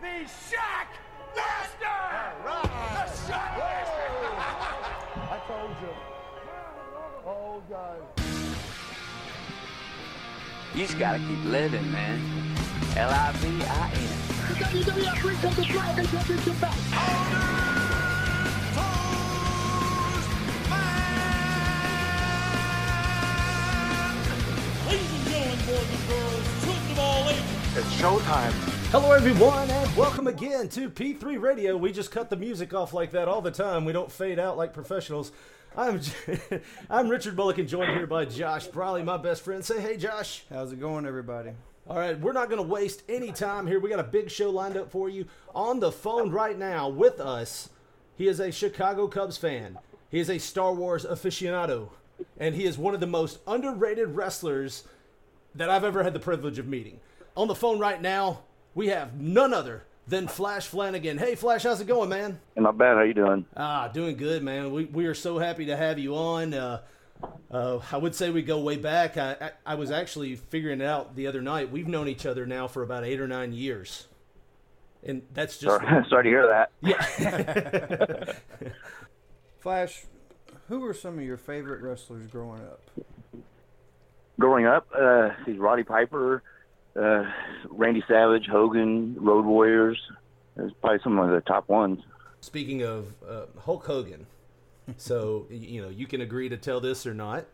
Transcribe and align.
the 0.00 0.26
Shock 0.48 0.88
Master! 1.36 2.00
The 2.42 3.06
Shock 3.26 3.52
Master! 3.58 4.08
I 5.28 5.40
told 5.46 5.70
you. 5.82 5.92
Oh, 7.26 7.62
God. 7.68 8.00
You 10.74 10.86
just 10.86 10.98
gotta 10.98 11.18
keep 11.18 11.44
living, 11.44 11.92
man. 11.92 12.18
L-I-V-I-N. 12.96 14.08
WWF 14.56 15.20
brings 15.20 15.44
up 15.44 15.54
the 15.54 15.64
Dragon 15.64 16.06
Championship 16.06 16.60
back. 16.60 16.76
Ladies 24.88 25.12
and 25.12 25.24
gentlemen, 25.28 25.58
boys 25.66 25.90
and 25.90 26.08
girls, 26.08 26.44
children 26.64 26.90
of 26.90 26.98
all 26.98 27.28
ages. 27.28 27.76
It's 27.76 27.92
showtime. 28.00 28.79
Hello, 28.90 29.12
everyone, 29.12 29.70
and 29.70 29.96
welcome 29.96 30.26
again 30.26 30.68
to 30.70 30.90
P3 30.90 31.40
Radio. 31.40 31.76
We 31.76 31.92
just 31.92 32.10
cut 32.10 32.28
the 32.28 32.34
music 32.34 32.74
off 32.74 32.92
like 32.92 33.12
that 33.12 33.28
all 33.28 33.40
the 33.40 33.52
time. 33.52 33.84
We 33.84 33.92
don't 33.92 34.10
fade 34.10 34.40
out 34.40 34.56
like 34.56 34.74
professionals. 34.74 35.30
I'm 35.76 36.00
I'm 36.90 37.08
Richard 37.08 37.36
Bullock, 37.36 37.58
and 37.58 37.68
joined 37.68 37.92
here 37.92 38.08
by 38.08 38.24
Josh 38.24 38.66
Briley, 38.66 39.04
my 39.04 39.16
best 39.16 39.42
friend. 39.42 39.64
Say 39.64 39.80
hey, 39.80 39.96
Josh. 39.96 40.42
How's 40.50 40.72
it 40.72 40.80
going, 40.80 41.06
everybody? 41.06 41.50
All 41.88 41.98
right, 41.98 42.18
we're 42.18 42.32
not 42.32 42.50
going 42.50 42.60
to 42.60 42.68
waste 42.68 43.04
any 43.08 43.30
time 43.30 43.68
here. 43.68 43.78
We 43.78 43.90
got 43.90 44.00
a 44.00 44.02
big 44.02 44.28
show 44.28 44.50
lined 44.50 44.76
up 44.76 44.90
for 44.90 45.08
you. 45.08 45.26
On 45.54 45.78
the 45.78 45.92
phone 45.92 46.32
right 46.32 46.58
now 46.58 46.88
with 46.88 47.20
us, 47.20 47.68
he 48.16 48.26
is 48.26 48.40
a 48.40 48.50
Chicago 48.50 49.06
Cubs 49.06 49.36
fan. 49.36 49.78
He 50.10 50.18
is 50.18 50.28
a 50.28 50.38
Star 50.38 50.74
Wars 50.74 51.06
aficionado, 51.06 51.90
and 52.40 52.56
he 52.56 52.64
is 52.64 52.76
one 52.76 52.94
of 52.94 53.00
the 53.00 53.06
most 53.06 53.38
underrated 53.46 54.16
wrestlers 54.16 54.82
that 55.54 55.70
I've 55.70 55.84
ever 55.84 56.02
had 56.02 56.12
the 56.12 56.18
privilege 56.18 56.58
of 56.58 56.66
meeting. 56.66 56.98
On 57.36 57.46
the 57.46 57.54
phone 57.54 57.78
right 57.78 58.02
now, 58.02 58.40
we 58.74 58.88
have 58.88 59.20
none 59.20 59.52
other 59.52 59.84
than 60.06 60.28
Flash 60.28 60.66
Flanagan. 60.66 61.18
Hey, 61.18 61.34
Flash, 61.34 61.62
how's 61.62 61.80
it 61.80 61.86
going, 61.86 62.08
man? 62.08 62.40
Not 62.56 62.76
bad. 62.76 62.96
How 62.96 63.02
you 63.02 63.14
doing? 63.14 63.46
Ah, 63.56 63.88
doing 63.88 64.16
good, 64.16 64.42
man. 64.42 64.72
We, 64.72 64.84
we 64.86 65.06
are 65.06 65.14
so 65.14 65.38
happy 65.38 65.66
to 65.66 65.76
have 65.76 65.98
you 65.98 66.16
on. 66.16 66.52
Uh, 66.54 66.80
uh, 67.50 67.80
I 67.90 67.96
would 67.96 68.14
say 68.14 68.30
we 68.30 68.42
go 68.42 68.60
way 68.60 68.76
back. 68.76 69.16
I, 69.16 69.36
I, 69.40 69.50
I 69.66 69.74
was 69.74 69.90
actually 69.90 70.36
figuring 70.36 70.80
it 70.80 70.86
out 70.86 71.16
the 71.16 71.26
other 71.26 71.42
night. 71.42 71.70
We've 71.70 71.88
known 71.88 72.08
each 72.08 72.26
other 72.26 72.46
now 72.46 72.66
for 72.68 72.82
about 72.82 73.04
eight 73.04 73.20
or 73.20 73.28
nine 73.28 73.52
years. 73.52 74.06
And 75.02 75.22
that's 75.32 75.58
just. 75.58 75.82
Sorry, 75.82 76.04
sorry 76.08 76.24
to 76.24 76.28
hear 76.28 76.46
that. 76.48 76.72
Yeah. 76.80 78.32
Flash, 79.60 80.04
who 80.68 80.80
were 80.80 80.94
some 80.94 81.18
of 81.18 81.24
your 81.24 81.36
favorite 81.36 81.82
wrestlers 81.82 82.26
growing 82.30 82.60
up? 82.62 82.80
Growing 84.38 84.66
up, 84.66 84.86
uh, 84.98 85.30
see 85.44 85.52
Roddy 85.52 85.82
Piper, 85.82 86.42
uh, 87.00 87.24
Randy 87.68 88.02
Savage, 88.06 88.46
Hogan, 88.46 89.16
Road 89.18 89.44
Warriors. 89.44 89.98
There's 90.56 90.72
probably 90.80 91.00
some 91.02 91.18
of 91.18 91.30
the 91.30 91.40
top 91.40 91.68
ones. 91.68 92.00
Speaking 92.40 92.82
of 92.82 93.14
uh, 93.26 93.46
Hulk 93.60 93.86
Hogan, 93.86 94.26
so 94.96 95.46
you 95.50 95.82
know 95.82 95.88
you 95.88 96.06
can 96.06 96.20
agree 96.20 96.48
to 96.48 96.56
tell 96.56 96.80
this 96.80 97.06
or 97.06 97.14
not. 97.14 97.46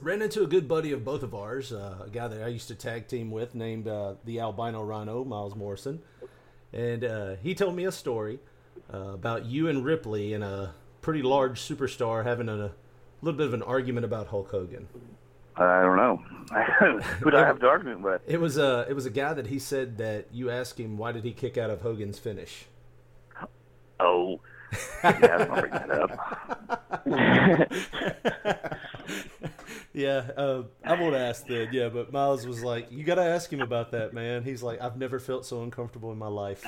Ran 0.00 0.22
into 0.22 0.42
a 0.42 0.46
good 0.46 0.66
buddy 0.66 0.92
of 0.92 1.04
both 1.04 1.22
of 1.22 1.34
ours, 1.34 1.72
uh, 1.72 2.04
a 2.06 2.08
guy 2.08 2.26
that 2.26 2.42
I 2.42 2.48
used 2.48 2.68
to 2.68 2.74
tag 2.74 3.06
team 3.06 3.30
with, 3.30 3.54
named 3.54 3.86
uh, 3.86 4.14
the 4.24 4.40
Albino 4.40 4.82
Rhino, 4.82 5.24
Miles 5.24 5.54
Morrison, 5.54 6.00
and 6.72 7.04
uh, 7.04 7.34
he 7.42 7.54
told 7.54 7.76
me 7.76 7.84
a 7.84 7.92
story 7.92 8.38
uh, 8.92 9.10
about 9.12 9.44
you 9.44 9.68
and 9.68 9.84
Ripley 9.84 10.32
and 10.32 10.42
a 10.42 10.72
pretty 11.02 11.20
large 11.20 11.60
superstar 11.60 12.24
having 12.24 12.48
a, 12.48 12.54
a 12.54 12.70
little 13.20 13.36
bit 13.36 13.46
of 13.46 13.52
an 13.52 13.62
argument 13.62 14.06
about 14.06 14.28
Hulk 14.28 14.50
Hogan. 14.50 14.88
I 15.56 15.82
don't 15.82 15.96
know. 15.96 16.16
Who 17.20 17.30
do 17.30 17.36
I 17.36 17.46
have 17.46 17.60
to 17.60 17.68
argument 17.68 18.00
with? 18.02 18.22
It 18.26 18.40
was 18.40 18.56
a 18.58 18.86
it 18.88 18.94
was 18.94 19.06
a 19.06 19.10
guy 19.10 19.34
that 19.34 19.46
he 19.46 19.58
said 19.58 19.98
that 19.98 20.26
you 20.32 20.50
asked 20.50 20.80
him 20.80 20.96
why 20.96 21.12
did 21.12 21.24
he 21.24 21.32
kick 21.32 21.56
out 21.58 21.70
of 21.70 21.82
Hogan's 21.82 22.18
finish. 22.18 22.66
Oh, 24.00 24.40
yeah, 25.04 25.46
I'm 25.50 25.60
bring 25.60 25.72
that 25.72 25.90
up. 25.90 26.10
Yeah, 29.92 30.30
uh, 30.36 30.62
I 30.84 31.00
won't 31.00 31.16
ask 31.16 31.46
then. 31.46 31.68
Yeah, 31.72 31.88
but 31.88 32.12
Miles 32.12 32.46
was 32.46 32.62
like, 32.62 32.92
"You 32.92 33.02
got 33.02 33.16
to 33.16 33.24
ask 33.24 33.52
him 33.52 33.60
about 33.60 33.90
that, 33.90 34.14
man." 34.14 34.44
He's 34.44 34.62
like, 34.62 34.80
"I've 34.80 34.96
never 34.96 35.18
felt 35.18 35.44
so 35.44 35.62
uncomfortable 35.62 36.12
in 36.12 36.18
my 36.18 36.28
life." 36.28 36.64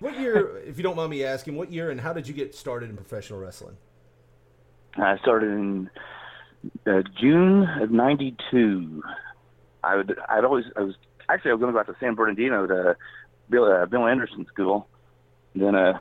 what 0.00 0.18
year, 0.18 0.58
if 0.66 0.78
you 0.78 0.82
don't 0.82 0.96
mind 0.96 1.10
me 1.10 1.24
asking, 1.24 1.56
what 1.56 1.70
year 1.70 1.90
and 1.90 2.00
how 2.00 2.12
did 2.12 2.26
you 2.26 2.32
get 2.32 2.54
started 2.54 2.88
in 2.88 2.96
professional 2.96 3.38
wrestling? 3.38 3.76
I 4.96 5.18
started 5.18 5.50
in 5.50 5.90
uh, 6.86 7.02
June 7.20 7.66
of 7.80 7.90
'92. 7.90 9.02
I 9.82 9.96
would. 9.96 10.16
I'd 10.28 10.44
always. 10.44 10.64
I 10.76 10.80
was 10.80 10.94
actually. 11.28 11.52
I 11.52 11.54
was 11.54 11.60
going 11.60 11.72
to 11.72 11.76
go 11.76 11.80
out 11.80 11.86
to 11.86 11.96
San 12.00 12.14
Bernardino 12.14 12.66
to 12.66 12.96
Bill, 13.48 13.64
uh, 13.64 13.86
Bill 13.86 14.06
Anderson 14.06 14.46
School. 14.52 14.86
Then 15.54 15.74
a 15.74 16.00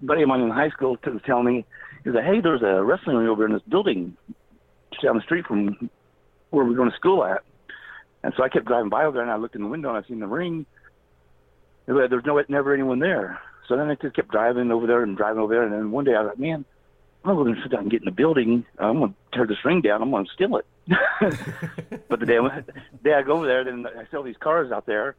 buddy 0.00 0.22
of 0.22 0.28
mine 0.28 0.40
in 0.40 0.50
high 0.50 0.70
school 0.70 0.96
was 1.04 1.20
telling 1.26 1.44
me, 1.44 1.64
he 2.04 2.10
said, 2.10 2.24
"Hey, 2.24 2.40
there's 2.40 2.62
a 2.62 2.82
wrestling 2.82 3.16
ring 3.16 3.28
over 3.28 3.46
in 3.46 3.52
this 3.52 3.62
building 3.68 4.16
down 5.02 5.16
the 5.16 5.22
street 5.22 5.46
from 5.46 5.90
where 6.50 6.64
we're 6.64 6.76
going 6.76 6.90
to 6.90 6.96
school 6.96 7.24
at." 7.24 7.42
And 8.22 8.32
so 8.36 8.42
I 8.42 8.48
kept 8.48 8.66
driving 8.66 8.90
by 8.90 9.04
over 9.04 9.14
there, 9.14 9.22
and 9.22 9.32
I 9.32 9.36
looked 9.36 9.56
in 9.56 9.62
the 9.62 9.68
window, 9.68 9.88
and 9.94 10.04
I 10.04 10.08
seen 10.08 10.20
the 10.20 10.26
ring. 10.26 10.64
There 11.86 11.96
was 11.96 12.22
no, 12.24 12.40
never 12.48 12.72
anyone 12.72 13.00
there. 13.00 13.40
So 13.68 13.76
then 13.76 13.88
I 13.88 13.96
just 13.96 14.14
kept 14.14 14.30
driving 14.30 14.70
over 14.70 14.86
there 14.86 15.02
and 15.02 15.16
driving 15.16 15.42
over 15.42 15.52
there, 15.52 15.64
and 15.64 15.72
then 15.72 15.90
one 15.90 16.04
day 16.04 16.14
I 16.14 16.22
was 16.22 16.30
like, 16.30 16.38
"Man, 16.38 16.64
I'm 17.24 17.36
going 17.36 17.54
to 17.54 17.62
sit 17.62 17.70
down 17.70 17.82
and 17.82 17.90
get 17.90 18.00
in 18.02 18.06
the 18.06 18.10
building. 18.10 18.64
I'm 18.78 18.98
going 18.98 19.10
to 19.10 19.16
tear 19.36 19.46
this 19.46 19.64
ring 19.64 19.80
down. 19.80 20.02
I'm 20.02 20.10
going 20.10 20.26
to 20.26 20.32
steal 20.32 20.56
it." 20.56 20.66
but 22.08 22.18
the 22.20 22.26
day, 22.26 22.38
I- 22.38 22.60
the 22.60 22.98
day 23.04 23.14
I 23.14 23.22
go 23.22 23.34
over 23.38 23.46
there, 23.46 23.64
then 23.64 23.86
I 23.86 24.04
sell 24.10 24.22
these 24.22 24.36
cars 24.40 24.72
out 24.72 24.86
there, 24.86 25.14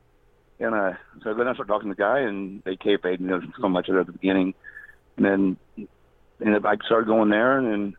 and 0.60 0.76
uh, 0.76 0.94
so 1.24 1.34
then 1.34 1.34
I 1.34 1.34
go 1.34 1.38
down 1.38 1.48
and 1.48 1.56
start 1.56 1.68
talking 1.70 1.90
to 1.90 1.96
the 1.96 2.02
guy, 2.02 2.20
and 2.20 2.62
they 2.64 2.76
kayfabe 2.76 3.20
you 3.22 3.28
know, 3.28 3.42
so 3.60 3.70
much 3.70 3.88
of 3.90 3.96
it 3.96 4.02
at 4.02 4.06
the 4.08 4.12
beginning, 4.12 4.54
and 5.18 5.26
then 5.26 5.58
and 6.40 6.68
I 6.68 6.76
started 6.86 7.08
going 7.08 7.30
there, 7.30 7.58
and 7.58 7.68
then 7.68 7.96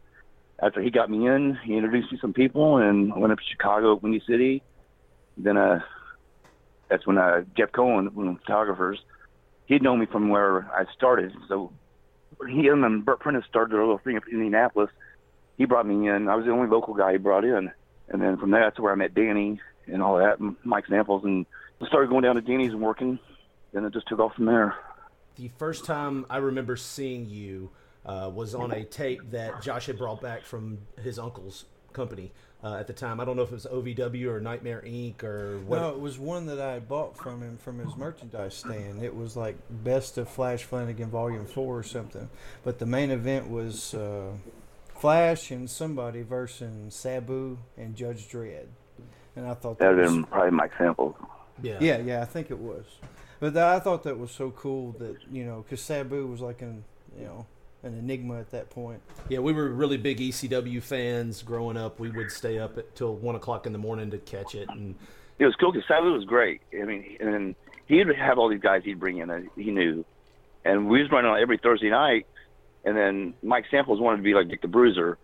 after 0.63 0.81
he 0.83 0.91
got 0.91 1.11
me 1.11 1.27
in, 1.27 1.59
he 1.65 1.75
introduced 1.77 2.13
me 2.13 2.19
to 2.19 2.21
some 2.21 2.33
people, 2.33 2.77
and 2.77 3.13
I 3.13 3.19
went 3.19 3.33
up 3.33 3.39
to 3.39 3.45
Chicago, 3.51 3.95
Windy 3.97 4.23
City. 4.27 4.63
Then 5.37 5.57
uh, 5.57 5.81
that's 6.89 7.07
when 7.07 7.19
uh, 7.19 7.43
Jeff 7.57 7.73
Cohen, 7.73 8.15
one 8.15 8.29
of 8.29 8.35
the 8.35 8.41
photographers, 8.41 8.99
he'd 9.67 9.83
known 9.83 9.99
me 9.99 10.07
from 10.07 10.29
where 10.29 10.71
I 10.73 10.85
started, 10.95 11.33
so 11.49 11.73
he 12.49 12.69
and 12.69 12.83
then 12.83 13.01
Bert 13.03 13.21
Prentice 13.21 13.45
started 13.49 13.77
a 13.77 13.79
little 13.79 13.99
thing 13.99 14.17
in 14.17 14.23
Indianapolis. 14.33 14.91
He 15.57 15.65
brought 15.65 15.87
me 15.87 16.09
in. 16.09 16.29
I 16.29 16.35
was 16.35 16.45
the 16.45 16.51
only 16.51 16.69
local 16.69 16.95
guy 16.95 17.13
he 17.13 17.19
brought 17.19 17.45
in, 17.45 17.71
and 18.09 18.23
then 18.23 18.37
from 18.37 18.51
there, 18.51 18.63
that's 18.63 18.81
where 18.81 18.93
I 18.93 18.97
met 18.97 19.15
Danny 19.15 19.61
and 19.87 20.03
all 20.03 20.19
that, 20.19 20.41
and 20.41 20.57
Mike 20.65 20.87
Samples, 20.89 21.25
and 21.25 21.47
started 21.87 22.09
going 22.11 22.23
down 22.23 22.35
to 22.37 22.41
Danny's 22.41 22.73
and 22.73 22.81
working. 22.81 23.19
and 23.75 23.85
it 23.85 23.93
just 23.93 24.09
took 24.09 24.19
off 24.19 24.35
from 24.35 24.47
there. 24.47 24.75
The 25.37 25.51
first 25.59 25.85
time 25.85 26.27
I 26.31 26.39
remember 26.39 26.77
seeing 26.77 27.27
you 27.27 27.71
uh, 28.07 28.31
was 28.33 28.55
on 28.55 28.71
a 28.71 28.85
tape 28.85 29.31
that 29.33 29.63
Josh 29.63 29.87
had 29.87 29.99
brought 29.99 30.21
back 30.21 30.43
from 30.43 30.79
his 31.03 31.19
uncle's 31.19 31.65
company 31.93 32.33
uh, 32.65 32.77
at 32.79 32.87
the 32.87 32.93
time. 32.95 33.21
I 33.21 33.25
don't 33.27 33.37
know 33.37 33.43
if 33.43 33.51
it 33.51 33.55
was 33.55 33.67
OVW 33.67 34.27
or 34.27 34.41
Nightmare 34.41 34.83
Inc. 34.87 35.23
or 35.23 35.59
what. 35.67 35.79
No, 35.81 35.91
it 35.91 36.01
was 36.01 36.19
one 36.19 36.47
that 36.47 36.61
I 36.61 36.79
bought 36.81 37.17
from 37.17 37.43
him 37.43 37.59
from 37.59 37.79
his 37.79 37.95
merchandise 37.97 38.55
stand. 38.55 39.03
It 39.03 39.15
was 39.15 39.37
like 39.37 39.57
Best 39.71 40.17
of 40.19 40.29
Flash 40.29 40.65
Flanagan 40.65 41.11
Volume 41.11 41.45
4 41.47 41.79
or 41.79 41.83
something. 41.83 42.31
But 42.65 42.79
the 42.79 42.87
main 42.87 43.11
event 43.11 43.51
was 43.51 43.93
uh, 43.95 44.31
Flash 44.97 45.51
and 45.51 45.69
somebody 45.69 46.23
versus 46.23 46.95
Sabu 46.95 47.59
and 47.77 47.95
Judge 47.95 48.29
Dredd. 48.29 48.67
And 49.37 49.47
I 49.47 49.55
thought 49.55 49.79
that 49.79 49.85
That 49.85 49.91
would 49.91 49.99
was, 49.99 50.07
have 50.11 50.15
been 50.23 50.25
probably 50.25 50.51
Mike 50.53 50.73
Samples. 50.79 51.15
yeah. 51.63 51.77
yeah, 51.81 51.99
yeah, 51.99 52.23
I 52.23 52.25
think 52.25 52.51
it 52.51 52.59
was. 52.59 52.85
But 53.41 53.53
that, 53.55 53.67
I 53.69 53.81
thought 53.81 54.05
that 54.05 54.19
was 54.19 54.31
so 54.31 54.53
cool 54.53 54.93
that, 55.01 55.17
you 55.31 55.45
know, 55.45 55.63
because 55.63 55.83
Sabu 55.83 56.27
was 56.27 56.41
like 56.41 56.63
an, 56.63 56.85
you 57.19 57.25
know, 57.27 57.47
an 57.85 57.99
enigma 57.99 58.41
at 58.41 58.51
that 58.51 58.71
point. 58.71 59.01
Yeah, 59.29 59.41
we 59.41 59.53
were 59.53 59.69
really 59.69 59.97
big 59.97 60.19
ECW 60.19 60.83
fans 60.83 61.43
growing 61.43 61.77
up. 61.77 62.01
We 62.01 62.11
would 62.11 62.31
stay 62.31 62.59
up 62.59 62.79
at, 62.79 62.95
till 62.97 63.15
one 63.15 63.35
o'clock 63.35 63.67
in 63.67 63.73
the 63.73 63.79
morning 63.79 64.11
to 64.11 64.19
catch 64.19 64.55
it, 64.55 64.69
and 64.71 64.95
It 65.39 65.47
was 65.47 65.55
cool 65.57 65.73
because 65.73 65.87
Sabu 65.89 66.13
was 66.13 66.25
great. 66.25 66.61
I 66.73 66.85
mean, 66.85 67.17
and 67.21 67.55
he'd 67.87 68.07
have 68.17 68.39
all 68.39 68.49
these 68.49 68.61
guys 68.61 68.83
he'd 68.85 69.01
bring 69.01 69.19
in 69.19 69.29
that 69.29 69.45
he 69.57 69.71
knew, 69.71 70.05
and 70.65 70.89
we 70.89 71.03
was 71.03 71.11
running 71.11 71.31
on 71.31 71.41
every 71.41 71.59
Thursday 71.59 71.91
night. 71.91 72.27
And 72.85 72.97
then 72.97 73.35
Mike 73.43 73.65
Samples 73.71 73.99
wanted 73.99 74.19
to 74.19 74.23
be 74.23 74.35
like 74.35 74.49
Dick 74.49 74.61
the 74.61 74.69
Bruiser, 74.69 75.19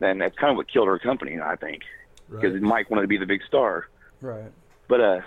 and 0.00 0.20
that's 0.20 0.36
kind 0.36 0.50
of 0.50 0.56
what 0.56 0.70
killed 0.70 0.86
our 0.86 0.98
company, 0.98 1.40
I 1.40 1.56
think, 1.56 1.82
because 2.30 2.52
right. 2.52 2.62
Mike 2.62 2.90
wanted 2.90 3.02
to 3.02 3.08
be 3.08 3.16
the 3.16 3.26
big 3.26 3.40
star. 3.48 3.88
Right. 4.20 4.52
But 4.86 5.00
uh, 5.00 5.20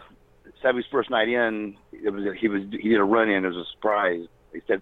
Sabu's 0.62 0.86
first 0.92 1.10
night 1.10 1.30
in, 1.30 1.76
it 1.92 2.12
was 2.12 2.26
he 2.40 2.48
was 2.48 2.62
he 2.72 2.90
did 2.90 3.00
a 3.00 3.04
run 3.04 3.30
in. 3.30 3.44
It 3.44 3.48
was 3.48 3.58
a 3.58 3.72
surprise. 3.72 4.28
He 4.54 4.62
said 4.68 4.82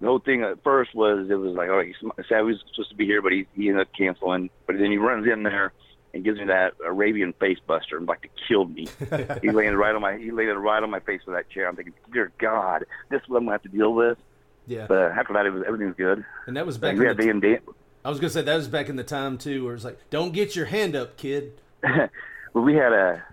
the 0.00 0.06
whole 0.06 0.18
thing 0.18 0.42
at 0.42 0.62
first 0.62 0.94
was 0.94 1.30
it 1.30 1.34
was 1.34 1.54
like, 1.54 1.68
oh, 1.68 1.80
he's, 1.80 1.96
Sabu's 2.28 2.62
supposed 2.70 2.90
to 2.90 2.96
be 2.96 3.06
here, 3.06 3.22
but 3.22 3.32
he 3.32 3.46
he 3.54 3.68
ended 3.68 3.86
up 3.86 3.92
canceling. 3.96 4.50
But 4.66 4.78
then 4.78 4.90
he 4.90 4.98
runs 4.98 5.26
in 5.26 5.42
there 5.42 5.72
and 6.12 6.24
gives 6.24 6.38
me 6.38 6.46
that 6.46 6.74
Arabian 6.84 7.32
face 7.34 7.58
buster 7.66 7.96
and 7.96 8.06
like 8.06 8.22
to 8.22 8.28
kill 8.48 8.66
me. 8.66 8.88
he 9.42 9.50
landed 9.50 9.76
right 9.76 9.94
on 9.94 10.00
my 10.00 10.16
he 10.16 10.30
landed 10.30 10.58
right 10.58 10.82
on 10.82 10.90
my 10.90 11.00
face 11.00 11.20
with 11.26 11.36
that 11.36 11.48
chair. 11.50 11.68
I'm 11.68 11.76
thinking, 11.76 11.94
dear 12.12 12.32
God, 12.38 12.84
this 13.10 13.22
is 13.22 13.28
what 13.28 13.38
I'm 13.38 13.44
gonna 13.44 13.54
have 13.54 13.62
to 13.62 13.68
deal 13.68 13.94
with. 13.94 14.18
yeah. 14.66 14.86
But 14.86 15.12
after 15.12 15.32
that, 15.34 15.46
it 15.46 15.50
was 15.50 15.62
everything 15.66 15.88
was 15.88 15.96
good. 15.96 16.24
and 16.46 16.56
that 16.56 16.66
was 16.66 16.78
back. 16.78 16.90
And 16.90 16.98
we 16.98 17.04
in 17.06 17.16
had 17.16 17.42
the 17.42 17.58
I 18.04 18.10
was 18.10 18.20
gonna 18.20 18.30
say 18.30 18.42
that 18.42 18.56
was 18.56 18.68
back 18.68 18.88
in 18.88 18.96
the 18.96 19.04
time 19.04 19.38
too, 19.38 19.64
where 19.64 19.74
it's 19.74 19.84
like, 19.84 19.98
"Don't 20.10 20.32
get 20.32 20.54
your 20.54 20.66
hand 20.66 20.94
up, 20.94 21.16
kid." 21.16 21.60
well, 21.82 22.64
we 22.64 22.74
had 22.74 22.92
a 22.92 23.24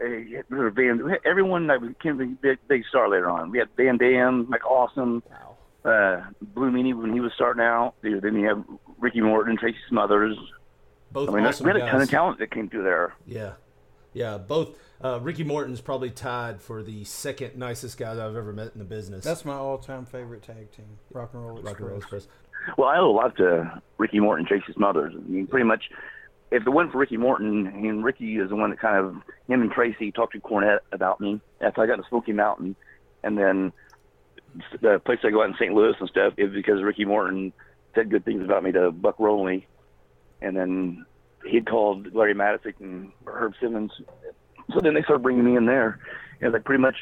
Van, 0.00 1.16
everyone 1.24 1.66
that 1.68 1.80
became 1.80 2.20
a 2.20 2.26
big, 2.26 2.58
big 2.66 2.84
star 2.88 3.08
later 3.08 3.30
on. 3.30 3.50
We 3.50 3.58
had 3.58 3.68
Van 3.76 3.98
Dam, 3.98 4.46
Mike 4.48 4.64
Awesome, 4.64 5.22
uh, 5.84 6.22
Blue 6.40 6.70
Meanie 6.70 6.94
when 6.94 7.12
he 7.12 7.20
was 7.20 7.32
starting 7.34 7.62
out. 7.62 7.94
Then 8.02 8.34
you 8.34 8.46
have 8.46 8.64
Ricky 8.98 9.20
Morton, 9.20 9.50
and 9.50 9.58
Tracy 9.58 9.78
Smothers. 9.88 10.36
Both 11.10 11.28
I 11.28 11.32
mean, 11.34 11.44
awesome 11.44 11.66
we 11.66 11.72
had 11.72 11.82
a 11.82 11.90
ton 11.90 12.00
of 12.00 12.10
talent 12.10 12.38
that 12.38 12.50
came 12.50 12.68
through 12.68 12.84
there. 12.84 13.14
Yeah, 13.26 13.52
yeah. 14.14 14.38
Both 14.38 14.78
uh, 15.04 15.20
Ricky 15.20 15.44
Morton's 15.44 15.80
probably 15.80 16.10
tied 16.10 16.60
for 16.62 16.82
the 16.82 17.04
second 17.04 17.56
nicest 17.56 17.98
guy 17.98 18.14
that 18.14 18.24
I've 18.24 18.36
ever 18.36 18.52
met 18.52 18.70
in 18.72 18.78
the 18.78 18.84
business. 18.84 19.24
That's 19.24 19.44
my 19.44 19.54
all-time 19.54 20.06
favorite 20.06 20.42
tag 20.42 20.70
team, 20.72 20.98
Rock 21.12 21.30
and 21.34 21.44
Roll 21.44 21.58
Express. 21.58 21.72
Rock 21.72 21.80
and 21.80 21.88
Roll 21.88 21.98
Express. 21.98 22.28
Well, 22.78 22.88
I 22.88 22.98
owe 22.98 23.10
a 23.10 23.12
lot 23.12 23.36
to 23.38 23.82
Ricky 23.98 24.20
Morton, 24.20 24.46
and 24.46 24.48
Tracy 24.48 24.72
Smothers. 24.72 25.14
I 25.16 25.20
mean, 25.28 25.48
pretty 25.48 25.66
much, 25.66 25.90
if 26.52 26.64
it 26.64 26.70
wasn't 26.70 26.92
for 26.92 26.98
Ricky 26.98 27.16
Morton, 27.16 27.66
and 27.66 28.04
Ricky 28.04 28.36
is 28.36 28.50
the 28.50 28.56
one 28.56 28.70
that 28.70 28.78
kind 28.78 28.96
of 28.96 29.16
him 29.48 29.62
and 29.62 29.70
Tracy 29.72 30.12
talked 30.12 30.34
to 30.34 30.40
Cornette 30.40 30.78
about 30.92 31.20
me 31.20 31.40
after 31.60 31.82
I 31.82 31.86
got 31.86 31.96
to 31.96 32.04
Smoky 32.08 32.32
Mountain, 32.32 32.76
and 33.24 33.36
then 33.36 33.72
the 34.80 35.00
place 35.04 35.18
I 35.24 35.30
go 35.30 35.42
out 35.42 35.48
in 35.48 35.54
St. 35.54 35.72
Louis 35.72 35.94
and 35.98 36.08
stuff 36.08 36.34
is 36.36 36.52
because 36.52 36.82
Ricky 36.82 37.04
Morton 37.04 37.52
said 37.94 38.10
good 38.10 38.24
things 38.24 38.44
about 38.44 38.62
me 38.64 38.72
to 38.72 38.90
Buck 38.90 39.16
Robley, 39.18 39.66
and 40.40 40.56
then 40.56 41.04
he'd 41.46 41.66
called 41.66 42.14
Larry 42.14 42.34
Madison 42.34 42.74
and 42.80 43.12
Herb 43.26 43.54
Simmons. 43.60 43.92
So 44.72 44.80
then 44.80 44.94
they 44.94 45.02
started 45.02 45.22
bringing 45.22 45.44
me 45.44 45.56
in 45.56 45.66
there, 45.66 45.98
and 46.40 46.52
like 46.52 46.64
pretty 46.64 46.80
much 46.80 46.96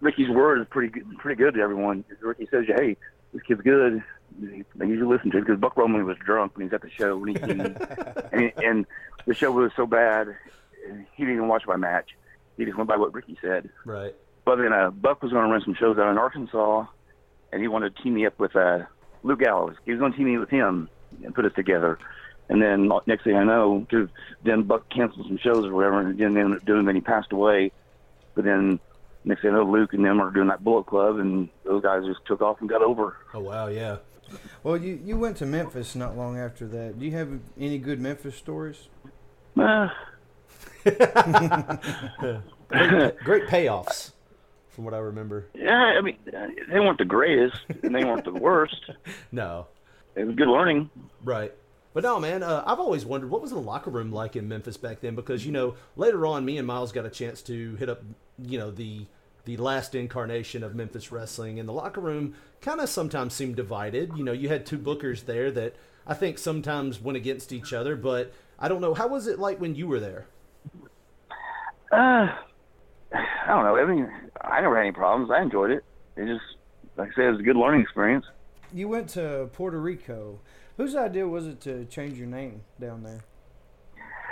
Ricky's 0.00 0.28
word 0.30 0.60
is 0.60 0.66
pretty 0.70 0.88
good, 0.88 1.18
pretty 1.18 1.38
good 1.42 1.54
to 1.54 1.60
everyone. 1.60 2.04
Ricky 2.20 2.48
says, 2.50 2.64
"Hey, 2.66 2.96
this 3.32 3.42
kid's 3.42 3.62
good." 3.62 4.02
They 4.38 4.86
usually 4.86 5.08
listen 5.08 5.30
to 5.32 5.38
it 5.38 5.40
because 5.40 5.58
Buck 5.58 5.76
Roman 5.76 6.06
was 6.06 6.16
drunk 6.18 6.56
when 6.56 6.62
he 6.62 6.70
was 6.70 6.74
at 6.74 6.82
the 6.82 6.90
show, 6.90 7.16
when 7.16 7.34
he, 7.34 7.42
and, 8.32 8.52
and 8.56 8.86
the 9.26 9.34
show 9.34 9.50
was 9.50 9.72
so 9.74 9.86
bad, 9.86 10.36
he 10.84 11.24
didn't 11.24 11.34
even 11.34 11.48
watch 11.48 11.64
my 11.66 11.76
match. 11.76 12.10
He 12.56 12.64
just 12.64 12.76
went 12.76 12.88
by 12.88 12.96
what 12.96 13.12
Ricky 13.12 13.36
said. 13.40 13.70
Right. 13.84 14.14
But 14.44 14.56
then 14.56 14.72
uh, 14.72 14.90
Buck 14.90 15.22
was 15.22 15.32
going 15.32 15.44
to 15.44 15.50
run 15.50 15.62
some 15.62 15.74
shows 15.74 15.98
out 15.98 16.10
in 16.10 16.18
Arkansas, 16.18 16.86
and 17.52 17.60
he 17.60 17.68
wanted 17.68 17.94
to 17.96 18.02
team 18.02 18.14
me 18.14 18.26
up 18.26 18.38
with 18.38 18.56
uh, 18.56 18.80
Luke 19.22 19.40
Gallows. 19.40 19.76
He 19.84 19.92
was 19.92 20.00
going 20.00 20.12
to 20.12 20.18
team 20.18 20.26
me 20.26 20.38
with 20.38 20.50
him 20.50 20.88
and 21.24 21.34
put 21.34 21.44
us 21.44 21.52
together. 21.54 21.98
And 22.48 22.60
then 22.60 22.90
next 23.06 23.24
thing 23.24 23.36
I 23.36 23.44
know, 23.44 23.86
cause 23.90 24.08
then 24.42 24.64
Buck 24.64 24.88
canceled 24.90 25.26
some 25.28 25.38
shows 25.38 25.64
or 25.66 25.72
whatever, 25.74 26.00
and 26.00 26.18
didn't 26.18 26.36
end 26.36 26.54
up 26.54 26.64
doing. 26.64 26.84
Then 26.84 26.96
he 26.96 27.00
passed 27.00 27.32
away. 27.32 27.70
But 28.34 28.44
then 28.44 28.80
next 29.24 29.42
thing 29.42 29.50
I 29.50 29.54
know, 29.54 29.64
Luke 29.64 29.92
and 29.92 30.04
them 30.04 30.20
are 30.20 30.30
doing 30.30 30.48
that 30.48 30.64
Bullet 30.64 30.86
Club, 30.86 31.18
and 31.18 31.48
those 31.64 31.82
guys 31.82 32.04
just 32.06 32.24
took 32.26 32.40
off 32.40 32.60
and 32.60 32.68
got 32.68 32.82
over. 32.82 33.16
Oh 33.34 33.40
wow, 33.40 33.68
yeah. 33.68 33.98
Well, 34.64 34.76
you 34.76 35.00
you 35.04 35.16
went 35.16 35.36
to 35.38 35.46
Memphis 35.46 35.94
not 35.94 36.16
long 36.16 36.38
after 36.38 36.66
that. 36.68 36.98
Do 36.98 37.04
you 37.06 37.12
have 37.12 37.38
any 37.58 37.78
good 37.78 38.00
Memphis 38.00 38.34
stories? 38.34 38.88
Uh, 39.56 39.88
Great, 42.68 43.18
great 43.18 43.46
payoffs, 43.48 44.12
from 44.70 44.84
what 44.84 44.94
I 44.94 44.98
remember. 44.98 45.46
yeah, 45.54 45.72
I 45.98 46.00
mean, 46.00 46.16
they 46.24 46.80
weren't 46.80 46.98
the 46.98 47.04
greatest, 47.04 47.58
and 47.82 47.94
they 47.94 48.04
weren't 48.04 48.24
the 48.24 48.32
worst. 48.32 48.90
No. 49.32 49.66
It 50.16 50.24
was 50.24 50.34
good 50.34 50.48
learning. 50.48 50.90
Right. 51.22 51.52
But 51.94 52.02
no, 52.02 52.18
man, 52.18 52.42
uh, 52.42 52.62
I've 52.66 52.80
always 52.80 53.04
wondered 53.04 53.30
what 53.30 53.42
was 53.42 53.50
the 53.50 53.58
locker 53.60 53.90
room 53.90 54.12
like 54.12 54.34
in 54.36 54.48
Memphis 54.48 54.76
back 54.76 55.00
then 55.00 55.14
because 55.14 55.46
you 55.46 55.52
know 55.52 55.74
later 55.96 56.26
on, 56.26 56.44
me 56.44 56.58
and 56.58 56.66
Miles 56.66 56.92
got 56.92 57.06
a 57.06 57.10
chance 57.10 57.42
to 57.42 57.76
hit 57.76 57.88
up, 57.88 58.02
you 58.38 58.58
know, 58.58 58.70
the 58.70 59.06
the 59.44 59.56
last 59.56 59.94
incarnation 59.94 60.62
of 60.62 60.74
Memphis 60.74 61.10
wrestling, 61.10 61.58
and 61.58 61.68
the 61.68 61.72
locker 61.72 62.00
room 62.00 62.34
kind 62.60 62.80
of 62.80 62.88
sometimes 62.88 63.34
seemed 63.34 63.56
divided. 63.56 64.12
You 64.16 64.24
know, 64.24 64.32
you 64.32 64.48
had 64.48 64.66
two 64.66 64.78
bookers 64.78 65.24
there 65.26 65.50
that 65.52 65.74
I 66.06 66.14
think 66.14 66.38
sometimes 66.38 67.00
went 67.00 67.16
against 67.16 67.52
each 67.52 67.72
other, 67.72 67.96
but 67.96 68.32
I 68.58 68.68
don't 68.68 68.80
know 68.80 68.94
how 68.94 69.08
was 69.08 69.26
it 69.26 69.38
like 69.38 69.60
when 69.60 69.74
you 69.74 69.86
were 69.88 70.00
there. 70.00 70.26
Uh, 71.90 72.28
I 73.12 73.46
don't 73.48 73.64
know. 73.64 73.76
I 73.76 73.84
mean, 73.84 74.10
I 74.40 74.60
never 74.60 74.76
had 74.76 74.82
any 74.82 74.92
problems. 74.92 75.30
I 75.30 75.42
enjoyed 75.42 75.70
it. 75.70 75.84
It 76.16 76.26
just, 76.26 76.44
like 76.96 77.10
I 77.10 77.14
said, 77.14 77.24
it 77.24 77.30
was 77.32 77.40
a 77.40 77.44
good 77.44 77.56
learning 77.56 77.82
experience. 77.82 78.26
You 78.72 78.88
went 78.88 79.08
to 79.10 79.48
Puerto 79.52 79.80
Rico. 79.80 80.40
Whose 80.76 80.94
idea 80.94 81.26
was 81.26 81.46
it 81.46 81.60
to 81.62 81.84
change 81.86 82.16
your 82.16 82.28
name 82.28 82.62
down 82.80 83.02
there? 83.02 83.24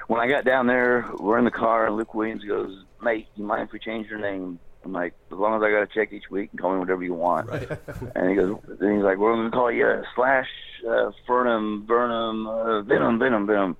When 0.06 0.20
I 0.20 0.28
got 0.28 0.44
down 0.44 0.66
there, 0.66 1.10
we're 1.18 1.38
in 1.38 1.44
the 1.44 1.50
car, 1.50 1.86
and 1.86 1.96
Luke 1.96 2.14
Williams 2.14 2.42
goes, 2.44 2.84
"Mate, 3.02 3.26
you 3.34 3.44
mind 3.44 3.68
if 3.68 3.72
we 3.72 3.78
change 3.78 4.08
your 4.08 4.18
name?" 4.18 4.58
I'm 4.82 4.92
like, 4.92 5.12
"As 5.30 5.36
long 5.36 5.54
as 5.56 5.62
I 5.62 5.70
got 5.70 5.82
a 5.82 5.86
check 5.86 6.12
each 6.12 6.30
week, 6.30 6.48
and 6.52 6.60
call 6.60 6.72
me 6.72 6.78
whatever 6.78 7.02
you 7.02 7.12
want." 7.12 7.48
Right. 7.48 7.68
And 8.14 8.30
he 8.30 8.36
goes, 8.36 8.58
then 8.66 8.94
he's 8.94 9.04
like, 9.04 9.18
"We're 9.18 9.34
going 9.34 9.50
to 9.50 9.54
call 9.54 9.70
you 9.70 9.86
uh, 9.86 10.02
Slash 10.14 10.48
uh, 10.88 11.10
Fernum 11.28 11.86
Burnham 11.86 12.46
uh, 12.46 12.80
Venom 12.82 13.18
Venom 13.18 13.46
Venom." 13.46 13.76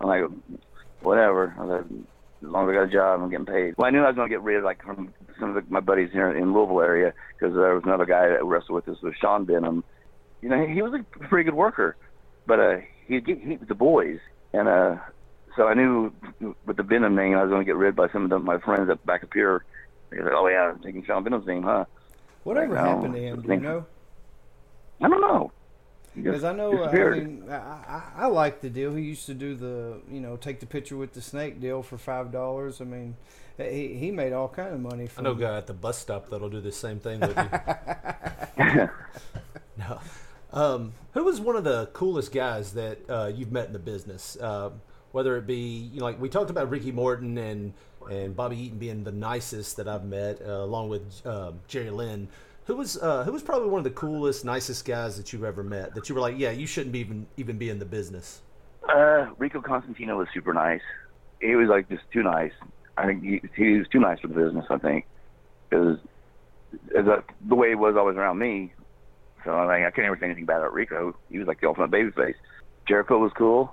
I'm 0.00 0.08
like, 0.08 0.24
"Whatever." 1.00 1.54
I 1.56 1.64
was 1.64 1.84
like, 1.84 2.02
as 2.42 2.48
long 2.48 2.68
as 2.68 2.70
I 2.70 2.74
got 2.74 2.82
a 2.84 2.92
job, 2.92 3.20
I'm 3.20 3.30
getting 3.30 3.46
paid. 3.46 3.74
Well, 3.76 3.86
I 3.86 3.90
knew 3.90 4.02
I 4.02 4.08
was 4.08 4.16
going 4.16 4.28
to 4.28 4.34
get 4.34 4.42
rid 4.42 4.58
of 4.58 4.64
like 4.64 4.82
from 4.82 5.12
some 5.40 5.50
of 5.50 5.54
the, 5.56 5.70
my 5.70 5.80
buddies 5.80 6.10
here 6.12 6.30
in 6.30 6.52
Louisville 6.52 6.80
area 6.80 7.12
because 7.38 7.54
there 7.54 7.74
was 7.74 7.84
another 7.84 8.06
guy 8.06 8.28
that 8.28 8.44
wrestled 8.44 8.76
with 8.76 8.88
us, 8.88 9.02
was 9.02 9.14
Sean 9.20 9.44
Benham. 9.44 9.82
You 10.40 10.48
know, 10.48 10.66
he, 10.66 10.74
he 10.74 10.82
was 10.82 10.94
a 10.94 11.02
pretty 11.26 11.44
good 11.44 11.56
worker, 11.56 11.96
but 12.46 12.60
uh, 12.60 12.76
he'd 13.06 13.26
get 13.26 13.40
heat 13.42 13.60
with 13.60 13.68
the 13.68 13.74
boys, 13.74 14.20
and 14.52 14.68
uh, 14.68 14.96
so 15.56 15.66
I 15.66 15.74
knew 15.74 16.12
with 16.64 16.76
the 16.76 16.84
Benham 16.84 17.16
name, 17.16 17.36
I 17.36 17.42
was 17.42 17.50
going 17.50 17.62
to 17.62 17.66
get 17.66 17.76
rid 17.76 17.96
by 17.96 18.08
some 18.12 18.24
of 18.24 18.30
the, 18.30 18.38
my 18.38 18.58
friends 18.58 18.88
up 18.88 19.04
back 19.04 19.24
up 19.24 19.34
here. 19.34 19.64
They 20.10 20.18
said, 20.18 20.28
"Oh 20.32 20.46
yeah, 20.46 20.70
I'm 20.72 20.80
taking 20.80 21.04
Sean 21.04 21.24
Benham's 21.24 21.46
name, 21.46 21.64
huh?" 21.64 21.84
Whatever 22.44 22.74
Like, 22.74 22.84
happened 22.84 23.14
to 23.14 23.20
him? 23.20 23.42
Do 23.42 23.52
you 23.52 23.60
know? 23.60 23.86
I 25.02 25.08
don't 25.08 25.20
know. 25.20 25.52
He 26.14 26.22
just 26.22 26.40
Because 26.40 26.44
I 26.44 26.52
know, 26.52 26.84
uh, 26.84 26.88
I 26.88 27.04
mean, 27.06 27.44
I, 27.48 27.54
I, 27.54 28.02
I 28.16 28.26
like 28.26 28.60
the 28.60 28.70
deal. 28.70 28.94
He 28.94 29.02
used 29.04 29.26
to 29.26 29.34
do 29.34 29.54
the, 29.54 30.00
you 30.10 30.20
know, 30.20 30.36
take 30.36 30.60
the 30.60 30.66
picture 30.66 30.96
with 30.96 31.12
the 31.14 31.20
snake 31.22 31.60
deal 31.60 31.82
for 31.82 31.98
five 31.98 32.32
dollars. 32.32 32.80
I 32.80 32.84
mean, 32.84 33.16
he 33.56 33.94
he 33.94 34.10
made 34.10 34.32
all 34.32 34.48
kind 34.48 34.74
of 34.74 34.80
money 34.80 35.08
I 35.16 35.22
from. 35.22 35.24
know 35.24 35.32
a 35.32 35.36
guy 35.36 35.56
at 35.58 35.66
the 35.66 35.74
bus 35.74 35.98
stop 35.98 36.30
that'll 36.30 36.48
do 36.50 36.60
the 36.60 36.72
same 36.72 37.00
thing 37.00 37.24
with 37.24 37.38
you. 37.38 37.50
no. 39.76 40.00
Um, 40.52 40.92
who 41.12 41.24
was 41.24 41.40
one 41.40 41.56
of 41.56 41.64
the 41.64 41.86
coolest 41.92 42.32
guys 42.32 42.72
that 42.72 42.98
uh, 43.08 43.30
you've 43.34 43.52
met 43.52 43.66
in 43.66 43.72
the 43.72 43.78
business? 43.78 44.36
Uh, 44.40 44.70
whether 45.12 45.36
it 45.36 45.46
be, 45.46 45.90
you 45.92 46.00
know, 46.00 46.06
like 46.06 46.20
we 46.20 46.28
talked 46.28 46.50
about 46.50 46.70
Ricky 46.70 46.92
Morton 46.92 47.38
and 47.38 47.74
and 48.10 48.34
Bobby 48.34 48.56
Eaton 48.58 48.78
being 48.78 49.04
the 49.04 49.12
nicest 49.12 49.76
that 49.76 49.88
I've 49.88 50.04
met, 50.04 50.40
uh, 50.40 50.50
along 50.64 50.88
with 50.88 51.26
um, 51.26 51.60
Jerry 51.66 51.90
Lynn. 51.90 52.28
Who 52.68 52.76
was 52.76 52.98
uh, 52.98 53.24
who 53.24 53.32
was 53.32 53.42
probably 53.42 53.70
one 53.70 53.78
of 53.78 53.84
the 53.84 53.90
coolest, 53.90 54.44
nicest 54.44 54.84
guys 54.84 55.16
that 55.16 55.32
you've 55.32 55.42
ever 55.42 55.62
met? 55.62 55.94
That 55.94 56.10
you 56.10 56.14
were 56.14 56.20
like, 56.20 56.38
yeah, 56.38 56.50
you 56.50 56.66
shouldn't 56.66 56.92
be 56.92 56.98
even 56.98 57.26
even 57.38 57.56
be 57.56 57.70
in 57.70 57.78
the 57.78 57.86
business. 57.86 58.42
Uh, 58.86 59.28
Rico 59.38 59.62
Constantino 59.62 60.18
was 60.18 60.28
super 60.34 60.52
nice. 60.52 60.82
He 61.40 61.56
was 61.56 61.70
like 61.70 61.88
just 61.88 62.02
too 62.12 62.22
nice. 62.22 62.52
I 62.98 63.06
think 63.06 63.24
he, 63.24 63.40
he 63.56 63.78
was 63.78 63.88
too 63.88 64.00
nice 64.00 64.20
for 64.20 64.28
the 64.28 64.34
business. 64.34 64.66
I 64.68 64.76
think 64.76 65.06
because 65.70 65.96
the 66.92 67.54
way 67.54 67.70
he 67.70 67.74
was 67.74 67.96
always 67.96 68.18
around 68.18 68.38
me. 68.38 68.74
So 69.46 69.52
I 69.52 69.78
mean, 69.78 69.86
I 69.86 69.90
can't 69.90 70.06
ever 70.06 70.18
say 70.20 70.26
anything 70.26 70.44
bad 70.44 70.58
about 70.58 70.74
Rico. 70.74 71.16
He 71.30 71.38
was 71.38 71.48
like 71.48 71.62
the 71.62 71.68
ultimate 71.68 71.90
babyface. 71.90 72.34
Jericho 72.86 73.16
was 73.16 73.32
cool. 73.34 73.72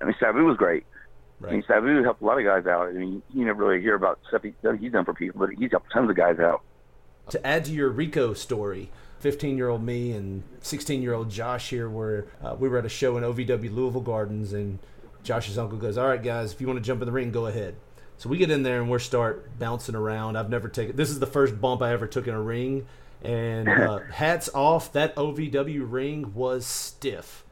I 0.00 0.06
mean, 0.06 0.14
Sabu 0.18 0.46
was 0.46 0.56
great. 0.56 0.86
I 1.42 1.50
mean, 1.50 1.56
Right. 1.56 1.64
Sabu 1.68 2.02
helped 2.02 2.22
a 2.22 2.24
lot 2.24 2.38
of 2.38 2.44
guys 2.44 2.64
out. 2.64 2.88
I 2.88 2.92
mean, 2.92 3.22
you 3.34 3.44
never 3.44 3.66
really 3.66 3.82
hear 3.82 3.96
about 3.96 4.18
stuff 4.28 4.44
he, 4.44 4.54
he's 4.80 4.92
done 4.92 5.04
for 5.04 5.12
people, 5.12 5.40
but 5.40 5.50
he's 5.50 5.72
helped 5.72 5.92
tons 5.92 6.08
of 6.08 6.16
guys 6.16 6.38
out. 6.38 6.62
To 7.30 7.46
add 7.46 7.64
to 7.66 7.72
your 7.72 7.90
Rico 7.90 8.34
story, 8.34 8.90
15 9.20 9.56
year 9.56 9.68
old 9.68 9.82
me 9.82 10.12
and 10.12 10.42
16 10.60 11.02
year 11.02 11.14
old 11.14 11.30
Josh 11.30 11.70
here 11.70 11.88
were 11.88 12.26
uh, 12.42 12.56
we 12.58 12.68
were 12.68 12.78
at 12.78 12.86
a 12.86 12.90
show 12.90 13.16
in 13.16 13.24
OVW 13.24 13.74
Louisville 13.74 14.00
Gardens, 14.00 14.52
and 14.52 14.78
Josh's 15.22 15.58
uncle 15.58 15.78
goes, 15.78 15.98
"All 15.98 16.08
right, 16.08 16.22
guys, 16.22 16.52
if 16.52 16.60
you 16.60 16.66
want 16.66 16.78
to 16.78 16.84
jump 16.84 17.02
in 17.02 17.06
the 17.06 17.12
ring, 17.12 17.30
go 17.30 17.46
ahead." 17.46 17.76
So 18.16 18.28
we 18.28 18.36
get 18.36 18.50
in 18.50 18.64
there 18.64 18.80
and 18.80 18.90
we 18.90 18.98
start 18.98 19.58
bouncing 19.58 19.94
around. 19.94 20.36
I've 20.36 20.50
never 20.50 20.68
taken 20.68 20.96
this 20.96 21.10
is 21.10 21.20
the 21.20 21.26
first 21.26 21.60
bump 21.60 21.82
I 21.82 21.92
ever 21.92 22.06
took 22.06 22.26
in 22.26 22.34
a 22.34 22.42
ring, 22.42 22.86
and 23.22 23.68
uh, 23.68 24.00
hats 24.12 24.48
off, 24.54 24.92
that 24.92 25.14
OVW 25.16 25.90
ring 25.90 26.34
was 26.34 26.66
stiff. 26.66 27.44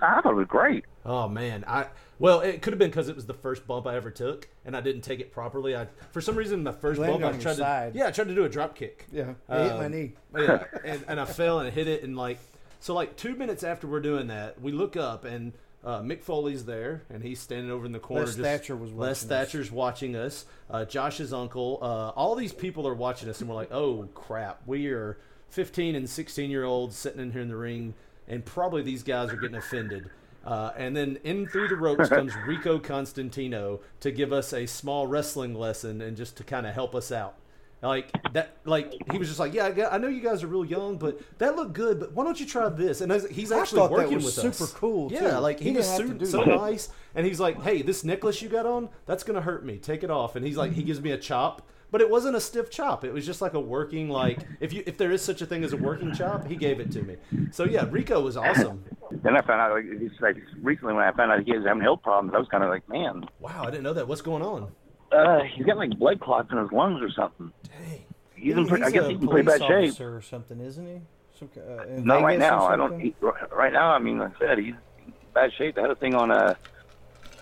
I 0.00 0.20
thought 0.20 0.32
it 0.32 0.36
was 0.36 0.48
great. 0.48 0.84
Oh 1.04 1.28
man, 1.28 1.64
I 1.66 1.86
well, 2.22 2.40
it 2.40 2.62
could 2.62 2.72
have 2.72 2.78
been 2.78 2.90
because 2.90 3.08
it 3.08 3.16
was 3.16 3.26
the 3.26 3.34
first 3.34 3.66
bump 3.66 3.86
I 3.86 3.96
ever 3.96 4.10
took, 4.10 4.48
and 4.64 4.76
I 4.76 4.80
didn't 4.80 5.02
take 5.02 5.20
it 5.20 5.32
properly. 5.32 5.76
I 5.76 5.88
for 6.12 6.20
some 6.20 6.36
reason 6.36 6.62
the 6.64 6.72
first 6.72 7.00
Landed 7.00 7.20
bump 7.20 7.34
I 7.36 7.38
tried 7.38 7.52
to 7.52 7.58
side. 7.58 7.94
yeah 7.94 8.06
I 8.06 8.10
tried 8.12 8.28
to 8.28 8.34
do 8.34 8.44
a 8.44 8.48
drop 8.48 8.74
kick. 8.76 9.06
Yeah, 9.12 9.34
I 9.48 9.62
hit 9.64 9.72
my 9.76 9.84
Um, 9.86 9.92
knee. 9.92 10.12
yeah, 10.38 10.64
and, 10.84 11.04
and 11.08 11.20
I 11.20 11.24
fell 11.24 11.58
and 11.60 11.72
hit 11.72 11.88
it 11.88 12.02
and 12.04 12.16
like 12.16 12.38
so 12.80 12.94
like 12.94 13.16
two 13.16 13.34
minutes 13.34 13.62
after 13.64 13.86
we're 13.86 14.00
doing 14.00 14.28
that, 14.28 14.60
we 14.60 14.72
look 14.72 14.96
up 14.96 15.24
and 15.24 15.52
uh, 15.84 16.00
Mick 16.00 16.22
Foley's 16.22 16.64
there 16.64 17.02
and 17.10 17.22
he's 17.24 17.40
standing 17.40 17.70
over 17.72 17.84
in 17.84 17.90
the 17.92 17.98
corner. 17.98 18.22
Les 18.24 18.30
just, 18.36 18.38
Thatcher 18.40 18.76
was 18.76 18.92
Les 18.92 18.96
watching 18.96 19.08
us. 19.10 19.22
Thatcher's 19.24 19.72
watching 19.72 20.16
us. 20.16 20.44
Uh, 20.70 20.84
Josh's 20.84 21.32
uncle. 21.32 21.78
Uh, 21.82 22.10
all 22.10 22.36
these 22.36 22.52
people 22.52 22.86
are 22.86 22.94
watching 22.94 23.28
us 23.28 23.40
and 23.40 23.48
we're 23.50 23.56
like, 23.56 23.72
oh 23.72 24.08
crap, 24.14 24.60
we 24.64 24.86
are 24.88 25.18
15 25.50 25.96
and 25.96 26.08
16 26.08 26.50
year 26.50 26.62
olds 26.64 26.96
sitting 26.96 27.20
in 27.20 27.32
here 27.32 27.42
in 27.42 27.48
the 27.48 27.56
ring 27.56 27.94
and 28.28 28.44
probably 28.44 28.82
these 28.82 29.02
guys 29.02 29.30
are 29.32 29.36
getting 29.36 29.56
offended. 29.56 30.08
Uh, 30.44 30.72
and 30.76 30.96
then 30.96 31.18
in 31.24 31.46
through 31.46 31.68
the 31.68 31.76
ropes 31.76 32.08
comes 32.10 32.32
Rico 32.46 32.78
Constantino 32.78 33.80
to 34.00 34.10
give 34.10 34.32
us 34.32 34.52
a 34.52 34.66
small 34.66 35.06
wrestling 35.06 35.54
lesson 35.54 36.00
and 36.00 36.16
just 36.16 36.36
to 36.38 36.44
kind 36.44 36.66
of 36.66 36.74
help 36.74 36.94
us 36.94 37.12
out. 37.12 37.34
Like 37.82 38.12
that, 38.32 38.56
like 38.64 38.94
he 39.10 39.18
was 39.18 39.26
just 39.26 39.40
like, 39.40 39.54
yeah, 39.54 39.66
I, 39.66 39.70
got, 39.72 39.92
I 39.92 39.98
know 39.98 40.06
you 40.06 40.20
guys 40.20 40.44
are 40.44 40.46
real 40.46 40.64
young, 40.64 40.98
but 40.98 41.20
that 41.38 41.56
looked 41.56 41.72
good. 41.72 41.98
But 41.98 42.12
why 42.12 42.22
don't 42.22 42.38
you 42.38 42.46
try 42.46 42.68
this? 42.68 43.00
And 43.00 43.10
as- 43.10 43.28
he's 43.28 43.50
I 43.50 43.58
actually 43.58 43.88
working 43.88 44.14
was 44.14 44.36
with 44.36 44.38
us. 44.44 44.56
super 44.56 44.78
cool, 44.78 45.10
Yeah, 45.12 45.38
like 45.38 45.58
he, 45.58 45.70
He 45.70 45.76
was 45.76 45.88
so, 45.88 46.06
so 46.24 46.44
that. 46.44 46.46
nice, 46.60 46.90
and 47.16 47.26
he's 47.26 47.40
like, 47.40 47.60
hey, 47.62 47.82
this 47.82 48.04
necklace 48.04 48.40
you 48.40 48.48
got 48.48 48.66
on, 48.66 48.88
that's 49.06 49.24
gonna 49.24 49.40
hurt 49.40 49.64
me. 49.66 49.78
Take 49.78 50.04
it 50.04 50.12
off. 50.12 50.36
And 50.36 50.46
he's 50.46 50.56
like, 50.56 50.72
he 50.72 50.84
gives 50.84 51.00
me 51.00 51.10
a 51.10 51.18
chop. 51.18 51.66
But 51.90 52.00
it 52.00 52.08
wasn't 52.08 52.36
a 52.36 52.40
stiff 52.40 52.70
chop. 52.70 53.04
It 53.04 53.12
was 53.12 53.26
just 53.26 53.42
like 53.42 53.52
a 53.52 53.60
working, 53.60 54.08
like 54.08 54.38
if 54.60 54.72
you 54.72 54.82
if 54.86 54.96
there 54.96 55.10
is 55.10 55.20
such 55.20 55.42
a 55.42 55.46
thing 55.46 55.62
as 55.62 55.74
a 55.74 55.76
working 55.76 56.14
chop, 56.14 56.46
he 56.46 56.56
gave 56.56 56.80
it 56.80 56.90
to 56.92 57.02
me. 57.02 57.16
So 57.50 57.64
yeah, 57.64 57.86
Rico 57.90 58.18
was 58.22 58.36
awesome. 58.38 58.82
Then 59.22 59.36
I 59.36 59.40
found 59.42 59.60
out 59.60 59.72
like 59.72 59.84
it's 59.86 60.20
like 60.20 60.36
recently 60.62 60.94
when 60.94 61.04
I 61.04 61.12
found 61.12 61.30
out 61.30 61.44
he 61.44 61.52
was 61.56 61.64
having 61.64 61.82
health 61.82 62.02
problems, 62.02 62.34
I 62.34 62.38
was 62.38 62.48
kind 62.48 62.64
of 62.64 62.70
like, 62.70 62.88
man, 62.88 63.24
Wow, 63.40 63.62
I 63.64 63.70
didn't 63.70 63.84
know 63.84 63.92
that. 63.92 64.08
What's 64.08 64.22
going 64.22 64.42
on? 64.42 64.72
uh, 65.12 65.40
he's 65.54 65.64
got 65.66 65.76
like 65.76 65.96
blood 65.98 66.20
clots 66.20 66.48
in 66.50 66.58
his 66.58 66.72
lungs 66.72 67.00
or 67.02 67.10
something. 67.10 67.52
Dang. 67.64 68.04
He's 68.34 68.56
in, 68.56 68.82
I 68.82 68.90
guess 68.90 69.06
he's 69.08 69.20
in 69.20 69.28
pretty 69.28 69.46
bad 69.46 69.60
shape. 69.60 70.00
or 70.00 70.20
something, 70.22 70.58
isn't 70.60 70.86
he? 70.86 71.00
Some, 71.38 71.50
uh, 71.56 71.84
Not 71.98 72.22
right 72.22 72.38
now. 72.38 72.66
I 72.66 72.74
don't. 72.76 72.98
He, 72.98 73.14
right 73.52 73.72
now, 73.72 73.92
I 73.92 73.98
mean, 74.00 74.18
like 74.18 74.32
I 74.36 74.38
said, 74.40 74.58
he's 74.58 74.74
in 75.06 75.12
bad 75.32 75.52
shape. 75.56 75.76
They 75.76 75.82
had 75.82 75.90
a 75.90 75.94
thing 75.94 76.14
on 76.16 76.30
uh 76.32 76.54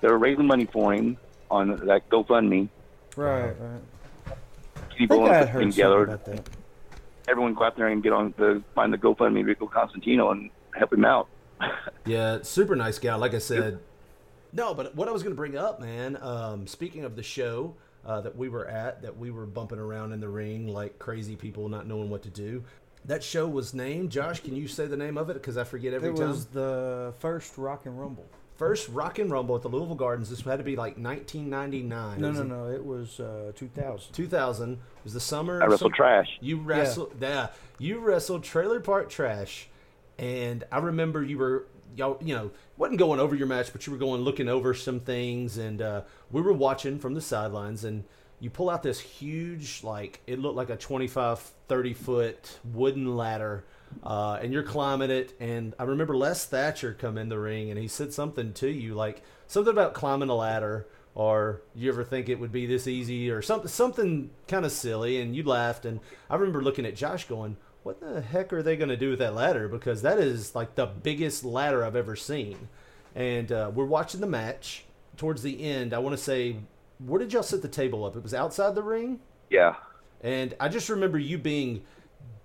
They 0.02 0.08
were 0.08 0.18
raising 0.18 0.46
money 0.46 0.66
for 0.66 0.92
him 0.92 1.16
on 1.50 1.76
that 1.86 2.08
GoFundMe. 2.10 2.68
Right, 3.16 3.52
right. 3.58 3.80
I 4.26 4.94
People 4.98 5.18
think 5.24 5.30
I 5.30 5.46
heard 5.46 5.70
together. 5.70 6.02
about 6.04 6.24
that. 6.26 6.48
Everyone 7.28 7.54
go 7.54 7.64
out 7.64 7.76
there 7.76 7.88
and 7.88 8.02
get 8.02 8.12
on 8.12 8.34
the 8.36 8.62
find 8.74 8.92
the 8.92 8.98
GoFundMe 8.98 9.44
Rico 9.44 9.66
Constantino 9.66 10.30
and 10.32 10.50
help 10.76 10.92
him 10.92 11.04
out. 11.06 11.28
Yeah, 12.06 12.38
super 12.42 12.76
nice 12.76 12.98
guy. 12.98 13.14
Like 13.14 13.34
I 13.34 13.38
said, 13.38 13.78
no, 14.52 14.74
but 14.74 14.94
what 14.94 15.08
I 15.08 15.12
was 15.12 15.22
going 15.22 15.34
to 15.34 15.36
bring 15.36 15.56
up, 15.56 15.80
man. 15.80 16.18
Um, 16.20 16.66
speaking 16.66 17.04
of 17.04 17.16
the 17.16 17.22
show 17.22 17.74
uh, 18.04 18.20
that 18.22 18.36
we 18.36 18.48
were 18.48 18.66
at, 18.66 19.02
that 19.02 19.16
we 19.16 19.30
were 19.30 19.46
bumping 19.46 19.78
around 19.78 20.12
in 20.12 20.20
the 20.20 20.28
ring 20.28 20.68
like 20.68 20.98
crazy 20.98 21.36
people, 21.36 21.68
not 21.68 21.86
knowing 21.86 22.10
what 22.10 22.22
to 22.22 22.30
do. 22.30 22.64
That 23.04 23.22
show 23.22 23.46
was 23.48 23.72
named. 23.72 24.10
Josh, 24.10 24.40
can 24.40 24.54
you 24.54 24.68
say 24.68 24.86
the 24.86 24.96
name 24.96 25.16
of 25.16 25.30
it? 25.30 25.34
Because 25.34 25.56
I 25.56 25.64
forget 25.64 25.94
every 25.94 26.10
It 26.10 26.16
time. 26.16 26.24
It 26.24 26.28
was 26.28 26.46
the 26.46 27.14
first 27.18 27.56
Rock 27.56 27.86
and 27.86 27.98
Rumble. 27.98 28.26
First 28.56 28.90
Rock 28.90 29.18
and 29.18 29.30
Rumble 29.30 29.56
at 29.56 29.62
the 29.62 29.70
Louisville 29.70 29.94
Gardens. 29.94 30.28
This 30.28 30.42
had 30.42 30.58
to 30.58 30.64
be 30.64 30.76
like 30.76 30.98
1999. 30.98 32.20
No, 32.20 32.30
no, 32.30 32.40
in 32.42 32.48
no. 32.48 32.68
It 32.70 32.84
was 32.84 33.18
uh, 33.18 33.52
2000. 33.56 34.12
2000 34.12 34.78
was 35.02 35.14
the 35.14 35.20
summer. 35.20 35.62
I 35.62 35.66
wrestled 35.66 35.78
some- 35.78 35.92
trash. 35.92 36.28
You 36.42 36.58
wrestled, 36.58 37.14
yeah. 37.18 37.48
You 37.78 38.00
wrestled 38.00 38.44
Trailer 38.44 38.78
Park 38.80 39.08
Trash, 39.08 39.69
and 40.20 40.64
I 40.70 40.78
remember 40.78 41.24
you 41.24 41.38
were, 41.38 41.66
y'all, 41.96 42.18
you 42.22 42.34
know, 42.34 42.50
wasn't 42.76 42.98
going 42.98 43.18
over 43.18 43.34
your 43.34 43.46
match, 43.46 43.72
but 43.72 43.86
you 43.86 43.92
were 43.92 43.98
going 43.98 44.20
looking 44.20 44.48
over 44.48 44.74
some 44.74 45.00
things, 45.00 45.56
and 45.56 45.80
uh, 45.80 46.02
we 46.30 46.42
were 46.42 46.52
watching 46.52 46.98
from 46.98 47.14
the 47.14 47.22
sidelines, 47.22 47.84
and 47.84 48.04
you 48.38 48.50
pull 48.50 48.68
out 48.68 48.82
this 48.82 49.00
huge, 49.00 49.82
like 49.82 50.20
it 50.26 50.38
looked 50.38 50.56
like 50.56 50.68
a 50.68 50.76
25, 50.76 51.38
30 51.68 51.94
foot 51.94 52.58
wooden 52.72 53.16
ladder. 53.16 53.64
Uh, 54.04 54.38
and 54.40 54.52
you're 54.52 54.62
climbing 54.62 55.10
it, 55.10 55.32
and 55.40 55.74
I 55.78 55.84
remember 55.84 56.14
Les 56.14 56.44
Thatcher 56.44 56.92
come 56.92 57.16
in 57.18 57.30
the 57.30 57.38
ring, 57.38 57.70
and 57.70 57.78
he 57.78 57.88
said 57.88 58.12
something 58.12 58.52
to 58.52 58.68
you, 58.68 58.94
like 58.94 59.22
something 59.48 59.72
about 59.72 59.94
climbing 59.94 60.28
a 60.28 60.34
ladder, 60.36 60.86
or 61.14 61.62
you 61.74 61.90
ever 61.90 62.04
think 62.04 62.28
it 62.28 62.38
would 62.38 62.52
be 62.52 62.66
this 62.66 62.86
easy 62.86 63.30
or 63.30 63.42
something 63.42 63.68
something 63.68 64.30
kind 64.46 64.64
of 64.64 64.70
silly 64.70 65.20
and 65.20 65.34
you 65.34 65.42
laughed 65.42 65.84
and 65.84 65.98
i 66.28 66.36
remember 66.36 66.62
looking 66.62 66.86
at 66.86 66.94
josh 66.94 67.26
going 67.26 67.56
what 67.82 68.00
the 68.00 68.20
heck 68.20 68.52
are 68.52 68.62
they 68.62 68.76
going 68.76 68.88
to 68.88 68.96
do 68.96 69.10
with 69.10 69.18
that 69.18 69.34
ladder 69.34 69.68
because 69.68 70.02
that 70.02 70.18
is 70.18 70.54
like 70.54 70.74
the 70.74 70.86
biggest 70.86 71.44
ladder 71.44 71.84
i've 71.84 71.96
ever 71.96 72.14
seen 72.16 72.68
and 73.14 73.50
uh, 73.52 73.70
we're 73.74 73.84
watching 73.84 74.20
the 74.20 74.26
match 74.26 74.84
towards 75.16 75.42
the 75.42 75.62
end 75.62 75.92
i 75.94 75.98
want 75.98 76.16
to 76.16 76.22
say 76.22 76.56
where 77.04 77.18
did 77.18 77.32
y'all 77.32 77.42
set 77.42 77.62
the 77.62 77.68
table 77.68 78.04
up 78.04 78.14
it 78.16 78.22
was 78.22 78.34
outside 78.34 78.74
the 78.74 78.82
ring 78.82 79.18
Yeah. 79.48 79.76
and 80.22 80.54
I 80.60 80.68
just 80.68 80.88
remember 80.90 81.18
you 81.18 81.38
being 81.38 81.82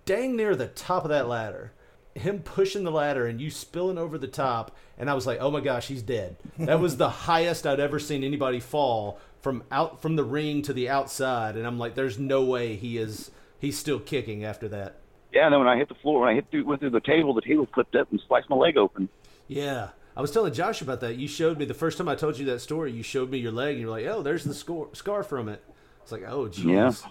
dang 0.06 0.36
near 0.36 0.56
the 0.56 0.68
top 0.68 1.04
of 1.04 1.10
that 1.10 1.28
ladder, 1.28 1.72
him 2.14 2.40
pushing 2.40 2.84
the 2.84 2.92
ladder 2.92 3.26
and 3.26 3.42
you 3.42 3.50
spilling 3.52 3.98
over 3.98 4.18
the 4.18 4.28
top. 4.28 4.76
And 4.98 5.10
I 5.10 5.14
was 5.16 5.26
like, 5.28 5.40
oh 5.42 5.50
my 5.52 5.60
gosh, 5.62 5.88
he's 5.88 6.04
dead. 6.04 6.38
That 6.60 6.80
was 6.80 6.96
the 6.98 7.10
highest 7.28 7.66
I'd 7.68 7.80
ever 7.80 8.00
seen 8.00 8.24
anybody 8.24 8.60
fall 8.60 9.20
from 9.42 9.64
out 9.72 10.02
from 10.02 10.16
the 10.16 10.24
ring 10.24 10.62
to 10.62 10.74
the 10.74 10.88
outside. 10.90 11.58
And 11.58 11.66
I'm 11.68 11.78
like, 11.80 11.96
there's 11.96 12.18
no 12.20 12.44
way 12.44 12.76
he 12.76 12.98
is, 12.98 13.32
he's 13.60 13.78
still 13.78 14.00
kicking 14.00 14.44
after 14.46 14.68
that. 14.70 14.96
Yeah, 15.36 15.46
and 15.46 15.54
then 15.54 15.60
when 15.60 15.68
I 15.68 15.76
hit 15.78 15.90
the 15.90 15.96
floor, 15.96 16.22
when 16.22 16.30
I 16.30 16.34
hit 16.36 16.50
through, 16.50 16.66
went 16.66 16.80
through 16.80 16.92
the 16.92 17.02
table, 17.02 17.34
the 17.34 17.42
table 17.42 17.68
flipped 17.74 17.94
up 17.96 18.10
and 18.10 18.22
sliced 18.28 18.50
my 18.50 18.56
leg 18.56 18.78
open. 18.78 19.10
Yeah. 19.48 19.90
I 20.18 20.22
was 20.22 20.32
telling 20.32 20.54
Josh 20.54 20.82
about 20.82 21.02
that. 21.02 21.18
You 21.18 21.28
showed 21.28 21.58
me 21.60 21.66
the 21.66 21.74
first 21.74 21.98
time 21.98 22.08
I 22.08 22.16
told 22.16 22.40
you 22.40 22.46
that 22.46 22.60
story. 22.62 22.94
You 22.94 23.04
showed 23.04 23.30
me 23.30 23.38
your 23.38 23.52
leg, 23.52 23.72
and 23.74 23.82
you're 23.82 23.90
like, 23.92 24.06
"Oh, 24.06 24.22
there's 24.22 24.46
the 24.46 24.54
score, 24.54 24.88
scar 24.94 25.24
from 25.24 25.50
it." 25.50 25.62
It's 26.04 26.12
like, 26.14 26.24
"Oh, 26.26 26.46
jeez." 26.48 26.64
Yeah. 27.04 27.10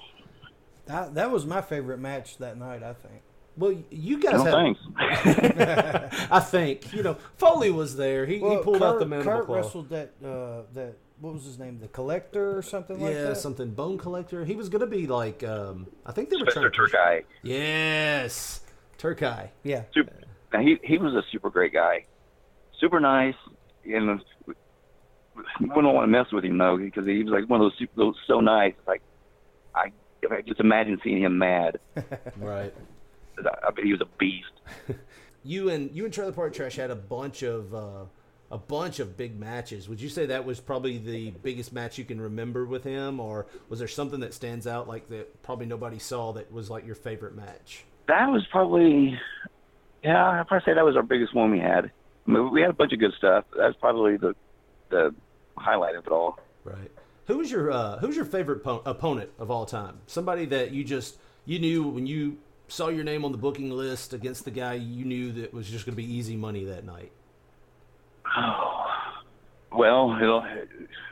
That, 0.87 1.15
that 1.15 1.31
was 1.31 1.45
my 1.45 1.61
favorite 1.61 1.99
match 1.99 2.39
that 2.39 2.57
night, 2.59 2.83
I 2.83 2.95
think. 2.95 3.21
Well, 3.59 3.77
you 3.91 4.19
guys 4.21 4.43
No 4.43 4.45
had. 4.45 4.53
thanks. 4.55 4.81
I 6.31 6.41
think 6.41 6.93
you 6.95 7.03
know 7.03 7.19
Foley 7.37 7.71
was 7.71 7.97
there. 7.97 8.25
He, 8.27 8.35
he 8.39 8.57
pulled 8.63 8.83
out 8.83 8.99
the 8.99 9.07
mandible 9.07 9.33
Kurt 9.39 9.47
claw. 9.47 9.57
wrestled 9.57 9.89
that, 9.91 10.11
uh, 10.25 10.63
that, 10.73 10.95
what 11.25 11.33
was 11.33 11.45
his 11.45 11.59
name? 11.59 11.79
The 11.81 11.89
Collector 11.89 12.57
or 12.57 12.63
something 12.63 13.01
like 13.01 13.15
yeah, 13.15 13.23
that? 13.25 13.37
something 13.39 13.71
bone 13.71 13.97
collector. 13.97 14.45
He 14.45 14.55
was 14.55 14.69
gonna 14.69 14.87
be 14.87 15.07
like, 15.07 15.43
um, 15.43 15.87
I 16.05 16.13
think 16.13 16.29
they 16.29 16.37
were 16.37 16.51
Spencer 16.51 16.69
trying. 16.69 16.91
to 16.91 16.97
Turkai. 16.97 17.25
Yes, 17.43 18.61
Turkai. 18.99 19.49
Yeah. 19.63 19.85
Super, 19.95 20.13
now 20.53 20.61
he 20.61 20.79
he 20.85 20.99
was 20.99 21.15
a 21.15 21.23
super 21.33 21.49
great 21.49 21.73
guy, 21.73 22.05
super 22.79 23.01
nice, 23.01 23.35
and 23.87 24.21
we 24.47 24.55
wouldn't 25.61 25.95
want 25.95 26.05
to 26.05 26.07
mess 26.07 26.31
with 26.31 26.45
him 26.45 26.59
though 26.59 26.77
because 26.77 27.07
he 27.07 27.25
was 27.25 27.33
like 27.33 27.49
one 27.49 27.61
of 27.61 27.65
those 27.65 27.79
super, 27.79 27.93
those 27.97 28.17
so 28.27 28.41
nice. 28.41 28.75
Like 28.87 29.01
I, 29.75 29.93
I 30.31 30.43
just 30.43 30.61
imagine 30.61 31.01
seeing 31.03 31.23
him 31.23 31.39
mad. 31.39 31.79
Right. 32.37 32.75
I, 33.39 33.69
I 33.69 33.71
bet 33.71 33.85
he 33.85 33.93
was 33.93 34.03
a 34.03 34.19
beast. 34.19 34.53
You 35.47 35.69
and 35.69 35.95
you 35.95 36.07
and 36.07 36.15
Trailer 36.15 36.33
Park 36.33 36.55
Trash 36.55 36.77
had 36.77 36.91
a 36.91 36.97
bunch 36.97 37.43
of 37.43 37.75
uh, 37.75 38.05
a 38.55 38.59
bunch 38.59 39.01
of 39.01 39.17
big 39.17 39.37
matches. 39.37 39.89
Would 39.89 40.01
you 40.01 40.09
say 40.09 40.27
that 40.27 40.45
was 40.45 40.61
probably 40.61 40.99
the 40.99 41.33
biggest 41.43 41.73
match 41.73 41.99
you 41.99 42.05
can 42.05 42.21
remember 42.21 42.65
with 42.65 42.85
him, 42.85 43.19
or 43.19 43.47
was 43.69 43.81
there 43.81 43.89
something 43.89 44.21
that 44.21 44.33
stands 44.33 44.69
out 44.69 44.87
like 44.87 45.09
that 45.09 45.43
probably 45.43 45.67
nobody 45.67 45.99
saw 45.99 46.31
that 46.35 46.53
was 46.53 46.71
like 46.71 46.87
your 46.87 46.95
favorite 46.95 47.35
match? 47.35 47.85
That 48.07 48.27
was 48.31 48.47
probably, 48.53 49.19
yeah, 50.05 50.41
I'd 50.41 50.47
probably 50.47 50.65
say 50.65 50.75
that 50.75 50.85
was 50.85 50.95
our 50.95 51.03
biggest 51.03 51.35
one 51.35 51.51
we 51.51 51.59
had. 51.59 51.91
I 52.27 52.31
mean, 52.31 52.53
we 52.53 52.61
had 52.61 52.71
a 52.71 52.75
bunch 52.75 52.93
of 52.93 53.01
good 53.01 53.13
stuff. 53.19 53.45
That's 53.59 53.77
probably 53.79 54.19
the 54.19 54.37
the 54.91 55.13
highlight 55.57 55.97
of 55.97 56.07
it 56.07 56.13
all. 56.13 56.39
Right. 56.63 56.93
Who 57.27 57.39
was 57.39 57.51
your 57.51 57.73
uh, 57.73 57.99
Who 57.99 58.07
was 58.07 58.15
your 58.15 58.25
favorite 58.25 58.63
po- 58.63 58.83
opponent 58.87 59.31
of 59.41 59.51
all 59.51 59.67
time? 59.67 59.99
Somebody 60.07 60.47
that 60.47 60.71
you 60.71 60.85
just 60.85 61.19
you 61.45 61.59
knew 61.59 61.89
when 61.89 62.07
you 62.07 62.39
saw 62.69 62.87
your 62.87 63.03
name 63.03 63.25
on 63.25 63.33
the 63.33 63.39
booking 63.39 63.73
list 63.73 64.15
against 64.15 64.45
the 64.45 64.53
guy 64.53 64.75
you 64.75 65.05
knew 65.05 65.33
that 65.33 65.53
was 65.53 65.69
just 65.69 65.87
going 65.87 65.97
to 65.97 66.01
be 66.01 66.15
easy 66.15 66.37
money 66.37 66.65
that 66.67 66.85
night. 66.85 67.11
Oh, 68.37 68.87
well, 69.73 70.17
it'll, 70.21 70.45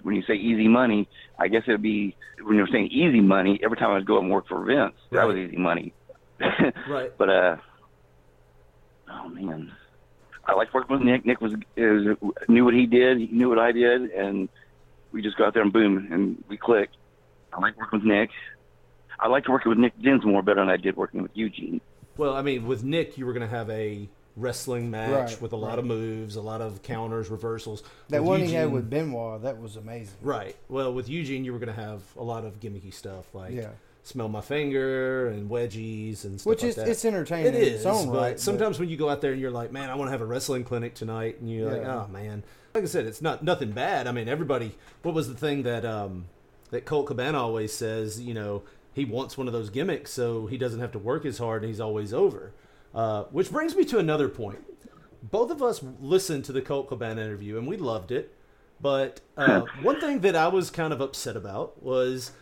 when 0.02 0.14
you 0.14 0.22
say 0.22 0.34
easy 0.34 0.68
money, 0.68 1.08
I 1.38 1.48
guess 1.48 1.62
it'd 1.66 1.82
be 1.82 2.16
when 2.42 2.56
you're 2.56 2.68
saying 2.68 2.88
easy 2.88 3.20
money. 3.20 3.60
Every 3.62 3.76
time 3.76 3.90
I'd 3.90 4.06
go 4.06 4.18
and 4.18 4.30
work 4.30 4.48
for 4.48 4.64
Vince, 4.64 4.94
that 5.10 5.26
was 5.26 5.36
easy 5.36 5.56
money. 5.56 5.92
Right. 6.88 7.12
But 7.16 7.28
uh, 7.28 7.56
oh 9.08 9.28
man, 9.28 9.72
I 10.44 10.54
liked 10.54 10.74
working 10.74 10.96
with 10.96 11.06
Nick. 11.06 11.24
Nick 11.24 11.40
was, 11.40 11.54
is 11.76 12.16
knew 12.48 12.64
what 12.64 12.74
he 12.74 12.86
did. 12.86 13.18
He 13.18 13.28
knew 13.28 13.48
what 13.48 13.60
I 13.60 13.70
did, 13.70 14.10
and 14.10 14.48
we 15.12 15.22
just 15.22 15.36
got 15.36 15.48
out 15.48 15.54
there 15.54 15.62
and 15.62 15.72
boom, 15.72 16.08
and 16.10 16.42
we 16.48 16.56
clicked. 16.56 16.96
I 17.52 17.60
like 17.60 17.76
working 17.78 18.00
with 18.00 18.08
Nick. 18.08 18.30
I 19.20 19.28
liked 19.28 19.48
working 19.48 19.70
with 19.70 19.78
Nick 19.78 19.92
Dinsmore 20.02 20.42
better 20.42 20.60
than 20.60 20.68
I 20.68 20.76
did 20.76 20.96
working 20.96 21.22
with 21.22 21.30
Eugene. 21.34 21.80
Well, 22.16 22.34
I 22.34 22.42
mean, 22.42 22.66
with 22.66 22.82
Nick, 22.82 23.16
you 23.16 23.24
were 23.24 23.32
going 23.32 23.48
to 23.48 23.56
have 23.56 23.70
a 23.70 24.08
wrestling 24.36 24.90
match 24.90 25.32
Right, 25.32 25.42
with 25.42 25.52
a 25.52 25.56
lot 25.56 25.70
right. 25.70 25.78
of 25.80 25.84
moves, 25.84 26.36
a 26.36 26.40
lot 26.40 26.60
of 26.60 26.82
counters, 26.82 27.28
reversals. 27.30 27.82
That 28.08 28.20
With 28.22 28.28
one 28.28 28.40
he 28.40 28.52
had 28.54 28.72
with 28.72 28.88
Benoit, 28.88 29.42
that 29.42 29.60
was 29.60 29.76
amazing. 29.76 30.14
Right. 30.22 30.56
Well, 30.68 30.92
with 30.94 31.08
Eugene, 31.08 31.44
you 31.44 31.52
were 31.52 31.58
going 31.58 31.74
to 31.74 31.80
have 31.80 32.00
a 32.16 32.22
lot 32.22 32.44
of 32.44 32.58
gimmicky 32.60 32.92
stuff 32.94 33.34
like 33.34 33.52
Yeah. 33.52 33.68
smell 34.04 34.28
my 34.28 34.40
finger 34.40 35.28
and 35.28 35.50
wedgies 35.50 36.24
and 36.24 36.40
stuff 36.40 36.46
Which 36.50 36.62
like 36.62 36.70
is 36.70 36.74
that. 36.76 36.88
it's 36.88 37.04
entertaining 37.04 37.46
It 37.46 37.54
in 37.54 37.62
is, 37.62 37.74
its 37.74 37.86
own 37.86 38.06
but 38.06 38.14
right. 38.20 38.30
but- 38.32 38.40
sometimes 38.40 38.78
when 38.80 38.88
you 38.88 38.96
go 38.96 39.08
out 39.08 39.20
there 39.20 39.32
and 39.32 39.40
you're 39.40 39.50
like, 39.50 39.70
man, 39.72 39.90
I 39.90 39.94
want 39.96 40.08
to 40.08 40.12
have 40.12 40.22
a 40.22 40.26
wrestling 40.26 40.64
clinic 40.64 40.94
tonight, 40.94 41.38
and 41.40 41.50
you're 41.50 41.70
like, 41.70 41.86
oh 41.86 42.08
man. 42.10 42.42
Like 42.74 42.84
I 42.84 42.86
said, 42.86 43.04
it's 43.04 43.20
not 43.20 43.42
nothing 43.44 43.72
bad. 43.72 44.06
I 44.06 44.12
mean, 44.12 44.28
everybody. 44.30 44.72
What 45.02 45.14
was 45.14 45.28
the 45.28 45.34
thing 45.34 45.64
that 45.64 45.84
um, 45.84 46.24
that 46.70 46.86
Colt 46.86 47.06
Cabana 47.06 47.38
always 47.38 47.70
says? 47.70 48.18
You 48.18 48.32
know, 48.32 48.62
he 48.94 49.04
wants 49.04 49.36
one 49.36 49.46
of 49.46 49.52
those 49.52 49.68
gimmicks 49.68 50.10
so 50.10 50.46
he 50.46 50.56
doesn't 50.56 50.80
have 50.80 50.90
to 50.92 50.98
work 50.98 51.26
as 51.26 51.36
hard 51.36 51.62
and 51.62 51.68
he's 51.68 51.80
always 51.80 52.14
over. 52.14 52.52
Uh, 52.94 53.24
which 53.24 53.50
brings 53.50 53.74
me 53.74 53.84
to 53.86 53.98
another 53.98 54.28
point. 54.28 54.64
Both 55.22 55.50
of 55.50 55.62
us 55.62 55.82
listened 56.00 56.44
to 56.46 56.52
the 56.52 56.60
Colt 56.60 56.88
Cabana 56.88 57.22
interview 57.22 57.56
and 57.56 57.66
we 57.66 57.76
loved 57.76 58.12
it. 58.12 58.34
But 58.80 59.20
uh, 59.36 59.62
one 59.82 60.00
thing 60.00 60.20
that 60.20 60.34
I 60.36 60.48
was 60.48 60.70
kind 60.70 60.92
of 60.92 61.00
upset 61.00 61.36
about 61.36 61.82
was 61.82 62.32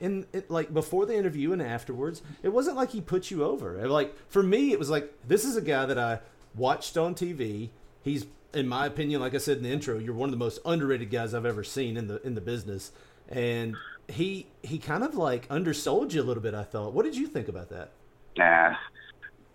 in 0.00 0.26
it, 0.32 0.50
like 0.50 0.72
before 0.72 1.06
the 1.06 1.16
interview 1.16 1.52
and 1.52 1.62
afterwards, 1.62 2.22
it 2.42 2.48
wasn't 2.48 2.76
like 2.76 2.90
he 2.90 3.00
put 3.00 3.30
you 3.30 3.44
over. 3.44 3.86
Like 3.86 4.14
for 4.28 4.42
me, 4.42 4.72
it 4.72 4.78
was 4.78 4.90
like 4.90 5.12
this 5.26 5.44
is 5.44 5.56
a 5.56 5.60
guy 5.60 5.86
that 5.86 5.98
I 5.98 6.20
watched 6.54 6.96
on 6.96 7.14
TV. 7.14 7.70
He's, 8.02 8.26
in 8.54 8.66
my 8.66 8.86
opinion, 8.86 9.20
like 9.20 9.34
I 9.34 9.38
said 9.38 9.58
in 9.58 9.62
the 9.62 9.70
intro, 9.70 9.98
you're 9.98 10.14
one 10.14 10.28
of 10.28 10.32
the 10.32 10.38
most 10.38 10.58
underrated 10.64 11.10
guys 11.10 11.34
I've 11.34 11.46
ever 11.46 11.62
seen 11.62 11.96
in 11.96 12.08
the 12.08 12.20
in 12.26 12.34
the 12.34 12.40
business. 12.40 12.92
And 13.28 13.76
he 14.08 14.46
he 14.62 14.78
kind 14.78 15.04
of 15.04 15.14
like 15.14 15.46
undersold 15.50 16.12
you 16.12 16.22
a 16.22 16.24
little 16.24 16.42
bit. 16.42 16.54
I 16.54 16.64
thought. 16.64 16.92
What 16.94 17.04
did 17.04 17.16
you 17.16 17.26
think 17.26 17.48
about 17.48 17.68
that? 17.68 17.92
Nah, 18.36 18.76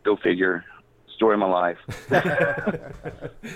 go 0.05 0.15
figure. 0.24 0.63
Story 1.15 1.33
of 1.33 1.39
my 1.41 1.47
life. 1.47 1.77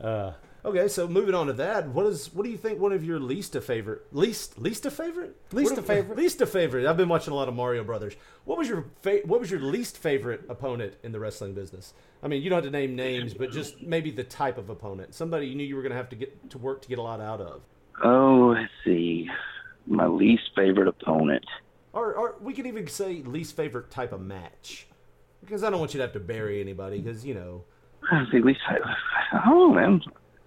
Uh, 0.00 0.32
okay, 0.64 0.86
so 0.86 1.08
moving 1.08 1.34
on 1.34 1.48
to 1.48 1.52
that, 1.54 1.88
what 1.88 2.06
is 2.06 2.32
what 2.32 2.44
do 2.44 2.50
you 2.50 2.56
think 2.56 2.78
one 2.78 2.92
of 2.92 3.02
your 3.02 3.18
least 3.18 3.56
a 3.56 3.60
favorite 3.60 4.02
least 4.12 4.56
least 4.60 4.86
a 4.86 4.92
favorite 4.92 5.34
Least 5.50 5.72
What 5.72 5.80
a 5.80 5.82
favorite? 5.82 6.16
least 6.16 6.40
a 6.40 6.46
favorite? 6.46 6.86
I've 6.86 6.96
been 6.96 7.08
watching 7.08 7.32
a 7.32 7.36
lot 7.36 7.48
of 7.48 7.54
Mario 7.54 7.82
Brothers. 7.82 8.14
What 8.44 8.58
was 8.58 8.68
your 8.68 8.84
fa- 9.02 9.22
what 9.24 9.40
was 9.40 9.50
your 9.50 9.58
least 9.58 9.98
favorite 9.98 10.42
opponent 10.48 10.94
in 11.02 11.10
the 11.10 11.18
wrestling 11.18 11.52
business? 11.52 11.94
I 12.22 12.28
mean, 12.28 12.42
you 12.42 12.48
don't 12.48 12.58
have 12.58 12.64
to 12.64 12.70
name 12.70 12.94
names, 12.94 13.34
but 13.34 13.50
just 13.50 13.82
maybe 13.82 14.12
the 14.12 14.22
type 14.22 14.56
of 14.56 14.70
opponent, 14.70 15.16
somebody 15.16 15.48
you 15.48 15.56
knew 15.56 15.64
you 15.64 15.74
were 15.74 15.82
going 15.82 15.90
to 15.90 15.96
have 15.96 16.10
to 16.10 16.16
get 16.16 16.48
to 16.50 16.58
work 16.58 16.82
to 16.82 16.88
get 16.88 16.98
a 17.00 17.02
lot 17.02 17.20
out 17.20 17.40
of, 17.40 17.62
oh, 18.04 18.54
let's 18.56 18.70
see. 18.84 19.28
My 19.88 20.06
least 20.06 20.50
favorite 20.54 20.86
opponent. 20.86 21.44
or 21.92 22.14
or 22.14 22.36
we 22.40 22.52
could 22.54 22.68
even 22.68 22.86
say 22.86 23.14
least 23.24 23.56
favorite 23.56 23.90
type 23.90 24.12
of 24.12 24.20
match, 24.20 24.86
because 25.40 25.64
I 25.64 25.70
don't 25.70 25.80
want 25.80 25.94
you 25.94 25.98
to 25.98 26.04
have 26.04 26.12
to 26.14 26.20
bury 26.20 26.60
anybody, 26.60 27.00
because 27.00 27.24
you 27.24 27.34
know. 27.34 27.64
See, 28.30 28.38
at 28.38 28.44
least 28.44 28.60
I, 28.68 28.76
I 29.32 29.44
don't 29.48 29.58
know, 29.58 29.72
man. 29.72 30.00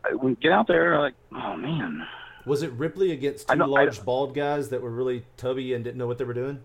I, 0.04 0.16
when 0.16 0.36
get 0.36 0.52
out 0.52 0.68
there, 0.68 1.00
like, 1.00 1.14
oh 1.34 1.56
man. 1.56 2.08
Was 2.46 2.64
it 2.64 2.72
Ripley 2.72 3.12
against 3.12 3.48
two 3.50 3.56
large 3.56 4.04
bald 4.04 4.34
guys 4.34 4.70
that 4.70 4.82
were 4.82 4.90
really 4.90 5.26
tubby 5.38 5.74
and 5.74 5.84
didn't 5.84 5.98
know 5.98 6.08
what 6.08 6.18
they 6.18 6.24
were 6.24 6.34
doing? 6.34 6.60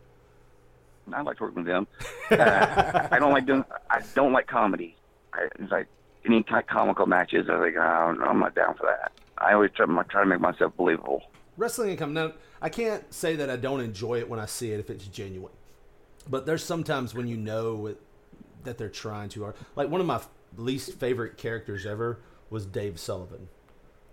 I 1.12 1.20
like 1.20 1.40
working 1.40 1.64
with 1.64 1.66
them. 1.66 1.86
Uh, 2.30 3.08
I 3.12 3.18
don't 3.20 3.32
like 3.32 3.46
doing. 3.46 3.64
I 3.90 4.00
don't 4.14 4.32
like 4.32 4.46
comedy. 4.46 4.96
I, 5.32 5.48
it's 5.58 5.70
like 5.70 5.86
any 6.24 6.42
kind 6.42 6.60
of 6.60 6.66
comical 6.66 7.06
matches. 7.06 7.46
I 7.48 7.52
oh, 7.52 8.12
no, 8.12 8.24
I'm 8.24 8.40
not 8.40 8.54
down 8.54 8.74
for 8.74 8.86
that. 8.86 9.12
I 9.38 9.52
always 9.52 9.70
try, 9.76 9.86
try 10.08 10.22
to 10.22 10.26
make 10.28 10.40
myself 10.40 10.76
believable. 10.76 11.22
wrestling 11.56 11.90
income 11.90 12.12
now 12.12 12.32
i 12.60 12.68
can't 12.68 13.12
say 13.12 13.36
that 13.36 13.48
i 13.50 13.56
don't 13.56 13.80
enjoy 13.80 14.18
it 14.18 14.28
when 14.28 14.38
i 14.38 14.46
see 14.46 14.72
it 14.72 14.80
if 14.80 14.90
it's 14.90 15.06
genuine 15.06 15.52
but 16.28 16.46
there's 16.46 16.64
sometimes 16.64 17.14
when 17.14 17.28
you 17.28 17.36
know 17.36 17.86
it, 17.86 18.00
that 18.66 18.76
they're 18.78 18.88
trying 18.88 19.28
too 19.28 19.42
hard 19.42 19.54
like 19.74 19.88
one 19.88 20.00
of 20.00 20.06
my 20.06 20.16
f- 20.16 20.28
least 20.56 20.92
favorite 20.94 21.36
characters 21.38 21.86
ever 21.86 22.18
was 22.50 22.66
dave 22.66 22.98
sullivan 23.00 23.48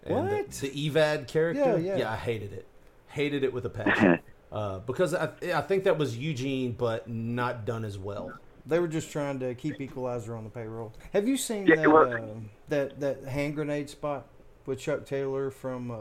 and 0.05 0.27
the- 0.29 0.35
What? 0.35 0.51
the, 0.51 0.89
evad 0.89 1.27
character 1.27 1.77
Yeah, 1.79 1.95
yeah. 1.97 2.11
i 2.11 2.15
hated 2.15 2.53
it 2.53 2.65
hated 3.07 3.43
it 3.43 3.53
with 3.53 3.65
a 3.65 3.69
passion 3.69 4.19
uh, 4.51 4.79
because 4.79 5.13
I, 5.13 5.29
I 5.53 5.61
think 5.61 5.83
that 5.83 5.97
was 5.97 6.17
eugene 6.17 6.71
but 6.73 7.07
not 7.09 7.65
done 7.65 7.83
as 7.85 7.97
well 7.97 8.31
They 8.65 8.79
were 8.79 8.87
just 8.87 9.11
trying 9.11 9.39
to 9.41 9.53
keep 9.55 9.81
Equalizer 9.81 10.35
on 10.37 10.45
the 10.45 10.49
payroll. 10.49 10.93
Have 11.11 11.27
you 11.27 11.35
seen 11.35 11.67
Yeah, 11.67 11.75
that, 11.75 11.89
uh, 11.89 12.27
that 12.69 12.99
that 13.01 13.23
hand 13.25 13.55
grenade 13.55 13.89
spot 13.89 14.25
with 14.65 14.79
Chuck 14.79 15.05
Taylor 15.05 15.51
from 15.51 15.91
uh, 15.91 15.97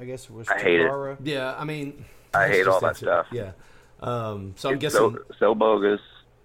I 0.00 0.04
guess 0.04 0.24
it 0.24 0.30
was 0.30 0.48
I 0.48 0.58
hate 0.60 0.80
it. 0.80 0.86
Chikara? 0.86 1.16
yeah 1.24 1.54
i 1.58 1.64
mean 1.64 2.04
I 2.32 2.46
hate 2.48 2.66
all 2.68 2.78
that 2.80 2.90
insane. 2.90 3.08
stuff. 3.08 3.26
yeah 3.32 3.52
um, 4.00 4.54
so 4.56 4.68
i'm 4.68 4.76
It's 4.76 4.82
guessing 4.82 5.16
so 5.16 5.34
so 5.38 5.54
bogus. 5.54 6.00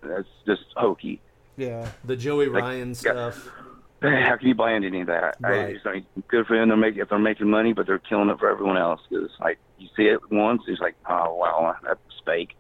That's 0.08 0.28
just 0.46 0.64
hokey. 0.76 1.22
Yeah, 1.58 1.88
the 2.04 2.16
joey 2.16 2.48
like, 2.48 2.64
ryan 2.64 2.90
yeah. 2.90 2.94
stuff 2.94 3.50
How 4.02 4.38
can 4.38 4.48
you 4.48 4.56
buy 4.56 4.74
into 4.74 4.88
any 4.88 5.02
of 5.02 5.08
that? 5.08 5.38
I, 5.44 5.54
it's 5.54 5.86
like 5.86 6.04
good 6.28 6.46
for 6.46 6.58
them 6.58 6.70
to 6.70 6.78
make 6.78 6.98
if 6.98 7.10
they're 7.10 7.18
making 7.18 7.50
money, 7.50 7.74
but 7.74 7.88
they're 7.88 8.00
killing 8.00 8.30
it 8.30 8.38
for 8.40 8.50
everyone 8.50 8.78
else. 8.78 9.02
Because 9.10 9.30
like 9.40 9.58
you 9.80 9.88
see 9.96 10.04
it 10.04 10.20
once, 10.32 10.64
it's 10.68 10.82
like, 10.82 10.96
oh 11.10 11.36
wow, 11.36 11.76
that's 11.84 12.00
fake. 12.26 12.56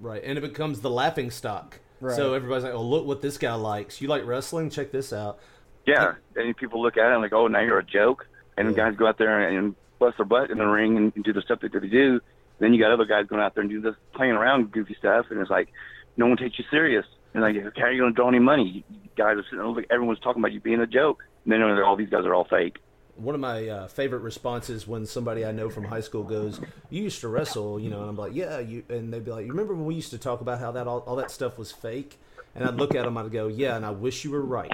Right, 0.00 0.22
and 0.24 0.36
it 0.36 0.42
becomes 0.42 0.80
the 0.80 0.90
laughing 0.90 1.30
stock. 1.30 1.80
Right. 2.00 2.14
So 2.14 2.34
everybody's 2.34 2.64
like, 2.64 2.74
"Oh, 2.74 2.82
look 2.82 3.06
what 3.06 3.22
this 3.22 3.38
guy 3.38 3.54
likes. 3.54 4.00
You 4.00 4.08
like 4.08 4.26
wrestling? 4.26 4.70
Check 4.70 4.92
this 4.92 5.12
out." 5.12 5.38
Yeah, 5.86 6.14
and 6.36 6.56
people 6.56 6.82
look 6.82 6.96
at 6.96 7.10
it 7.10 7.12
and 7.12 7.22
like, 7.22 7.32
oh, 7.32 7.46
now 7.46 7.60
you're 7.60 7.78
a 7.78 7.84
joke. 7.84 8.26
And 8.56 8.68
the 8.68 8.72
Yeah. 8.72 8.90
guys 8.90 8.96
go 8.96 9.06
out 9.06 9.18
there 9.18 9.48
and 9.48 9.74
bust 9.98 10.16
their 10.16 10.24
butt 10.26 10.50
in 10.50 10.58
the 10.58 10.64
ring 10.66 10.96
and, 10.96 11.12
and 11.14 11.24
do 11.24 11.32
the 11.32 11.42
stuff 11.42 11.60
that 11.60 11.72
they 11.72 11.88
do. 11.88 12.20
Then 12.58 12.72
you 12.72 12.80
got 12.80 12.90
other 12.90 13.04
guys 13.04 13.26
going 13.26 13.42
out 13.42 13.54
there 13.54 13.62
and 13.62 13.70
do 13.70 13.80
this 13.80 13.94
playing 14.14 14.32
around 14.32 14.70
goofy 14.70 14.94
stuff, 14.98 15.26
and 15.30 15.40
it's 15.40 15.50
like 15.50 15.68
no 16.16 16.26
one 16.26 16.36
takes 16.36 16.58
you 16.58 16.64
serious. 16.70 17.04
And 17.32 17.42
like, 17.42 17.56
how 17.76 17.84
are 17.84 17.92
you 17.92 18.00
going 18.00 18.12
to 18.12 18.16
draw 18.16 18.28
any 18.28 18.38
money? 18.38 18.84
You, 18.88 18.98
guys 19.16 19.36
are 19.36 19.44
sitting 19.44 19.60
like 19.60 19.86
everyone's 19.90 20.18
talking 20.20 20.40
about 20.40 20.52
you 20.52 20.60
being 20.60 20.80
a 20.80 20.86
joke. 20.86 21.22
And 21.44 21.52
then 21.52 21.62
all 21.62 21.96
these 21.96 22.08
guys 22.08 22.24
are 22.24 22.34
all 22.34 22.44
fake. 22.44 22.78
One 23.16 23.34
of 23.34 23.40
my 23.40 23.68
uh, 23.68 23.86
favorite 23.86 24.20
responses 24.20 24.88
when 24.88 25.06
somebody 25.06 25.44
I 25.44 25.52
know 25.52 25.70
from 25.70 25.84
high 25.84 26.00
school 26.00 26.24
goes, 26.24 26.60
"You 26.90 27.04
used 27.04 27.20
to 27.20 27.28
wrestle," 27.28 27.78
you 27.78 27.88
know, 27.88 28.00
and 28.00 28.10
I'm 28.10 28.16
like, 28.16 28.34
"Yeah," 28.34 28.58
you, 28.58 28.82
and 28.88 29.12
they'd 29.12 29.24
be 29.24 29.30
like, 29.30 29.46
"You 29.46 29.52
remember 29.52 29.72
when 29.72 29.84
we 29.84 29.94
used 29.94 30.10
to 30.10 30.18
talk 30.18 30.40
about 30.40 30.58
how 30.58 30.72
that 30.72 30.88
all, 30.88 30.98
all 31.00 31.14
that 31.16 31.30
stuff 31.30 31.56
was 31.56 31.70
fake?" 31.70 32.18
And 32.56 32.64
I'd 32.64 32.74
look 32.74 32.92
at 32.96 33.04
them, 33.04 33.16
I'd 33.16 33.30
go, 33.30 33.46
"Yeah," 33.46 33.76
and 33.76 33.86
I 33.86 33.92
wish 33.92 34.24
you 34.24 34.32
were 34.32 34.42
right 34.42 34.72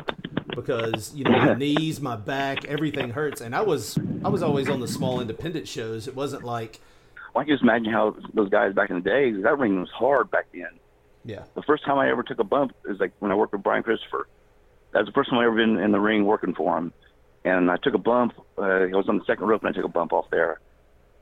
because 0.55 1.15
you 1.15 1.25
know 1.25 1.33
my 1.33 1.55
knees, 1.59 2.01
my 2.01 2.17
back, 2.17 2.65
everything 2.65 3.11
hurts, 3.11 3.41
and 3.41 3.55
I 3.55 3.61
was 3.61 3.99
I 4.25 4.29
was 4.29 4.43
always 4.43 4.69
on 4.69 4.81
the 4.81 4.89
small 4.89 5.21
independent 5.21 5.69
shows. 5.69 6.09
It 6.09 6.15
wasn't 6.15 6.45
like, 6.45 6.81
Well, 7.35 7.43
I 7.43 7.45
can 7.45 7.55
just 7.55 7.63
imagine 7.63 7.93
how 7.93 8.17
those 8.35 8.49
guys 8.49 8.75
back 8.75 8.91
in 8.91 8.97
the 8.97 9.03
day, 9.03 9.33
that 9.33 9.59
ring 9.59 9.81
was 9.81 9.91
hard 9.91 10.31
back 10.31 10.47
then. 10.53 10.80
Yeah, 11.31 11.45
The 11.55 11.63
first 11.63 11.85
time 11.85 11.99
I 11.99 12.11
ever 12.11 12.23
took 12.23 12.39
a 12.39 12.45
bump 12.45 12.75
is 12.89 12.99
like 12.99 13.13
when 13.21 13.31
I 13.31 13.35
worked 13.35 13.53
with 13.53 13.63
Brian 13.63 13.83
Christopher. 13.83 14.27
That 14.93 15.01
was 15.01 15.07
the 15.07 15.13
first 15.13 15.31
time 15.31 15.39
I 15.39 15.45
ever 15.45 15.55
been 15.55 15.79
in 15.79 15.93
the 15.93 16.01
ring 16.01 16.25
working 16.25 16.55
for 16.55 16.77
him. 16.77 16.93
And 17.45 17.71
I 17.71 17.77
took 17.77 17.95
a 17.95 17.99
bump. 17.99 18.35
Uh, 18.59 18.63
I 18.63 18.87
was 18.89 19.09
on 19.09 19.19
the 19.19 19.25
second 19.25 19.47
rope 19.47 19.63
and 19.63 19.71
I 19.71 19.73
took 19.73 19.85
a 19.85 19.89
bump 19.89 20.13
off 20.13 20.27
there. 20.31 20.61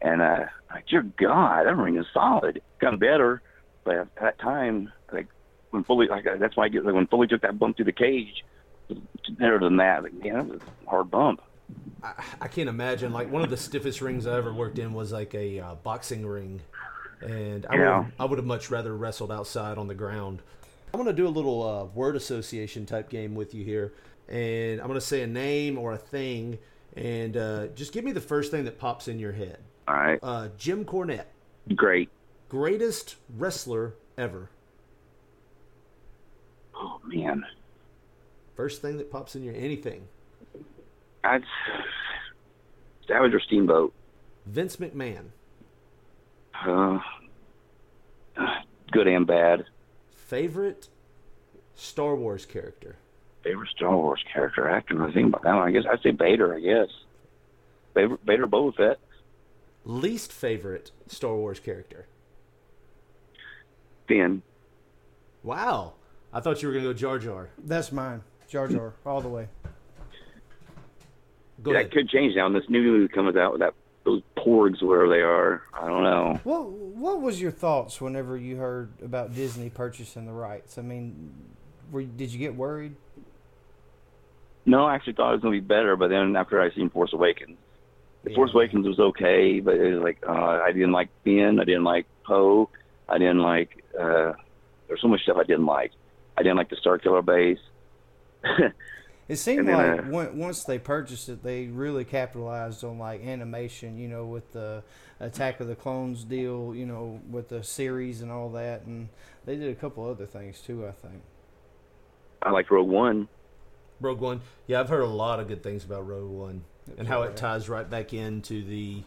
And 0.01 0.23
uh, 0.23 0.47
like, 0.71 0.87
dear 0.87 1.03
God, 1.03 1.67
that 1.67 1.77
ring 1.77 1.99
is 1.99 2.07
solid. 2.15 2.63
Gotten 2.81 2.99
better, 2.99 3.43
but 3.85 3.97
at 3.97 4.15
that 4.17 4.39
time, 4.39 4.93
like 5.13 5.27
when 5.71 5.85
Foley, 5.85 6.09
like 6.09 6.25
that's 6.39 6.57
why 6.57 6.65
I 6.65 6.69
get 6.69 6.85
like 6.85 6.95
when 6.95 7.07
Foley 7.07 7.27
took 7.27 7.43
that 7.43 7.59
bump 7.59 7.77
through 7.77 7.87
the 7.87 7.93
cage. 7.93 8.45
Better 9.31 9.59
than 9.59 9.77
that, 9.77 10.03
like 10.03 10.15
man, 10.15 10.35
that 10.35 10.49
was 10.49 10.61
a 10.87 10.91
hard 10.91 11.11
bump. 11.11 11.43
I, 12.03 12.13
I 12.43 12.49
can't 12.49 12.69
imagine. 12.69 13.13
Like 13.13 13.31
one 13.31 13.43
of 13.43 13.51
the 13.51 13.57
stiffest 13.57 14.01
rings 14.01 14.27
I 14.27 14.37
ever 14.37 14.53
worked 14.53 14.79
in 14.79 14.95
was 14.95 15.13
like 15.13 15.35
a 15.35 15.61
uh, 15.61 15.75
boxing 15.77 16.25
ring, 16.25 16.61
and 17.23 17.67
I 17.67 17.77
Yeah. 17.77 17.99
would 18.01 18.13
I 18.19 18.25
would 18.25 18.39
have 18.39 18.47
much 18.47 18.71
rather 18.71 18.97
wrestled 18.97 19.31
outside 19.33 19.79
on 19.79 19.89
the 19.89 19.95
ground. 19.95 20.43
I'm 20.93 20.99
gonna 20.99 21.13
do 21.13 21.27
a 21.27 21.29
little 21.29 21.63
uh, 21.63 21.85
word 21.85 22.17
association 22.17 22.87
type 22.87 23.09
game 23.11 23.35
with 23.35 23.55
you 23.55 23.65
here, 23.65 23.93
and 24.29 24.81
I'm 24.81 24.87
gonna 24.87 25.01
say 25.01 25.23
a 25.23 25.27
name 25.27 25.79
or 25.79 25.93
a 25.93 25.99
thing, 25.99 26.59
and 26.97 27.37
uh, 27.37 27.67
just 27.69 27.93
give 27.93 28.05
me 28.05 28.13
the 28.13 28.21
first 28.21 28.51
thing 28.51 28.65
that 28.65 28.79
pops 28.79 29.07
in 29.09 29.19
your 29.19 29.33
head. 29.33 29.59
All 29.87 29.95
right, 29.95 30.19
Uh, 30.23 30.49
Jim 30.59 30.85
Cornette, 30.85 31.27
great. 31.75 32.09
greatest 32.49 33.17
wrestler 33.37 33.95
ever. 34.17 34.49
Oh 36.75 37.01
man, 37.05 37.45
First 38.55 38.83
thing 38.83 38.97
that 38.99 39.11
pops 39.11 39.37
in 39.37 39.45
your 39.45 39.55
anything. 39.55 40.09
I'd 41.23 41.45
Savage 43.07 43.33
or 43.35 43.41
Steamboat. 43.41 43.93
Vince 44.47 44.77
McMahon, 44.77 45.27
Uh, 46.67 46.99
good 48.93 49.07
and 49.07 49.27
bad. 49.27 49.65
favorite 50.11 50.89
Star 51.75 52.15
Wars 52.17 52.45
character. 52.47 52.97
Favorite 53.45 53.71
Star 53.71 53.97
Wars 53.97 54.23
character 54.33 54.69
actor? 54.69 55.03
I 55.03 55.13
think 55.13 55.29
about 55.29 55.43
that 55.45 55.55
one. 55.55 55.69
I 55.69 55.71
guess 55.71 55.85
I'd 55.91 56.03
say 56.03 56.11
Vader. 56.11 56.55
I 56.55 56.61
guess 56.61 56.89
Vader, 57.95 58.19
Vader 58.25 58.47
Boba 58.47 58.75
Fett. 58.75 58.99
Least 59.85 60.33
favorite 60.33 60.91
Star 61.07 61.35
Wars 61.37 61.61
character. 61.61 62.07
Finn. 64.09 64.43
Wow. 65.43 65.95
I 66.33 66.41
thought 66.41 66.61
you 66.63 66.69
were 66.69 66.75
going 66.75 66.85
to 66.85 66.91
go 66.93 66.95
Jar 66.99 67.19
Jar. 67.19 67.51
that's 67.65 67.93
mine. 67.93 68.23
Jar 68.49 68.67
Jar 68.69 68.95
all 69.07 69.21
the 69.21 69.29
way. 69.29 69.49
Go 71.63 71.73
that 71.73 71.79
ahead. 71.81 71.93
could 71.93 72.09
change 72.09 72.35
now. 72.35 72.49
This 72.49 72.69
new 72.69 72.83
movie 72.83 73.09
comes 73.13 73.37
out 73.37 73.53
with 73.53 73.61
that 73.61 73.75
those 74.09 74.23
porgs, 74.37 74.83
wherever 74.83 75.09
they 75.09 75.21
are, 75.21 75.63
I 75.75 75.87
don't 75.87 76.03
know. 76.03 76.41
What 76.45 76.69
What 76.71 77.21
was 77.21 77.41
your 77.41 77.51
thoughts 77.51 78.01
whenever 78.01 78.37
you 78.37 78.57
heard 78.57 78.91
about 79.03 79.35
Disney 79.35 79.71
purchasing 79.71 80.27
the 80.27 80.33
rights? 80.33 80.79
I 80.79 80.83
mean, 80.83 81.35
were, 81.91 82.03
did 82.03 82.33
you 82.33 82.39
get 82.39 82.55
worried? 82.55 82.95
No, 84.65 84.85
I 84.87 84.95
actually 84.95 85.15
thought 85.15 85.31
it 85.31 85.35
was 85.35 85.43
gonna 85.43 85.53
be 85.53 85.61
better, 85.61 85.97
but 85.97 86.09
then 86.09 86.37
after 86.37 86.61
I 86.61 86.71
seen 86.75 86.91
Force 86.91 87.13
Awakens, 87.13 87.59
the 88.25 88.35
Force 88.35 88.51
Awakens 88.55 88.87
was 88.87 88.99
okay, 88.99 89.61
but 89.61 89.75
it 89.75 89.95
was 89.95 90.03
like 90.03 90.19
uh, 90.27 90.61
I 90.63 90.73
didn't 90.73 90.93
like 90.93 91.09
Finn, 91.25 91.59
I 91.61 91.65
didn't 91.65 91.85
like 91.85 92.07
Poe, 92.25 92.71
I 93.09 93.19
didn't 93.19 93.43
like. 93.43 93.85
uh 93.99 94.33
There's 94.87 95.01
so 95.03 95.09
much 95.09 95.23
stuff 95.23 95.37
I 95.39 95.45
didn't 95.45 95.67
like. 95.67 95.93
I 96.37 96.43
didn't 96.43 96.57
like 96.57 96.71
the 96.71 96.77
Star 96.77 96.99
Killer 96.99 97.23
base. 97.23 97.59
It 99.29 99.37
seemed 99.37 99.69
then, 99.69 99.77
like 99.77 100.15
uh, 100.15 100.17
on- 100.31 100.39
once 100.39 100.65
they 100.65 100.79
purchased 100.79 101.29
it, 101.29 101.43
they 101.43 101.67
really 101.67 102.05
capitalized 102.05 102.83
on 102.83 102.99
like 102.99 103.25
animation. 103.25 103.99
You 103.99 104.09
know, 104.09 104.25
with 104.25 104.53
the 104.53 104.83
Attack 105.21 105.61
of 105.61 105.69
the 105.69 105.77
Clones 105.77 106.25
deal. 106.25 106.75
You 106.75 106.87
know, 106.87 107.21
with 107.31 107.49
the 107.49 107.63
series 107.63 108.23
and 108.23 108.33
all 108.33 108.51
that, 108.51 108.83
and 108.87 109.09
they 109.45 109.57
did 109.57 109.71
a 109.71 109.75
couple 109.75 110.09
other 110.09 110.27
things 110.27 110.61
too. 110.61 110.87
I 110.87 110.93
think. 110.93 111.23
I 112.43 112.51
liked 112.51 112.71
Rogue 112.71 112.89
One. 112.89 113.29
Rogue 114.01 114.21
One. 114.21 114.41
Yeah, 114.67 114.81
I've 114.81 114.89
heard 114.89 115.03
a 115.03 115.07
lot 115.07 115.41
of 115.41 115.49
good 115.49 115.63
things 115.63 115.85
about 115.85 116.07
Rogue 116.07 116.31
One 116.31 116.65
and 116.97 117.07
how 117.09 117.23
it 117.23 117.37
ties 117.37 117.69
right 117.69 117.89
back 117.89 118.15
into 118.15 118.65
the, 118.65 119.03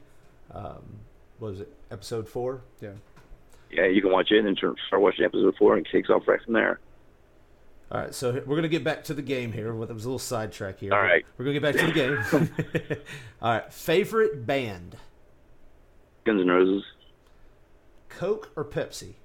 um, 0.53 0.99
what 1.39 1.51
was 1.51 1.61
it, 1.61 1.73
episode 1.89 2.27
four? 2.27 2.61
Yeah. 2.81 2.91
Yeah, 3.71 3.85
you 3.87 4.01
can 4.01 4.11
watch 4.11 4.31
it 4.31 4.45
and 4.45 4.57
start 4.57 5.01
watching 5.01 5.23
episode 5.23 5.55
four, 5.57 5.77
and 5.77 5.85
it 5.85 5.91
kicks 5.91 6.09
off 6.09 6.27
right 6.27 6.41
from 6.43 6.53
there. 6.53 6.79
All 7.91 7.99
right, 7.99 8.15
so 8.15 8.31
we're 8.31 8.43
going 8.43 8.61
to 8.63 8.69
get 8.69 8.85
back 8.85 9.03
to 9.05 9.13
the 9.13 9.21
game 9.21 9.51
here. 9.51 9.73
Well, 9.73 9.85
That 9.85 9.93
was 9.93 10.05
a 10.05 10.07
little 10.07 10.17
sidetrack 10.19 10.79
here. 10.79 10.93
All 10.93 11.01
right. 11.01 11.25
We're 11.37 11.43
going 11.43 11.55
to 11.55 11.59
get 11.59 11.73
back 11.73 11.81
to 11.81 11.87
the 11.87 11.91
game. 11.91 12.97
All 13.41 13.51
right. 13.51 13.73
Favorite 13.73 14.45
band? 14.45 14.95
Guns 16.23 16.41
N' 16.41 16.47
Roses. 16.47 16.83
Coke 18.07 18.51
or 18.55 18.63
Pepsi? 18.63 19.15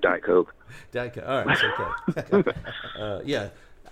Diet 0.00 0.22
Coke. 0.22 0.54
Diet 0.92 1.14
Coke. 1.14 1.24
All 1.26 1.44
right, 1.44 1.58
okay. 2.32 2.52
uh, 3.00 3.20
yeah. 3.24 3.48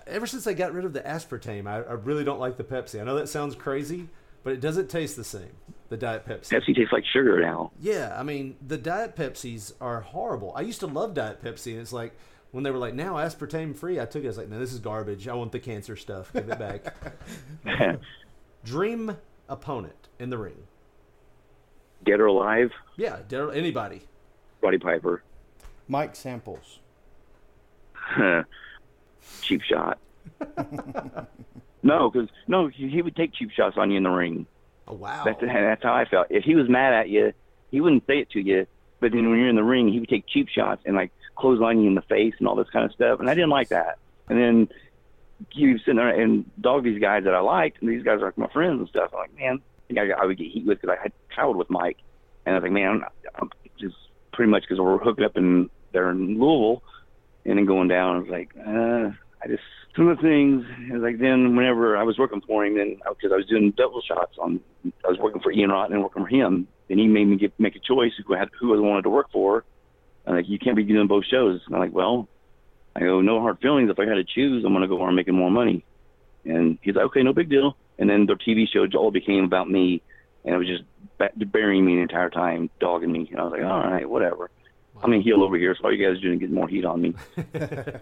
Ever 0.07 0.27
since 0.27 0.47
I 0.47 0.53
got 0.53 0.75
rid 0.75 0.85
of 0.85 0.93
the 0.93 1.01
aspartame, 1.01 1.67
I, 1.67 1.79
I 1.79 1.95
really 1.95 2.25
don't 2.25 2.41
like 2.41 2.57
the 2.57 2.65
Pepsi. 2.65 3.01
I 3.01 3.05
know 3.05 3.17
that 3.17 3.29
sounds 3.29 3.55
crazy, 3.57 4.09
but 4.43 4.53
it 4.53 4.61
doesn't 4.61 4.89
taste 4.89 5.17
the 5.17 5.25
same. 5.25 5.51
The 5.89 5.97
Diet 5.97 6.27
Pepsi. 6.27 6.51
Pepsi 6.51 6.75
tastes 6.75 6.93
like 6.93 7.05
sugar 7.13 7.41
now. 7.41 7.73
Yeah, 7.81 8.15
I 8.19 8.23
mean 8.23 8.57
the 8.67 8.79
Diet 8.79 9.17
Pepsis 9.17 9.73
are 9.81 10.01
horrible. 10.01 10.53
I 10.57 10.61
used 10.63 10.81
to 10.81 10.87
love 10.87 11.15
Diet 11.15 11.43
Pepsi, 11.43 11.73
and 11.73 11.81
it's 11.81 11.93
like 11.93 12.17
when 12.55 12.63
they 12.63 12.71
were 12.71 12.79
like 12.79 12.95
now 12.95 13.15
aspartame 13.15 13.75
free, 13.75 13.99
I 14.01 14.05
took 14.05 14.23
it. 14.23 14.27
I 14.27 14.29
was 14.29 14.39
like, 14.39 14.49
no, 14.49 14.61
this 14.61 14.73
is 14.73 14.79
garbage. 14.79 15.27
I 15.27 15.35
want 15.35 15.51
the 15.51 15.59
cancer 15.59 15.97
stuff. 15.97 16.33
Give 16.33 16.49
it 16.49 16.57
back. 16.57 16.95
Dream 18.65 19.17
opponent 19.49 20.07
in 20.21 20.31
the 20.31 20.39
ring. 20.39 20.63
Dead 22.05 22.21
or 22.21 22.27
alive, 22.27 22.71
Yeah, 22.97 23.19
dare- 23.29 23.51
anybody. 23.51 24.03
Roddy 24.63 24.79
Piper. 24.79 25.25
Mike 25.89 26.15
Samples. 26.15 26.79
cheap 29.41 29.61
shot. 29.63 29.99
no, 31.83 32.09
because 32.09 32.29
no, 32.47 32.69
he, 32.69 32.89
he 32.89 33.03
would 33.03 33.17
take 33.17 33.33
cheap 33.35 33.51
shots 33.51 33.77
on 33.77 33.91
you 33.91 33.97
in 33.97 34.05
the 34.05 34.11
ring. 34.11 34.47
Oh 34.87 34.95
wow. 34.95 35.25
That's 35.25 35.41
that's 35.41 35.83
how 35.83 35.93
I 35.93 36.05
felt. 36.05 36.29
If 36.31 36.45
he 36.45 36.55
was 36.55 36.69
mad 36.69 36.93
at 36.95 37.09
you, 37.09 37.33
he 37.73 37.81
wouldn't 37.81 38.07
say 38.07 38.19
it 38.21 38.31
to 38.31 38.41
you. 38.41 38.69
But 39.01 39.11
then 39.11 39.29
when 39.29 39.41
you're 39.41 39.49
in 39.49 39.57
the 39.57 39.65
ring, 39.65 39.89
he 39.89 39.99
would 39.99 40.09
take 40.09 40.27
cheap 40.29 40.49
shots 40.49 40.83
and 40.87 40.95
like 40.95 41.11
clothesline 41.37 41.81
you 41.81 41.89
in 41.89 41.95
the 41.95 42.03
face 42.03 42.35
and 42.39 42.49
all 42.49 42.55
this 42.55 42.71
kind 42.71 42.85
of 42.85 42.93
stuff. 42.93 43.21
And 43.21 43.29
I 43.29 43.35
didn't 43.35 43.51
like 43.51 43.69
that. 43.69 43.99
And 44.29 44.39
then 44.39 44.69
you 45.53 45.79
sitting 45.79 45.97
there 45.97 46.09
and 46.09 46.45
dog 46.61 46.85
these 46.85 47.01
guys 47.01 47.25
that 47.25 47.35
I 47.35 47.41
liked, 47.41 47.81
and 47.81 47.91
these 47.91 48.03
guys 48.03 48.21
are 48.21 48.27
like 48.27 48.39
my 48.39 48.49
friends 48.49 48.81
and 48.81 48.89
stuff. 48.89 49.11
I'm 49.13 49.21
like, 49.21 49.37
man, 49.37 49.61
I 49.61 49.87
think 49.87 49.99
I, 50.01 50.23
I 50.23 50.25
would 50.25 50.39
get 50.39 50.51
heat 50.51 50.67
with 50.67 50.81
because 50.81 50.97
I 50.99 51.03
had 51.03 51.13
traveled 51.33 51.57
with 51.57 51.71
Mike, 51.71 51.99
and 52.47 52.55
I 52.55 52.59
was 52.59 52.63
like, 52.63 52.73
man, 52.73 53.03
I'm, 53.37 53.51
just 53.79 53.97
pretty 54.33 54.51
much 54.51 54.63
because 54.63 54.79
we're 54.81 54.99
hooking 54.99 55.25
up 55.25 55.37
in 55.37 55.69
there 55.93 56.11
in 56.11 56.39
Louisville, 56.39 56.83
and 57.45 57.59
then 57.59 57.67
going 57.67 57.89
down. 57.89 58.17
I 58.17 58.19
was 58.21 58.29
like, 58.29 58.51
uh, 58.57 59.11
I 59.43 59.49
just 59.49 59.63
some 59.97 60.09
of 60.09 60.17
the 60.17 60.23
things. 60.23 60.65
Was 60.91 61.03
like 61.03 61.19
then 61.19 61.57
whenever 61.57 61.97
I 61.97 62.03
was 62.03 62.19
working 62.19 62.41
for 62.47 62.65
him, 62.65 62.77
then 62.77 63.01
because 63.09 63.33
I 63.33 63.37
was 63.37 63.47
doing 63.47 63.73
double 63.77 64.01
shots 64.01 64.37
on, 64.39 64.61
I 65.05 65.09
was 65.09 65.19
working 65.19 65.41
for 65.41 65.53
Ian 65.53 65.71
Rotten 65.71 65.95
and 65.95 66.03
working 66.03 66.23
for 66.23 66.29
him. 66.29 66.69
Then 66.89 66.99
he 66.99 67.07
made 67.07 67.27
me 67.27 67.37
get 67.37 67.59
make 67.59 67.77
a 67.77 67.81
choice 67.81 68.13
who 68.27 68.35
had 68.35 68.49
who 68.59 68.75
I 68.75 68.81
wanted 68.81 69.03
to 69.03 69.11
work 69.11 69.31
for. 69.33 69.65
I'm 70.27 70.35
like, 70.37 70.49
you 70.49 70.59
can't 70.59 70.77
be 70.77 70.85
doing 70.85 71.07
both 71.07 71.25
shows. 71.27 71.61
And 71.67 71.75
I'm 71.75 71.81
like, 71.81 71.93
well, 71.93 72.29
I 72.97 73.01
go, 73.01 73.21
no 73.21 73.41
hard 73.41 73.59
feelings. 73.61 73.91
If 73.91 73.99
I 73.99 74.07
had 74.07 74.15
to 74.15 74.25
choose, 74.25 74.65
I'm 74.65 74.73
going 74.73 74.83
to 74.83 74.89
go 74.89 75.03
I'm 75.03 75.15
making 75.15 75.35
more 75.35 75.51
money. 75.51 75.85
And 76.45 76.79
he's 76.83 76.95
like, 76.95 77.07
okay, 77.07 77.23
no 77.23 77.33
big 77.33 77.49
deal. 77.49 77.77
And 77.99 78.09
then 78.09 78.27
the 78.27 78.35
TV 78.35 78.67
show 78.69 78.87
all 78.99 79.11
became 79.11 79.45
about 79.45 79.71
me, 79.71 80.03
and 80.45 80.55
it 80.55 80.59
was 80.59 80.67
just 80.67 80.83
burying 81.53 81.85
me 81.85 81.97
the 81.97 82.03
entire 82.03 82.31
time, 82.31 82.69
dogging 82.81 83.13
me. 83.13 83.29
And 83.31 83.41
I 83.41 83.45
was 83.45 83.53
like, 83.53 83.63
all 83.63 83.81
right, 83.81 84.09
whatever. 84.09 84.51
I'm 85.03 85.13
a 85.13 85.23
heel 85.23 85.43
over 85.43 85.57
here, 85.57 85.75
so 85.75 85.85
all 85.85 85.93
you 85.93 86.05
guys 86.05 86.19
are 86.19 86.21
doing 86.21 86.35
is 86.35 86.41
getting 86.41 86.55
more 86.55 86.69
heat 86.69 86.85
on 86.85 87.01
me. 87.01 87.15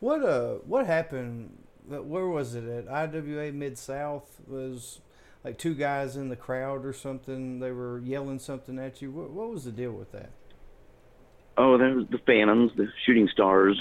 What 0.00 0.24
uh 0.24 0.54
what 0.64 0.86
happened? 0.86 1.58
Where 1.86 2.26
was 2.26 2.54
it 2.54 2.64
at 2.64 2.88
IWA 2.88 3.52
Mid 3.52 3.76
South? 3.76 4.40
Was 4.46 5.00
like 5.44 5.58
two 5.58 5.74
guys 5.74 6.16
in 6.16 6.30
the 6.30 6.36
crowd 6.36 6.86
or 6.86 6.94
something? 6.94 7.60
They 7.60 7.70
were 7.70 7.98
yelling 8.00 8.38
something 8.38 8.78
at 8.78 9.02
you. 9.02 9.10
What, 9.10 9.30
what 9.30 9.50
was 9.50 9.64
the 9.64 9.72
deal 9.72 9.92
with 9.92 10.10
that? 10.12 10.30
Oh, 11.60 11.76
there's 11.76 12.06
the 12.08 12.18
Phantoms, 12.26 12.72
the 12.76 12.88
Shooting 13.04 13.28
Stars, 13.32 13.78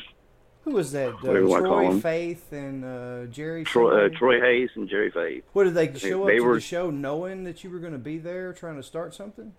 Who 0.65 0.71
was 0.71 0.91
that? 0.91 1.09
Uh, 1.09 1.11
Whatever 1.21 1.39
you 1.39 1.47
wanna 1.47 1.67
call 1.69 1.91
Troy. 1.91 1.99
Faith 2.01 2.51
and 2.51 2.83
uh, 2.83 3.25
Jerry. 3.31 3.63
Troy, 3.63 4.05
uh. 4.05 4.09
Troy 4.09 4.41
Hayes, 4.41 4.69
and 4.75 4.89
Jerry 4.89 5.11
Faith. 5.11 5.43
What 5.53 5.63
did 5.63 5.75
they 5.75 5.97
show 5.97 6.23
up 6.23 6.27
they 6.27 6.35
to 6.37 6.41
were- 6.43 6.55
the 6.55 6.61
show 6.61 6.89
knowing 6.89 7.45
that 7.45 7.63
you 7.63 7.69
were 7.69 7.79
going 7.79 7.93
to 7.93 7.97
be 7.99 8.17
there, 8.17 8.51
trying 8.51 8.75
to 8.75 8.83
start 8.83 9.13
something? 9.15 9.53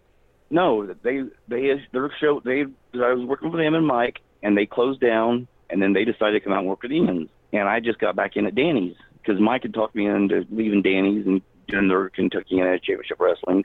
No, 0.50 0.84
they 1.02 1.22
they 1.48 1.80
their 1.92 2.10
show 2.20 2.40
they 2.44 2.64
I 2.94 3.12
was 3.14 3.24
working 3.26 3.50
for 3.50 3.56
them 3.56 3.74
and 3.74 3.86
Mike, 3.86 4.20
and 4.42 4.56
they 4.58 4.66
closed 4.66 5.00
down, 5.00 5.46
and 5.70 5.80
then 5.80 5.92
they 5.94 6.04
decided 6.04 6.32
to 6.34 6.40
come 6.40 6.52
out 6.52 6.58
and 6.60 6.68
work 6.68 6.84
at 6.84 6.92
Ian's, 6.92 7.30
and 7.54 7.68
I 7.68 7.80
just 7.80 7.98
got 8.00 8.16
back 8.16 8.36
in 8.36 8.46
at 8.46 8.54
Danny's 8.54 8.96
because 9.22 9.40
Mike 9.40 9.62
had 9.62 9.72
talked 9.72 9.94
me 9.94 10.06
into 10.06 10.44
leaving 10.50 10.82
Danny's 10.82 11.24
and 11.26 11.40
doing 11.68 11.88
their 11.88 12.10
Kentucky 12.10 12.56
United 12.56 12.82
Championship 12.82 13.20
Wrestling, 13.20 13.64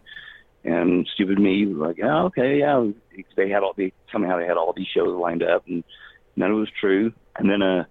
and 0.65 1.07
stupid 1.13 1.39
me 1.39 1.65
was 1.67 1.77
like, 1.77 1.99
oh, 2.03 2.25
okay, 2.25 2.59
yeah, 2.59 2.85
they 3.37 3.49
had 3.49 3.63
all 3.63 3.73
they 3.77 3.93
somehow 4.11 4.37
they 4.37 4.45
had 4.45 4.57
all 4.57 4.73
these 4.73 4.87
shows 4.87 5.15
lined 5.17 5.43
up, 5.43 5.65
and 5.67 5.83
none 6.35 6.51
of 6.51 6.57
it 6.57 6.59
was 6.59 6.69
true, 6.79 7.13
and 7.37 7.49
then 7.49 7.61
uh, 7.61 7.85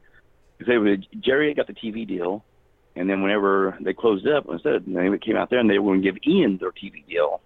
they 0.66 0.76
were 0.76 0.96
Jerry 1.20 1.54
got 1.54 1.66
the 1.66 1.72
TV 1.72 2.06
deal. 2.06 2.44
And 2.96 3.10
then 3.10 3.22
whenever 3.22 3.76
they 3.80 3.92
closed 3.92 4.28
up, 4.28 4.46
instead 4.48 4.84
they 4.86 5.18
came 5.18 5.36
out 5.36 5.50
there 5.50 5.58
and 5.58 5.68
they 5.68 5.80
were 5.80 5.90
going 5.90 6.02
to 6.02 6.12
give 6.12 6.22
Ian 6.28 6.58
their 6.58 6.70
TV 6.70 7.04
deal. 7.08 7.40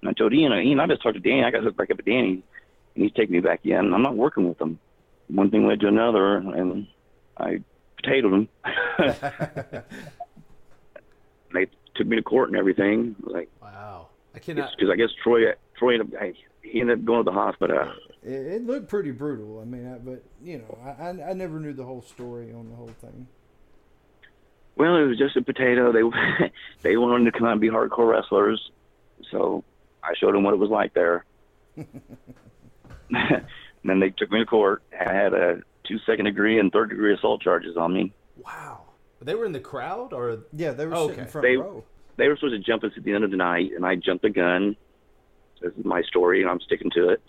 And 0.00 0.08
I 0.08 0.14
told 0.14 0.32
Ian, 0.32 0.54
Ian, 0.54 0.80
I 0.80 0.86
just 0.86 1.02
talked 1.02 1.16
to 1.16 1.20
Danny. 1.20 1.44
I 1.44 1.50
got 1.50 1.62
hooked 1.62 1.76
back 1.76 1.90
up 1.90 1.98
with 1.98 2.06
Danny's, 2.06 2.42
and 2.94 3.04
he's 3.04 3.12
taking 3.12 3.34
me 3.34 3.40
back 3.40 3.60
in. 3.64 3.92
I'm 3.92 4.02
not 4.02 4.16
working 4.16 4.48
with 4.48 4.56
them. 4.56 4.78
One 5.28 5.50
thing 5.50 5.66
led 5.66 5.80
to 5.80 5.88
another, 5.88 6.36
and 6.36 6.86
I 7.36 7.60
potatoed 8.02 8.32
him. 8.32 8.48
they 11.52 11.66
took 11.94 12.06
me 12.06 12.16
to 12.16 12.22
court 12.22 12.48
and 12.48 12.56
everything. 12.56 13.16
Like, 13.20 13.50
Wow. 13.60 14.08
I 14.36 14.38
cannot. 14.38 14.70
because 14.76 14.90
I 14.92 14.96
guess 14.96 15.08
Troy, 15.22 15.52
Troy, 15.78 15.94
ended 15.94 16.14
up, 16.14 16.22
he 16.62 16.80
ended 16.80 16.98
up 17.00 17.04
going 17.04 17.24
to 17.24 17.30
the 17.30 17.32
hospital. 17.36 17.92
It, 18.22 18.30
it 18.32 18.66
looked 18.66 18.88
pretty 18.88 19.10
brutal. 19.12 19.60
I 19.60 19.64
mean, 19.64 19.86
I, 19.92 19.98
but 19.98 20.22
you 20.42 20.58
know, 20.58 20.78
I, 20.84 21.06
I 21.08 21.30
I 21.30 21.32
never 21.32 21.58
knew 21.58 21.72
the 21.72 21.84
whole 21.84 22.02
story 22.02 22.52
on 22.52 22.68
the 22.70 22.76
whole 22.76 22.90
thing. 23.00 23.26
Well, 24.76 24.96
it 24.96 25.06
was 25.06 25.16
just 25.18 25.36
a 25.36 25.42
potato. 25.42 25.90
They 25.92 26.02
they 26.82 26.96
wanted 26.96 27.32
to 27.32 27.38
come 27.38 27.46
out 27.48 27.52
and 27.52 27.60
be 27.60 27.70
hardcore 27.70 28.10
wrestlers, 28.10 28.70
so 29.30 29.64
I 30.04 30.12
showed 30.20 30.34
them 30.34 30.42
what 30.44 30.52
it 30.54 30.58
was 30.58 30.70
like 30.70 30.92
there. 30.92 31.24
and 31.76 31.86
then 33.84 34.00
they 34.00 34.10
took 34.10 34.30
me 34.30 34.40
to 34.40 34.46
court. 34.46 34.82
I 34.98 35.12
had 35.12 35.32
a 35.32 35.60
two 35.84 35.98
second 36.06 36.24
degree 36.26 36.58
and 36.58 36.70
third 36.72 36.90
degree 36.90 37.14
assault 37.14 37.40
charges 37.42 37.76
on 37.76 37.94
me. 37.94 38.12
Wow. 38.44 38.82
They 39.22 39.34
were 39.34 39.46
in 39.46 39.52
the 39.52 39.60
crowd, 39.60 40.12
or 40.12 40.40
Yeah, 40.52 40.72
they 40.72 40.86
were 40.86 40.94
Oh, 40.94 41.06
sitting 41.08 41.22
okay. 41.22 41.30
front 41.30 41.46
They- 41.46 41.56
row. 41.56 41.84
They 42.16 42.28
were 42.28 42.36
supposed 42.36 42.54
to 42.54 42.58
jump 42.58 42.84
us 42.84 42.92
at 42.96 43.04
the 43.04 43.12
end 43.12 43.24
of 43.24 43.30
the 43.30 43.36
night, 43.36 43.72
and 43.74 43.84
I 43.84 43.96
jumped 43.96 44.22
the 44.22 44.30
gun. 44.30 44.76
This 45.60 45.72
is 45.72 45.84
my 45.84 46.02
story, 46.02 46.40
and 46.42 46.50
I'm 46.50 46.60
sticking 46.60 46.90
to 46.92 47.10
it. 47.10 47.22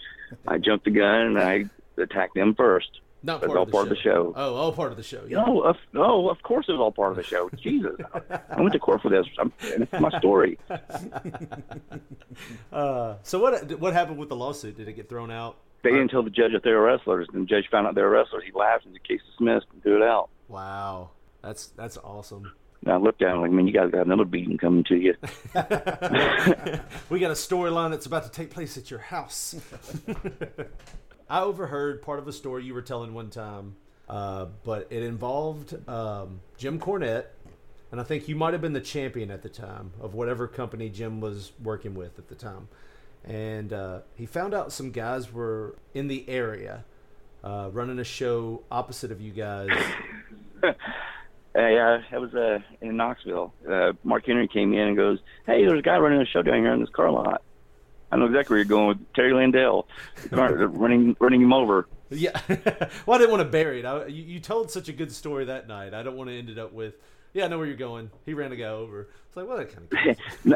I 0.48 0.58
jumped 0.58 0.86
the 0.86 0.92
gun 0.92 1.22
and 1.22 1.40
I 1.40 1.66
attacked 1.98 2.36
them 2.36 2.54
first. 2.56 2.90
not 3.24 3.40
part, 3.40 3.52
all 3.52 3.64
of, 3.64 3.68
the 3.68 3.72
part 3.72 3.84
of 3.86 3.90
the 3.90 3.96
show. 3.96 4.34
Oh, 4.36 4.56
all 4.56 4.72
part 4.74 4.92
of 4.92 4.98
the 4.98 5.04
show. 5.04 5.24
Yeah. 5.28 5.46
No, 5.46 5.62
of, 5.62 5.78
no, 5.94 6.30
of 6.30 6.42
course 6.44 6.66
it 6.68 6.74
was 6.74 6.82
all 6.82 6.92
part 6.92 7.12
of 7.12 7.18
the 7.18 7.24
show. 7.24 7.50
Jesus, 7.58 7.96
I 8.50 8.62
went 8.62 8.74
to 8.74 8.80
court 8.80 9.02
for 9.02 9.10
this. 9.10 9.26
I'm, 9.40 9.54
it's 9.62 9.92
my 9.94 10.18
story. 10.20 10.58
Uh, 12.72 13.16
so 13.24 13.40
what 13.40 13.80
what 13.80 13.94
happened 13.94 14.18
with 14.18 14.30
the 14.30 14.36
lawsuit? 14.36 14.78
Did 14.78 14.88
it 14.88 14.94
get 14.94 15.10
thrown 15.10 15.32
out? 15.32 15.58
They 15.84 15.90
didn't 15.92 16.10
tell 16.10 16.22
the 16.24 16.30
judge 16.30 16.52
that 16.54 16.64
they 16.64 16.72
were 16.72 16.82
wrestlers, 16.84 17.28
and 17.34 17.44
the 17.44 17.46
judge 17.48 17.68
found 17.72 17.88
out 17.88 17.96
they 17.96 18.02
were 18.02 18.10
wrestlers. 18.10 18.44
He 18.46 18.52
laughed, 18.52 18.86
and 18.86 18.94
the 18.94 19.00
case 19.00 19.22
dismissed, 19.32 19.66
and 19.74 19.82
threw 19.82 19.96
it 19.98 20.04
out. 20.04 20.30
Wow. 20.48 21.12
That's 21.42 21.68
that's 21.68 21.98
awesome. 21.98 22.52
And 22.84 22.94
I 22.94 22.98
looked 22.98 23.22
at 23.22 23.34
him 23.34 23.42
like, 23.42 23.52
man, 23.52 23.68
you 23.68 23.74
guys 23.74 23.92
got 23.92 24.06
another 24.06 24.26
beating 24.26 24.58
coming 24.58 24.84
to 24.86 24.96
you. 24.96 25.14
we 27.10 27.20
got 27.20 27.32
a 27.32 27.36
storyline 27.36 27.92
that's 27.92 28.06
about 28.06 28.24
to 28.24 28.32
take 28.32 28.50
place 28.50 28.78
at 28.78 28.90
your 28.90 29.00
house. 29.00 29.56
I 31.30 31.42
overheard 31.42 32.02
part 32.02 32.20
of 32.20 32.28
a 32.28 32.34
story 32.34 32.64
you 32.64 32.74
were 32.74 32.82
telling 32.82 33.14
one 33.14 33.30
time, 33.30 33.76
uh, 34.08 34.46
but 34.64 34.88
it 34.90 35.04
involved 35.04 35.76
um, 35.90 36.40
Jim 36.58 36.80
Cornette, 36.80 37.26
and 37.92 38.00
I 38.00 38.04
think 38.04 38.28
you 38.28 38.36
might 38.36 38.54
have 38.54 38.62
been 38.62 38.74
the 38.74 38.82
champion 38.82 39.32
at 39.32 39.42
the 39.42 39.50
time 39.50 39.92
of 40.00 40.14
whatever 40.14 40.48
company 40.48 40.90
Jim 40.90 41.20
was 41.20 41.52
working 41.62 41.96
with 41.96 42.18
at 42.18 42.30
the 42.30 42.36
time. 42.36 42.70
And 43.26 43.74
uh, 43.74 44.00
he 44.16 44.26
found 44.26 44.54
out 44.54 44.72
some 44.72 44.92
guys 44.92 45.34
were 45.34 45.76
in 45.94 46.08
the 46.08 46.28
area 46.30 46.86
uh, 47.44 47.70
running 47.72 48.00
a 48.00 48.04
show 48.04 48.64
opposite 48.72 49.12
of 49.12 49.20
you 49.22 49.32
guys. 49.32 49.70
Uh, 51.58 51.68
yeah, 51.68 52.02
that 52.12 52.22
was 52.22 52.36
uh, 52.36 52.60
in 52.82 52.98
Knoxville. 52.98 53.52
Uh, 53.68 53.94
Mark 54.04 54.28
Henry 54.28 54.48
came 54.48 54.74
in 54.74 54.90
and 54.90 54.96
goes, 54.96 55.20
"Hey, 55.48 55.66
there's 55.66 55.80
a 55.80 55.82
guy 55.82 55.98
running 55.98 56.22
a 56.22 56.26
show 56.26 56.44
down 56.44 56.60
here 56.60 56.74
in 56.74 56.80
this 56.80 56.90
car 56.90 57.10
lot. 57.10 57.42
I 58.12 58.18
know 58.18 58.26
exactly 58.26 58.54
where 58.54 58.58
you're 58.60 58.66
going 58.66 58.88
with 58.90 59.14
Terry 59.14 59.34
Landell, 59.34 59.88
running 60.32 61.16
running 61.20 61.42
him 61.42 61.54
over." 61.54 61.88
Yeah. 62.10 62.40
well, 63.06 63.16
I 63.16 63.18
didn't 63.18 63.32
want 63.32 63.42
to 63.42 63.50
bury 63.50 63.80
it. 63.80 63.86
I, 63.86 64.06
you, 64.06 64.24
you 64.24 64.40
told 64.40 64.72
such 64.72 64.88
a 64.88 64.94
good 64.94 65.12
story 65.12 65.46
that 65.46 65.68
night. 65.68 65.94
I 65.94 66.04
don't 66.04 66.16
want 66.16 66.30
to 66.30 66.38
end 66.38 66.50
it 66.50 66.58
up 66.58 66.72
with, 66.72 66.94
yeah, 67.34 67.46
I 67.46 67.48
know 67.48 67.58
where 67.58 67.68
you're 67.68 67.76
going. 67.76 68.12
He 68.26 68.34
ran 68.34 68.52
a 68.52 68.56
guy 68.56 68.66
over. 68.66 69.10
It's 69.28 69.36
like, 69.36 69.48
well, 69.48 69.58
that 69.58 69.74
kind 69.74 70.56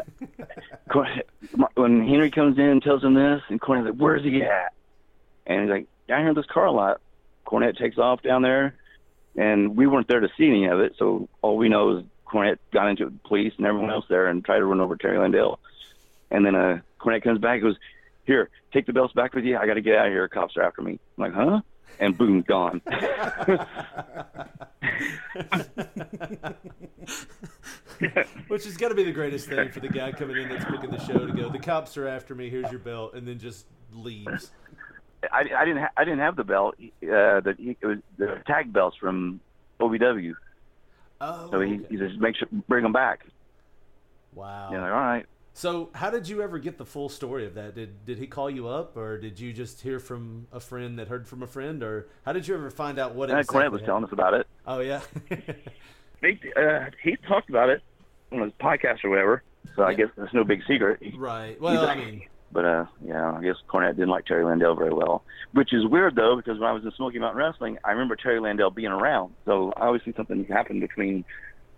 of. 1.58 1.68
When 1.74 2.06
Henry 2.06 2.30
comes 2.30 2.58
in 2.58 2.64
and 2.64 2.82
tells 2.82 3.02
him 3.02 3.14
this, 3.14 3.42
and 3.48 3.60
Cornette's 3.60 3.86
like, 3.86 3.94
"Where's 3.96 4.22
he 4.22 4.42
at?" 4.42 4.72
And 5.46 5.62
he's 5.62 5.70
like, 5.70 5.86
"Down 6.08 6.20
here 6.20 6.28
in 6.30 6.34
this 6.34 6.46
car 6.46 6.70
lot." 6.70 7.00
Cornette 7.46 7.76
takes 7.76 7.98
off 7.98 8.22
down 8.22 8.42
there, 8.42 8.74
and 9.36 9.76
we 9.76 9.86
weren't 9.86 10.08
there 10.08 10.20
to 10.20 10.28
see 10.36 10.46
any 10.46 10.66
of 10.66 10.80
it, 10.80 10.94
so 10.98 11.28
all 11.40 11.56
we 11.56 11.68
know 11.68 11.98
is 11.98 12.04
Cornette 12.26 12.58
got 12.72 12.88
into 12.88 13.04
with 13.04 13.22
police 13.24 13.52
and 13.56 13.66
everyone 13.66 13.90
else 13.90 14.06
there 14.08 14.26
and 14.26 14.44
tried 14.44 14.58
to 14.58 14.64
run 14.64 14.80
over 14.80 14.96
Terry 14.96 15.18
Landell. 15.18 15.58
And 16.30 16.44
then 16.46 16.54
uh, 16.54 16.80
Cornette 17.00 17.22
comes 17.22 17.38
back 17.38 17.54
and 17.54 17.62
goes, 17.62 17.76
"Here, 18.24 18.48
take 18.72 18.86
the 18.86 18.92
belts 18.92 19.12
back 19.12 19.34
with 19.34 19.44
you. 19.44 19.58
I 19.58 19.66
got 19.66 19.74
to 19.74 19.82
get 19.82 19.96
out 19.96 20.06
of 20.06 20.12
here. 20.12 20.28
Cops 20.28 20.56
are 20.56 20.62
after 20.62 20.82
me." 20.82 20.98
I'm 21.18 21.24
like, 21.24 21.32
"Huh?" 21.34 21.60
And 22.00 22.16
boom, 22.16 22.42
gone. 22.42 22.80
Which 28.48 28.64
has 28.64 28.76
got 28.76 28.88
to 28.88 28.94
be 28.94 29.04
the 29.04 29.12
greatest 29.12 29.48
thing 29.48 29.70
for 29.70 29.80
the 29.80 29.88
guy 29.88 30.12
coming 30.12 30.36
in 30.36 30.48
that's 30.48 30.64
booking 30.64 30.90
the 30.90 30.98
show 31.04 31.26
to 31.26 31.32
go, 31.32 31.48
the 31.48 31.58
cops 31.58 31.96
are 31.96 32.08
after 32.08 32.34
me, 32.34 32.50
here's 32.50 32.70
your 32.70 32.80
belt, 32.80 33.14
and 33.14 33.26
then 33.28 33.38
just 33.38 33.66
leaves. 33.92 34.50
I, 35.30 35.40
I 35.56 35.64
didn't 35.64 35.82
ha- 35.82 35.92
I 35.96 36.04
didn't 36.04 36.20
have 36.20 36.36
the 36.36 36.44
belt. 36.44 36.74
Uh, 36.80 37.40
the 37.40 37.54
it 37.58 37.84
was 37.86 37.98
the 38.18 38.42
tag 38.46 38.72
belts 38.72 38.96
from 38.96 39.40
OVW. 39.80 40.34
Oh, 41.20 41.48
So 41.50 41.60
he, 41.60 41.74
okay. 41.74 41.86
he 41.90 41.96
just 41.96 42.18
makes 42.18 42.38
sure 42.38 42.48
bring 42.68 42.82
them 42.82 42.92
back. 42.92 43.26
wow. 44.34 44.70
You 44.70 44.76
know, 44.78 44.82
like, 44.82 44.92
all 44.92 44.98
right. 44.98 45.26
So, 45.54 45.90
how 45.94 46.08
did 46.10 46.28
you 46.28 46.40
ever 46.42 46.58
get 46.58 46.78
the 46.78 46.86
full 46.86 47.10
story 47.10 47.46
of 47.46 47.54
that? 47.54 47.74
Did 47.74 48.06
did 48.06 48.18
he 48.18 48.26
call 48.26 48.48
you 48.48 48.68
up, 48.68 48.96
or 48.96 49.18
did 49.18 49.38
you 49.38 49.52
just 49.52 49.82
hear 49.82 49.98
from 50.00 50.46
a 50.50 50.60
friend 50.60 50.98
that 50.98 51.08
heard 51.08 51.28
from 51.28 51.42
a 51.42 51.46
friend, 51.46 51.82
or 51.82 52.08
how 52.24 52.32
did 52.32 52.48
you 52.48 52.54
ever 52.54 52.70
find 52.70 52.98
out 52.98 53.14
what 53.14 53.28
And 53.28 53.38
exactly 53.38 53.60
Cornette 53.62 53.72
was 53.72 53.82
telling 53.82 54.04
us 54.04 54.12
about 54.12 54.34
it. 54.34 54.46
Oh 54.66 54.80
yeah. 54.80 55.00
They, 56.22 56.38
uh, 56.56 56.84
he 57.02 57.16
talked 57.28 57.50
about 57.50 57.68
it 57.68 57.82
on 58.30 58.42
his 58.42 58.52
podcast 58.60 59.02
or 59.04 59.10
whatever. 59.10 59.42
So 59.74 59.82
I 59.82 59.92
guess 59.94 60.06
it's 60.16 60.32
no 60.32 60.44
big 60.44 60.62
secret. 60.68 61.02
right. 61.16 61.60
Well, 61.60 61.84
I 61.84 61.96
mean, 61.96 62.22
But 62.52 62.64
uh, 62.64 62.86
yeah, 63.04 63.32
I 63.32 63.42
guess 63.42 63.56
Cornette 63.68 63.96
didn't 63.96 64.10
like 64.10 64.26
Terry 64.26 64.44
Landell 64.44 64.74
very 64.74 64.92
well, 64.92 65.24
which 65.52 65.72
is 65.72 65.86
weird 65.86 66.16
though 66.16 66.36
because 66.36 66.58
when 66.58 66.68
I 66.68 66.72
was 66.72 66.84
in 66.84 66.92
Smoky 66.92 67.18
Mountain 67.18 67.38
Wrestling, 67.38 67.78
I 67.84 67.92
remember 67.92 68.16
Terry 68.16 68.40
Landell 68.40 68.70
being 68.70 68.92
around. 68.92 69.34
So 69.46 69.72
obviously 69.76 70.12
something 70.16 70.44
happened 70.44 70.80
between 70.80 71.24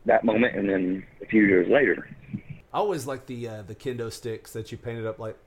that 0.06 0.24
moment 0.24 0.56
and 0.56 0.68
then 0.68 1.06
a 1.22 1.26
few 1.26 1.42
years 1.42 1.68
later. 1.68 2.08
I 2.72 2.78
always 2.78 3.06
like 3.06 3.26
the 3.26 3.48
uh, 3.48 3.62
the 3.62 3.74
kendo 3.74 4.12
sticks 4.12 4.52
that 4.52 4.72
you 4.72 4.78
painted 4.78 5.06
up 5.06 5.18
like 5.18 5.38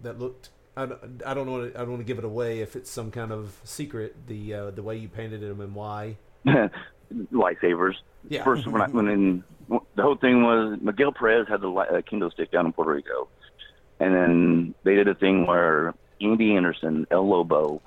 that 0.00 0.18
looked. 0.18 0.50
I 0.76 0.86
don't, 0.86 1.22
I 1.24 1.34
don't 1.34 1.50
want 1.50 1.72
to. 1.72 1.78
I 1.78 1.82
don't 1.82 1.90
want 1.90 2.00
to 2.00 2.06
give 2.06 2.18
it 2.18 2.24
away 2.24 2.60
if 2.60 2.74
it's 2.74 2.90
some 2.90 3.10
kind 3.10 3.30
of 3.30 3.56
secret. 3.62 4.26
The 4.26 4.54
uh, 4.54 4.70
the 4.72 4.82
way 4.82 4.96
you 4.96 5.08
painted 5.08 5.42
them 5.42 5.60
and 5.60 5.74
why. 5.74 6.16
Lightsabers. 7.32 7.94
Yeah. 8.28 8.42
First, 8.42 8.66
when 8.66 8.82
I 8.82 8.88
when 8.88 9.08
in, 9.08 9.44
the 9.68 10.02
whole 10.02 10.16
thing 10.16 10.42
was 10.42 10.78
Miguel 10.80 11.12
Perez 11.12 11.46
had 11.48 11.60
the 11.60 11.70
uh, 11.70 12.00
kendo 12.00 12.32
stick 12.32 12.50
down 12.50 12.66
in 12.66 12.72
Puerto 12.72 12.92
Rico, 12.92 13.28
and 14.02 14.14
then 14.14 14.74
they 14.82 14.96
did 14.96 15.06
a 15.06 15.14
thing 15.14 15.46
where 15.46 15.94
Andy 16.20 16.56
Anderson, 16.56 17.06
El 17.12 17.28
Lobo, 17.28 17.80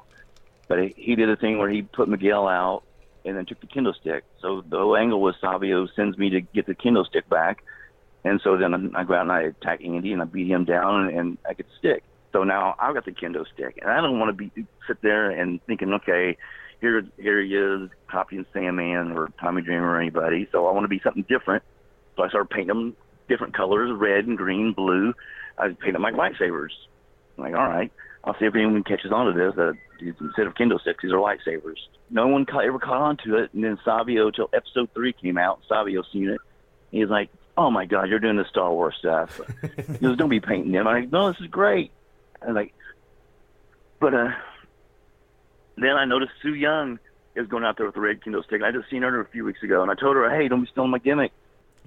but 0.70 0.80
he, 0.96 1.16
did 1.16 1.30
a 1.30 1.36
thing 1.36 1.58
where 1.58 1.70
he 1.70 1.82
put 1.82 2.08
Miguel 2.08 2.48
out 2.48 2.84
and 3.26 3.36
then 3.36 3.46
took 3.46 3.60
the 3.60 3.68
kendo 3.68 3.94
stick. 3.94 4.24
So 4.42 4.64
the 4.68 4.78
whole 4.78 4.96
angle 4.96 5.20
was 5.20 5.36
Savio 5.42 5.88
sends 5.94 6.18
me 6.18 6.30
to 6.30 6.42
get 6.42 6.68
the 6.68 6.74
kendo 6.74 7.06
stick 7.06 7.28
back, 7.30 7.64
and 8.24 8.40
so 8.42 8.56
then 8.56 8.96
I 8.96 9.04
go 9.04 9.14
out 9.14 9.24
and 9.24 9.32
I 9.32 9.42
attack 9.42 9.84
Andy 9.84 10.14
and 10.14 10.22
I 10.22 10.26
beat 10.26 10.48
him 10.48 10.64
down 10.64 11.08
and, 11.08 11.20
and 11.20 11.38
I 11.48 11.54
get 11.54 11.68
the 11.68 11.76
stick. 11.78 12.04
So 12.32 12.46
now 12.46 12.76
I've 12.80 12.94
got 12.94 13.04
the 13.04 13.12
kendo 13.12 13.46
stick, 13.54 13.80
and 13.82 13.92
I 13.92 14.00
don't 14.00 14.18
want 14.18 14.30
to 14.30 14.50
be 14.50 14.66
sit 14.88 15.02
there 15.02 15.32
and 15.32 15.62
thinking, 15.66 15.92
okay, 15.96 16.38
here 16.80 17.04
here 17.18 17.42
he 17.42 17.56
is 17.56 17.90
copying 18.08 18.46
Sandman 18.54 19.12
or 19.12 19.34
Tommy 19.42 19.62
Dreamer 19.62 19.92
or 19.92 20.00
anybody. 20.00 20.48
So 20.54 20.66
I 20.66 20.72
want 20.72 20.86
to 20.86 20.90
be 20.90 21.02
something 21.04 21.26
different. 21.28 21.64
So 22.16 22.24
I 22.24 22.30
started 22.30 22.50
painting 22.50 22.68
them 22.68 22.96
different 23.28 23.54
colors, 23.54 23.92
red 23.94 24.28
and 24.28 24.38
green, 24.38 24.72
blue. 24.72 25.14
I 25.58 25.68
painted 25.70 25.96
them 25.96 26.02
like 26.04 26.16
lightsabers. 26.16 26.72
I'm 27.38 27.44
like, 27.44 27.56
all 27.56 27.68
right, 27.68 27.92
I'll 28.24 28.38
see 28.40 28.46
if 28.46 28.56
anyone 28.56 28.84
catches 28.84 29.12
on 29.12 29.28
to 29.28 29.34
this. 29.34 29.56
That 29.56 29.78
instead 30.00 30.48
of 30.48 30.56
kendo 30.56 30.80
sticks, 30.80 31.04
these 31.04 31.12
are 31.12 31.18
lightsabers. 31.18 31.78
No 32.10 32.28
one 32.28 32.46
ca- 32.46 32.60
ever 32.60 32.80
caught 32.80 33.02
on 33.02 33.18
to 33.26 33.38
it. 33.38 33.54
And 33.54 33.64
then 33.64 33.80
Savio, 33.84 34.32
till 34.32 34.50
episode 34.54 34.90
three 34.94 35.14
came 35.14 35.38
out, 35.38 35.62
Savio 35.68 36.04
seen 36.12 36.30
it. 36.30 36.40
He's 36.92 37.10
like, 37.10 37.30
oh 37.58 37.72
my 37.72 37.86
God, 37.86 38.10
you're 38.10 38.20
doing 38.20 38.38
the 38.38 38.46
Star 38.50 38.72
Wars 38.72 38.96
stuff. 39.00 39.40
he 39.88 39.98
goes, 39.98 40.18
don't 40.18 40.30
be 40.30 40.40
painting 40.40 40.72
them. 40.72 40.88
I'm 40.88 41.02
like, 41.04 41.12
no, 41.12 41.32
this 41.32 41.42
is 41.42 41.48
great. 41.48 41.92
And 42.42 42.56
like, 42.56 42.74
but 44.00 44.14
uh, 44.14 44.32
then 45.78 45.92
I 45.92 46.06
noticed 46.06 46.34
Su 46.42 46.54
Yung 46.54 47.00
is 47.36 47.48
going 47.48 47.64
out 47.64 47.78
there 47.78 47.86
with 47.86 47.96
the 47.96 48.02
red 48.02 48.22
kendo 48.22 48.44
stick. 48.44 48.62
I 48.62 48.72
just 48.72 48.90
seen 48.90 49.02
her 49.02 49.20
a 49.20 49.28
few 49.28 49.44
weeks 49.44 49.64
ago, 49.64 49.82
and 49.82 49.92
I 49.92 49.96
told 49.96 50.16
her, 50.16 50.30
hey, 50.30 50.48
don't 50.48 50.62
be 50.62 50.68
stealing 50.72 50.92
my 50.92 51.00
gimmick. 51.00 51.32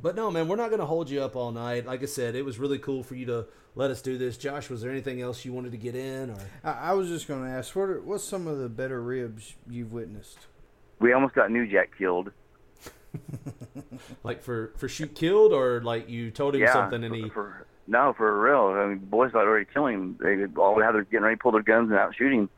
But 0.01 0.15
no, 0.15 0.31
man, 0.31 0.49
we're 0.49 0.57
not 0.57 0.69
going 0.69 0.81
to 0.81 0.87
hold 0.87 1.11
you 1.11 1.23
up 1.23 1.35
all 1.37 1.51
night. 1.51 1.87
Like 1.87 2.03
I 2.03 2.07
said, 2.07 2.35
it 2.35 2.45
was 2.45 2.59
really 2.59 2.79
cool 2.79 3.03
for 3.03 3.15
you 3.15 3.27
to 3.27 3.47
let 3.75 3.91
us 3.91 4.01
do 4.01 4.17
this. 4.17 4.37
Josh, 4.37 4.71
was 4.71 4.83
there 4.83 4.91
anything 4.91 5.21
else 5.21 5.45
you 5.45 5.53
wanted 5.53 5.73
to 5.73 5.79
get 5.79 5.95
in, 5.95 6.31
or 6.31 6.39
I, 6.63 6.91
I 6.91 6.93
was 6.93 7.09
just 7.09 7.27
going 7.27 7.43
to 7.45 7.51
ask, 7.51 7.75
what 7.75 7.89
are, 7.89 8.01
what's 8.01 8.25
some 8.25 8.47
of 8.47 8.59
the 8.59 8.69
better 8.69 9.03
ribs 9.03 9.55
you've 9.69 9.93
witnessed? 9.93 10.39
We 11.01 11.13
almost 11.13 11.35
got 11.35 11.51
New 11.51 11.67
Jack 11.67 11.91
killed. 11.97 12.31
like 14.23 14.43
for 14.43 14.73
for 14.77 14.87
shoot 14.87 15.15
killed, 15.15 15.53
or 15.53 15.81
like 15.81 16.11
you 16.11 16.31
told 16.31 16.55
him 16.55 16.61
yeah, 16.61 16.73
something 16.75 17.03
and 17.03 17.15
he 17.15 17.29
for 17.31 17.67
no, 17.89 18.13
for 18.13 18.39
real. 18.39 18.79
I 18.79 18.87
mean, 18.87 18.99
boys 18.99 19.33
thought 19.33 19.47
already 19.47 19.65
killing 19.73 19.95
him. 19.95 20.19
They 20.21 20.61
all 20.61 20.81
had 20.81 20.93
their 20.93 21.05
getting 21.05 21.23
ready 21.23 21.37
to 21.37 21.43
pull 21.43 21.53
their 21.53 21.63
guns 21.63 21.91
and 21.91 21.99
out 21.99 22.15
shooting. 22.15 22.51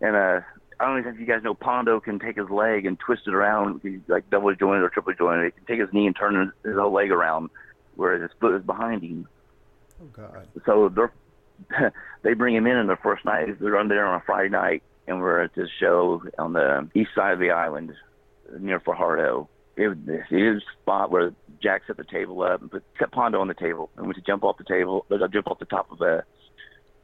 And 0.00 0.16
uh, 0.16 0.40
I 0.82 0.86
don't 0.86 1.04
know 1.04 1.10
if 1.10 1.20
you 1.20 1.26
guys 1.26 1.44
know 1.44 1.54
Pondo 1.54 2.00
can 2.00 2.18
take 2.18 2.36
his 2.36 2.50
leg 2.50 2.86
and 2.86 2.98
twist 2.98 3.22
it 3.28 3.34
around, 3.34 3.80
He's 3.84 4.00
like 4.08 4.28
double 4.30 4.52
jointed 4.52 4.82
or 4.82 4.88
triple 4.88 5.14
jointed. 5.14 5.44
He 5.44 5.50
can 5.52 5.64
take 5.64 5.80
his 5.80 5.92
knee 5.92 6.06
and 6.06 6.16
turn 6.16 6.52
his, 6.64 6.74
whole 6.74 6.92
leg 6.92 7.12
around, 7.12 7.50
whereas 7.94 8.22
his 8.22 8.32
foot 8.40 8.56
is 8.56 8.64
behind 8.64 9.02
him. 9.02 9.28
Oh 10.02 10.06
God! 10.06 10.48
So 10.66 10.88
they're 10.88 11.12
they 12.22 12.34
bring 12.34 12.56
him 12.56 12.66
in 12.66 12.76
on 12.76 12.88
the 12.88 12.96
first 12.96 13.24
night. 13.24 13.60
They're 13.60 13.78
on 13.78 13.86
there 13.86 14.06
on 14.06 14.20
a 14.20 14.24
Friday 14.26 14.48
night, 14.48 14.82
and 15.06 15.20
we're 15.20 15.42
at 15.42 15.54
this 15.54 15.68
show 15.78 16.24
on 16.36 16.52
the 16.52 16.88
east 16.94 17.10
side 17.14 17.34
of 17.34 17.38
the 17.38 17.52
island 17.52 17.92
near 18.58 18.80
Fajardo. 18.80 19.48
It 19.76 19.86
was 19.86 19.96
a 20.32 20.60
spot 20.82 21.12
where 21.12 21.32
Jack 21.62 21.82
set 21.86 21.96
the 21.96 22.04
table 22.04 22.42
up 22.42 22.60
and 22.60 22.72
put 22.72 22.82
set 22.98 23.12
Pondo 23.12 23.40
on 23.40 23.46
the 23.46 23.54
table 23.54 23.88
and 23.96 24.06
went 24.06 24.16
to 24.16 24.22
jump 24.22 24.42
off 24.42 24.58
the 24.58 24.64
table, 24.64 25.06
uh, 25.12 25.28
jump 25.28 25.46
off 25.46 25.60
the 25.60 25.64
top 25.64 25.92
of 25.92 26.00
a 26.00 26.24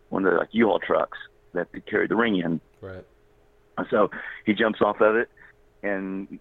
one 0.09 0.27
of 0.27 0.33
the 0.33 0.39
like 0.39 0.49
U-Haul 0.51 0.81
trucks 0.81 1.19
that 1.53 1.69
they 1.73 1.81
carried 1.81 2.11
the 2.11 2.17
ring 2.17 2.37
in. 2.37 2.61
right. 2.81 3.05
So 3.91 4.11
he 4.45 4.55
jumps 4.55 4.81
off 4.83 5.01
of 5.01 5.17
it 5.17 5.31
and 5.83 6.39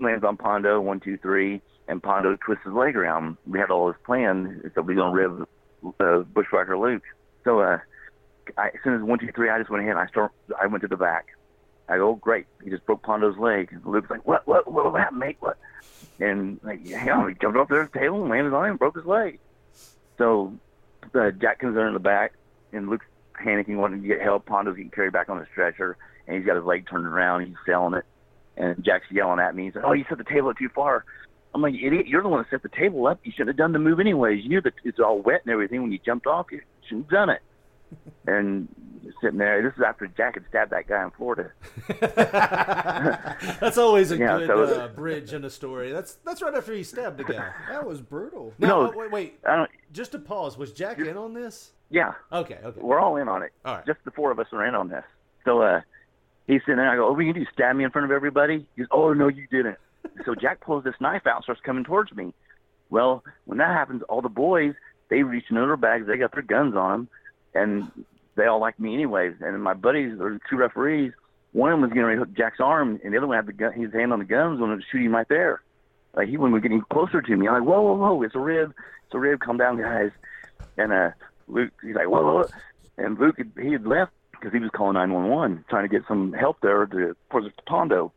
lands 0.00 0.24
on 0.24 0.36
Pondo, 0.36 0.80
one, 0.80 1.00
two, 1.00 1.18
three, 1.18 1.60
and 1.88 2.02
Pondo 2.02 2.36
twists 2.36 2.64
his 2.64 2.72
leg 2.72 2.96
around. 2.96 3.36
We 3.46 3.58
had 3.58 3.70
all 3.70 3.88
this 3.88 3.96
planned, 4.04 4.70
so 4.74 4.82
we're 4.82 4.96
gonna 4.96 5.14
rib 5.14 5.46
uh, 6.00 6.18
Bushwhacker 6.20 6.76
Luke. 6.78 7.02
So 7.44 7.60
uh, 7.60 7.78
I, 8.56 8.68
as 8.68 8.74
soon 8.82 8.94
as 8.94 9.02
one, 9.02 9.18
two, 9.18 9.30
three, 9.34 9.50
I 9.50 9.58
just 9.58 9.70
went 9.70 9.84
ahead. 9.84 9.96
I 9.96 10.06
start. 10.06 10.32
I 10.60 10.66
went 10.66 10.82
to 10.82 10.88
the 10.88 10.96
back. 10.96 11.28
I 11.88 11.98
go, 11.98 12.10
oh, 12.10 12.14
great. 12.16 12.46
He 12.64 12.70
just 12.70 12.84
broke 12.84 13.02
Pondo's 13.02 13.38
leg. 13.38 13.70
Luke's 13.84 14.10
like, 14.10 14.26
what, 14.26 14.46
what, 14.46 14.70
what, 14.70 14.92
what 14.92 15.00
happened, 15.00 15.20
mate? 15.20 15.36
What? 15.38 15.56
And 16.18 16.58
like, 16.64 16.84
he 16.84 16.94
jumped 16.94 17.56
off 17.56 17.68
the 17.68 17.88
table 17.94 18.22
and 18.22 18.30
landed 18.30 18.52
on 18.54 18.64
him, 18.64 18.70
and 18.70 18.78
broke 18.78 18.96
his 18.96 19.06
leg. 19.06 19.38
So 20.18 20.52
uh, 21.14 21.30
Jack 21.30 21.60
comes 21.60 21.76
in 21.76 21.92
the 21.92 22.00
back, 22.00 22.32
and 22.72 22.88
Luke's 22.88 23.06
panicking, 23.38 23.76
wanting 23.76 24.02
to 24.02 24.08
get 24.08 24.20
help. 24.20 24.46
Pondo's 24.46 24.76
getting 24.76 24.90
carried 24.90 25.12
back 25.12 25.28
on 25.28 25.38
the 25.38 25.46
stretcher, 25.52 25.96
and 26.26 26.36
he's 26.36 26.46
got 26.46 26.56
his 26.56 26.64
leg 26.64 26.86
turned 26.88 27.06
around. 27.06 27.46
He's 27.46 27.56
selling 27.64 27.94
it, 27.94 28.04
and 28.56 28.84
Jack's 28.84 29.06
yelling 29.10 29.40
at 29.40 29.54
me. 29.54 29.66
He's 29.66 29.74
like, 29.74 29.84
"Oh, 29.84 29.92
you 29.92 30.04
set 30.08 30.18
the 30.18 30.24
table 30.24 30.48
up 30.48 30.58
too 30.58 30.68
far." 30.74 31.04
I'm 31.54 31.62
like, 31.62 31.74
"Idiot! 31.74 32.06
You're 32.06 32.22
the 32.22 32.28
one 32.28 32.40
that 32.42 32.50
set 32.50 32.62
the 32.62 32.76
table 32.76 33.06
up. 33.06 33.20
You 33.22 33.32
shouldn't 33.32 33.48
have 33.48 33.56
done 33.56 33.72
the 33.72 33.78
move 33.78 34.00
anyways. 34.00 34.42
You 34.42 34.48
knew 34.48 34.60
that 34.62 34.74
it's 34.84 34.98
all 34.98 35.20
wet 35.20 35.42
and 35.44 35.52
everything 35.52 35.82
when 35.82 35.92
you 35.92 35.98
jumped 36.04 36.26
off. 36.26 36.46
You 36.50 36.60
shouldn't 36.88 37.06
have 37.06 37.10
done 37.10 37.30
it." 37.30 37.42
And 38.26 38.68
sitting 39.22 39.38
there, 39.38 39.62
this 39.62 39.72
is 39.76 39.82
after 39.86 40.06
Jack 40.08 40.34
had 40.34 40.44
stabbed 40.48 40.72
that 40.72 40.86
guy 40.88 41.04
in 41.04 41.10
Florida. 41.12 41.50
That's 43.60 43.78
always 43.78 44.10
a 44.10 44.16
Yeah, 44.18 44.38
good 44.38 44.46
so- 44.48 44.80
uh, 44.80 44.88
bridge 44.88 45.32
in 45.32 45.44
a 45.44 45.50
story. 45.50 45.92
That's 45.92 46.14
that's 46.24 46.42
right 46.42 46.54
after 46.54 46.72
he 46.72 46.82
stabbed 46.82 47.18
the 47.18 47.24
guy. 47.24 47.50
That 47.70 47.86
was 47.86 48.00
brutal. 48.00 48.52
No, 48.58 48.86
No. 48.86 48.92
wait, 48.96 49.10
wait. 49.10 49.38
I 49.46 49.56
don't. 49.56 49.70
Just 49.92 50.12
to 50.12 50.18
pause, 50.18 50.56
was 50.58 50.72
Jack 50.72 50.98
in 50.98 51.16
on 51.16 51.34
this? 51.34 51.72
Yeah, 51.88 52.14
Okay, 52.32 52.58
okay. 52.64 52.80
we're 52.80 52.98
all 52.98 53.16
in 53.16 53.28
on 53.28 53.42
it. 53.44 53.52
All 53.64 53.76
right. 53.76 53.86
Just 53.86 54.00
the 54.04 54.10
four 54.10 54.32
of 54.32 54.40
us 54.40 54.48
are 54.52 54.66
in 54.66 54.74
on 54.74 54.88
this. 54.88 55.04
So 55.44 55.62
uh, 55.62 55.80
he's 56.48 56.60
sitting 56.62 56.76
there. 56.78 56.90
I 56.90 56.96
go, 56.96 57.06
"Oh, 57.08 57.12
what 57.12 57.20
you 57.20 57.32
can 57.32 57.42
do? 57.42 57.48
Stab 57.52 57.76
me 57.76 57.84
in 57.84 57.90
front 57.90 58.06
of 58.06 58.10
everybody?" 58.10 58.66
He 58.74 58.82
goes, 58.82 58.88
"Oh 58.90 59.12
no, 59.12 59.28
you 59.28 59.46
didn't." 59.50 59.76
so 60.24 60.34
Jack 60.34 60.60
pulls 60.60 60.82
this 60.84 60.94
knife 61.00 61.26
out, 61.26 61.36
and 61.36 61.42
starts 61.44 61.60
coming 61.64 61.84
towards 61.84 62.12
me. 62.12 62.34
Well, 62.90 63.22
when 63.44 63.58
that 63.58 63.68
happens, 63.68 64.02
all 64.08 64.20
the 64.22 64.28
boys 64.28 64.74
they 65.08 65.22
reach 65.22 65.44
into 65.50 65.60
their 65.60 65.76
bags. 65.76 66.06
They 66.08 66.16
got 66.16 66.32
their 66.32 66.42
guns 66.42 66.74
on 66.74 66.90
them, 66.90 67.08
and 67.56 67.90
they 68.36 68.46
all 68.46 68.60
like 68.60 68.78
me 68.78 68.94
anyways. 68.94 69.34
And 69.40 69.62
my 69.62 69.74
buddies, 69.74 70.20
or 70.20 70.38
two 70.50 70.56
referees, 70.56 71.12
one 71.52 71.72
of 71.72 71.76
them 71.76 71.82
was 71.82 71.90
getting 71.90 72.04
ready 72.04 72.18
to 72.18 72.24
hook 72.24 72.36
Jack's 72.36 72.60
arm, 72.60 73.00
and 73.02 73.12
the 73.12 73.18
other 73.18 73.26
one 73.26 73.36
had 73.36 73.46
the 73.46 73.52
gun, 73.52 73.72
his 73.72 73.92
hand 73.92 74.12
on 74.12 74.18
the 74.18 74.24
guns 74.24 74.60
when 74.60 74.70
it 74.70 74.76
was 74.76 74.84
shooting 74.90 75.10
right 75.10 75.28
there. 75.28 75.62
Like 76.14 76.28
he 76.28 76.36
was 76.36 76.62
getting 76.62 76.82
closer 76.90 77.20
to 77.20 77.36
me. 77.36 77.46
I'm 77.46 77.54
like, 77.54 77.62
"Whoa, 77.62 77.82
whoa, 77.82 77.94
whoa! 77.94 78.22
It's 78.22 78.34
a 78.34 78.38
rib! 78.38 78.72
It's 79.04 79.14
a 79.14 79.18
rib! 79.18 79.40
Calm 79.40 79.58
down, 79.58 79.80
guys!" 79.80 80.10
And 80.78 80.92
uh, 80.92 81.10
Luke, 81.48 81.72
he's 81.82 81.94
like, 81.94 82.08
whoa, 82.08 82.22
whoa. 82.22 82.48
And 82.98 83.18
Luke, 83.18 83.36
he 83.60 83.72
had 83.72 83.86
left 83.86 84.12
because 84.32 84.52
he 84.52 84.58
was 84.58 84.70
calling 84.70 84.94
911, 84.94 85.64
trying 85.68 85.84
to 85.84 85.88
get 85.88 86.06
some 86.08 86.32
help 86.32 86.58
there 86.60 86.86
to, 86.86 87.16
for 87.30 87.42
the 87.42 87.50
Pondo. 87.66 88.12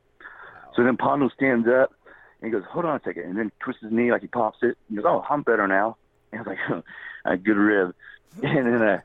So 0.76 0.84
then 0.84 0.98
Pondo 0.98 1.30
stands 1.30 1.68
up 1.68 1.94
and 2.42 2.52
he 2.54 2.58
goes, 2.58 2.68
hold 2.70 2.86
on 2.86 2.98
a 2.98 3.02
second. 3.04 3.24
And 3.24 3.38
then 3.38 3.52
twists 3.60 3.82
his 3.82 3.92
knee 3.92 4.12
like 4.12 4.22
he 4.22 4.28
pops 4.28 4.60
it. 4.62 4.78
He 4.90 4.96
goes, 4.96 5.06
oh, 5.08 5.26
I'm 5.30 5.44
better 5.44 5.68
now. 5.68 5.98
And 6.32 6.42
I 6.42 6.50
was 6.50 6.58
like, 6.70 6.84
a 7.26 7.38
good 7.38 7.58
rib. 7.58 7.96
And 8.44 8.68
then 8.68 8.82
uh, 8.82 9.02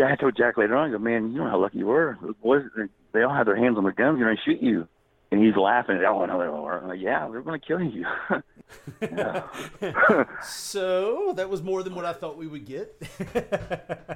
I 0.00 0.16
told 0.16 0.36
Jack 0.36 0.56
later 0.56 0.76
on, 0.76 0.88
I 0.88 0.92
go, 0.92 0.98
man, 0.98 1.32
you 1.32 1.38
know 1.38 1.48
how 1.48 1.58
lucky 1.58 1.78
you 1.78 1.86
were. 1.86 2.16
Those 2.22 2.34
boys, 2.42 2.62
they- 3.12 3.22
all 3.22 3.34
have 3.34 3.46
their 3.46 3.56
hands 3.56 3.78
on 3.78 3.82
their 3.84 3.92
guns. 3.92 4.18
They're 4.18 4.26
going 4.26 4.36
to 4.36 4.42
shoot 4.42 4.62
you. 4.62 4.86
And 5.32 5.42
he's 5.44 5.56
laughing. 5.56 5.96
Oh, 6.06 6.24
no, 6.26 6.38
they 6.38 6.46
were. 6.48 6.78
I'm 6.78 6.88
like, 6.88 7.00
yeah, 7.00 7.26
they're 7.30 7.40
going 7.42 7.58
to 7.60 7.66
kill 7.66 7.82
you. 7.82 8.04
So 10.42 11.32
that 11.36 11.48
was 11.48 11.62
more 11.62 11.82
than 11.82 11.94
what 11.94 12.04
I 12.04 12.12
thought 12.12 12.36
we 12.36 12.46
would 12.46 12.64
get. 12.66 12.94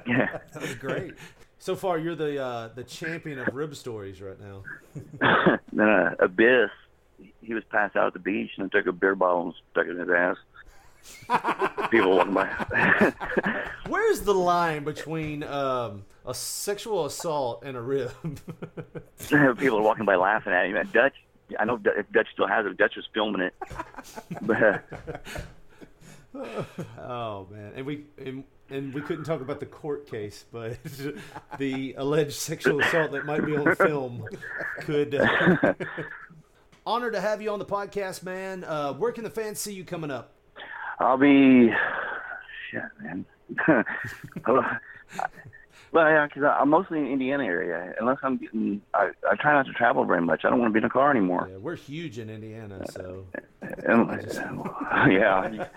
yeah. 0.07 0.39
That 0.53 0.61
was 0.61 0.75
great. 0.75 1.13
so 1.59 1.75
far, 1.75 1.97
you're 1.97 2.15
the 2.15 2.41
uh, 2.41 2.69
the 2.75 2.83
champion 2.83 3.39
of 3.39 3.53
rib 3.53 3.75
stories 3.75 4.21
right 4.21 4.37
now. 4.39 4.63
then 5.73 5.79
uh, 5.79 6.15
Abyss, 6.19 6.69
he 7.41 7.53
was 7.53 7.63
passed 7.69 7.95
out 7.95 8.07
at 8.07 8.13
the 8.13 8.19
beach 8.19 8.51
and 8.57 8.69
I 8.73 8.77
took 8.77 8.87
a 8.87 8.91
beer 8.91 9.15
bottle 9.15 9.43
and 9.43 9.53
stuck 9.71 9.85
it 9.87 9.91
in 9.91 9.97
his 9.99 10.09
ass. 10.09 10.37
People 11.89 12.17
walking 12.17 12.33
by. 12.33 13.13
Where's 13.87 14.21
the 14.21 14.33
line 14.33 14.83
between 14.83 15.43
um, 15.43 16.05
a 16.25 16.33
sexual 16.33 17.05
assault 17.05 17.63
and 17.65 17.75
a 17.77 17.81
rib? 17.81 18.11
People 19.29 19.77
are 19.77 19.81
walking 19.81 20.05
by 20.05 20.15
laughing 20.15 20.53
at 20.53 20.65
him. 20.65 20.89
Dutch, 20.93 21.15
I 21.59 21.65
know 21.65 21.77
Dutch 21.77 22.27
still 22.33 22.47
has 22.47 22.65
it. 22.65 22.77
Dutch 22.77 22.95
was 22.95 23.07
filming 23.13 23.41
it. 23.41 23.53
But 24.41 24.63
uh, 26.33 26.63
oh 26.97 27.47
man, 27.51 27.73
and 27.75 27.85
we 27.85 28.05
and, 28.17 28.45
and 28.69 28.93
we 28.93 29.01
couldn't 29.01 29.25
talk 29.25 29.41
about 29.41 29.59
the 29.59 29.65
court 29.65 30.09
case, 30.09 30.45
but 30.51 30.77
the 31.57 31.93
alleged 31.97 32.33
sexual 32.33 32.79
assault 32.79 33.11
that 33.11 33.25
might 33.25 33.45
be 33.45 33.55
on 33.57 33.75
film 33.75 34.25
could. 34.79 35.15
Uh, 35.15 35.73
honored 36.85 37.13
to 37.13 37.21
have 37.21 37.41
you 37.41 37.51
on 37.51 37.59
the 37.59 37.65
podcast, 37.65 38.23
man. 38.23 38.63
Uh, 38.63 38.93
where 38.93 39.11
can 39.11 39.23
the 39.23 39.29
fans 39.29 39.59
see 39.59 39.73
you 39.73 39.83
coming 39.83 40.09
up? 40.09 40.33
I'll 41.01 41.17
be, 41.17 41.71
shit, 42.69 42.83
man. 43.01 43.25
well, 45.91 46.09
yeah, 46.09 46.27
because 46.27 46.43
I'm 46.43 46.69
mostly 46.69 46.99
in 46.99 47.05
the 47.05 47.11
Indiana 47.11 47.43
area. 47.43 47.93
Unless 47.99 48.19
I'm 48.23 48.37
getting, 48.37 48.81
I, 48.93 49.09
I 49.29 49.35
try 49.35 49.53
not 49.53 49.65
to 49.65 49.73
travel 49.73 50.05
very 50.05 50.21
much. 50.21 50.45
I 50.45 50.49
don't 50.49 50.59
want 50.59 50.69
to 50.69 50.73
be 50.73 50.79
in 50.79 50.85
a 50.85 50.89
car 50.89 51.11
anymore. 51.11 51.49
Yeah, 51.51 51.57
we're 51.57 51.75
huge 51.75 52.19
in 52.19 52.29
Indiana, 52.29 52.85
so 52.91 53.25
And, 53.61 54.09
yeah, 55.11 55.67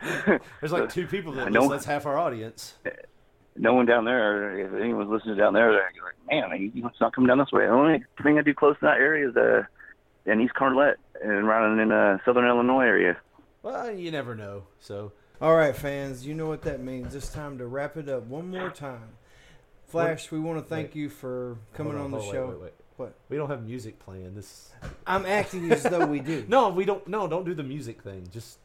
there's 0.60 0.72
like 0.72 0.88
two 0.88 1.06
people 1.06 1.32
that 1.32 1.50
listen. 1.50 1.68
That's 1.68 1.84
half 1.84 2.06
our 2.06 2.16
audience. 2.16 2.74
no 3.56 3.74
one 3.74 3.86
down 3.86 4.04
there. 4.04 4.58
If 4.58 4.80
anyone's 4.80 5.10
listening 5.10 5.36
down 5.36 5.52
there, 5.52 5.72
they're 5.72 5.90
like, 6.40 6.50
man, 6.50 6.70
he's 6.72 6.84
not 7.00 7.12
coming 7.12 7.28
down 7.28 7.38
this 7.38 7.52
way. 7.52 7.66
The 7.66 7.72
only 7.72 8.04
thing 8.22 8.38
I 8.38 8.42
do 8.42 8.54
close 8.54 8.76
to 8.76 8.86
that 8.86 8.98
area 8.98 9.28
is 9.28 9.36
uh, 9.36 9.64
in 10.26 10.40
East 10.40 10.54
Carlette 10.54 10.96
and 11.22 11.32
around 11.32 11.80
in 11.80 11.92
uh, 11.92 12.18
Southern 12.24 12.46
Illinois 12.46 12.84
area. 12.84 13.16
Well, 13.62 13.92
you 13.92 14.10
never 14.10 14.34
know. 14.34 14.64
So 14.78 15.12
All 15.40 15.54
right, 15.54 15.74
fans, 15.76 16.26
you 16.26 16.34
know 16.34 16.46
what 16.46 16.62
that 16.62 16.80
means. 16.80 17.14
It's 17.14 17.28
time 17.28 17.58
to 17.58 17.66
wrap 17.66 17.96
it 17.96 18.08
up 18.08 18.24
one 18.24 18.50
more 18.50 18.70
time. 18.70 19.10
Flash, 19.88 20.30
we 20.30 20.38
want 20.38 20.58
to 20.58 20.64
thank 20.64 20.88
Wait. 20.88 20.96
you 20.96 21.08
for 21.08 21.58
coming 21.74 21.94
Hold 21.94 22.04
on 22.04 22.10
the 22.12 22.18
hold 22.20 22.32
show. 22.32 22.46
Wait, 22.46 22.52
wait, 22.52 22.62
wait. 22.62 22.72
What? 22.96 23.14
We 23.28 23.36
don't 23.36 23.48
have 23.50 23.64
music 23.64 23.98
playing. 23.98 24.34
This. 24.34 24.70
I'm 25.06 25.24
acting 25.26 25.70
as 25.72 25.82
though 25.82 26.06
we 26.06 26.20
do. 26.20 26.44
No, 26.48 26.68
we 26.68 26.84
don't. 26.84 27.06
No, 27.08 27.26
don't 27.26 27.44
do 27.44 27.54
the 27.54 27.62
music 27.62 28.02
thing. 28.02 28.28
Just 28.32 28.58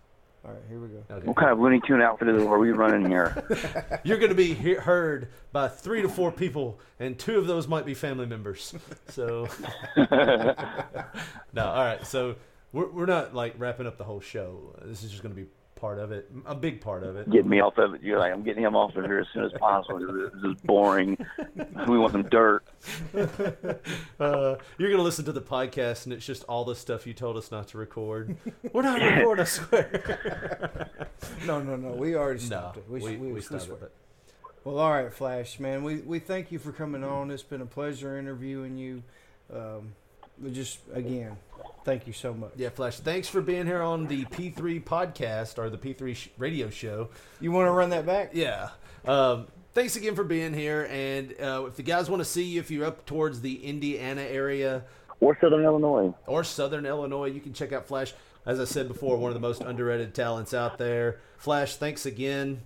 All 0.45 0.51
right, 0.51 0.62
here 0.69 0.77
we 0.79 0.89
go. 0.89 1.03
okay. 1.10 1.25
What 1.25 1.38
kind 1.38 1.51
of 1.51 1.60
Looney 1.60 1.81
Tune 1.88 2.01
outfit 2.01 2.27
are 2.27 2.60
we 2.60 2.71
running 2.71 3.10
here? 3.10 3.43
You're 4.03 4.17
going 4.17 4.29
to 4.29 4.36
be 4.36 4.53
he- 4.53 4.73
heard 4.73 5.29
by 5.51 5.67
three 5.69 6.01
to 6.01 6.10
four 6.10 6.31
people, 6.31 6.79
and 6.99 7.17
two 7.17 7.39
of 7.39 7.47
those 7.47 7.67
might 7.67 7.86
be 7.86 7.93
family 7.93 8.25
members. 8.27 8.75
So, 9.08 9.47
no, 9.97 11.65
all 11.65 11.86
right. 11.86 12.05
So 12.05 12.36
we're 12.75 12.91
we're 12.91 13.05
not 13.05 13.33
like 13.33 13.55
wrapping 13.57 13.88
up 13.88 13.97
the 13.97 14.03
whole 14.03 14.19
show. 14.19 14.75
This 14.83 15.03
is 15.03 15.09
just 15.09 15.23
going 15.23 15.33
to 15.33 15.41
be 15.41 15.47
part 15.75 15.97
of 15.97 16.11
it, 16.11 16.29
a 16.45 16.55
big 16.55 16.81
part 16.81 17.03
of 17.03 17.15
it. 17.15 17.29
Get 17.31 17.45
me 17.45 17.61
off 17.61 17.77
of 17.77 17.93
it. 17.93 18.03
You're 18.03 18.19
like, 18.19 18.33
I'm 18.33 18.43
getting 18.43 18.63
him 18.63 18.75
off 18.75 18.95
of 18.95 19.05
here 19.05 19.19
as 19.19 19.27
soon 19.33 19.45
as 19.45 19.51
possible. 19.53 19.99
This 19.99 20.43
is 20.43 20.61
boring. 20.63 21.17
We 21.88 21.99
want 21.99 22.13
some 22.13 22.23
dirt. 22.23 22.63
Uh, 24.17 24.55
you're 24.77 24.89
going 24.89 24.97
to 24.97 25.03
listen 25.03 25.25
to 25.25 25.33
the 25.33 25.41
podcast, 25.41 26.05
and 26.05 26.13
it's 26.13 26.25
just 26.25 26.43
all 26.45 26.63
the 26.63 26.75
stuff 26.75 27.05
you 27.05 27.13
told 27.13 27.35
us 27.35 27.51
not 27.51 27.67
to 27.69 27.77
record. 27.77 28.38
We're 28.71 28.81
not 28.81 29.01
recording, 29.17 29.41
I 29.41 29.45
swear. 29.45 30.89
No, 31.45 31.61
no, 31.61 31.75
no. 31.75 31.91
We 31.91 32.15
already 32.15 32.39
no, 32.39 32.45
stopped 32.45 32.77
it. 32.77 32.89
we, 32.89 33.17
we, 33.17 33.33
we 33.33 33.41
stopped 33.41 33.63
swear. 33.63 33.77
it. 33.83 33.91
Well, 34.63 34.79
all 34.79 34.91
right, 34.91 35.13
Flash, 35.13 35.59
man. 35.59 35.83
We 35.83 35.97
we 35.97 36.19
thank 36.19 36.51
you 36.51 36.59
for 36.59 36.71
coming 36.71 37.03
on. 37.03 37.29
It's 37.29 37.43
been 37.43 37.61
a 37.61 37.65
pleasure 37.65 38.17
interviewing 38.17 38.77
you. 38.77 39.03
Um, 39.53 39.93
just 40.51 40.79
again, 40.93 41.38
thank 41.85 42.05
you 42.07 42.13
so 42.13 42.33
much. 42.33 42.51
Yeah, 42.57 42.69
Flash. 42.69 42.97
Thanks 42.97 43.29
for 43.29 43.39
being 43.41 43.65
here 43.65 43.81
on 43.81 44.07
the 44.07 44.25
P3 44.25 44.83
podcast 44.83 45.57
or 45.57 45.69
the 45.69 45.77
P3 45.77 46.15
sh- 46.15 46.27
radio 46.37 46.69
show. 46.69 47.09
You 47.39 47.51
want 47.53 47.67
to 47.67 47.71
run 47.71 47.91
that 47.91 48.05
back? 48.05 48.31
Yeah. 48.33 48.69
Um, 49.05 49.47
thanks 49.73 49.95
again 49.95 50.15
for 50.15 50.23
being 50.25 50.53
here. 50.53 50.87
And 50.91 51.33
uh, 51.39 51.63
if 51.67 51.75
the 51.77 51.83
guys 51.83 52.09
want 52.09 52.19
to 52.19 52.25
see 52.25 52.43
you, 52.43 52.59
if 52.59 52.69
you're 52.71 52.85
up 52.85 53.05
towards 53.05 53.39
the 53.41 53.63
Indiana 53.63 54.21
area 54.23 54.83
Or 55.21 55.37
Southern 55.39 55.63
Illinois. 55.63 56.13
or 56.27 56.43
Southern 56.43 56.85
Illinois, 56.85 57.27
you 57.27 57.39
can 57.39 57.53
check 57.53 57.71
out 57.71 57.87
Flash. 57.87 58.13
As 58.45 58.59
I 58.59 58.65
said 58.65 58.87
before, 58.87 59.17
one 59.17 59.29
of 59.29 59.33
the 59.35 59.39
most 59.47 59.61
underrated 59.61 60.13
talents 60.13 60.53
out 60.53 60.77
there. 60.77 61.19
Flash, 61.37 61.77
thanks 61.77 62.05
again. 62.05 62.61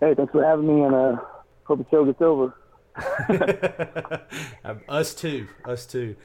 Hey, 0.00 0.14
thanks 0.14 0.32
for 0.32 0.42
having 0.44 0.66
me, 0.66 0.82
and 0.82 0.94
uh, 0.94 1.16
hope 1.64 1.78
the 1.78 1.86
show 1.90 2.04
gets 2.04 2.22
over. 2.22 2.54
Um, 4.64 4.80
us 4.88 5.14
too. 5.14 5.46
Us 5.66 5.84
too. 5.86 6.16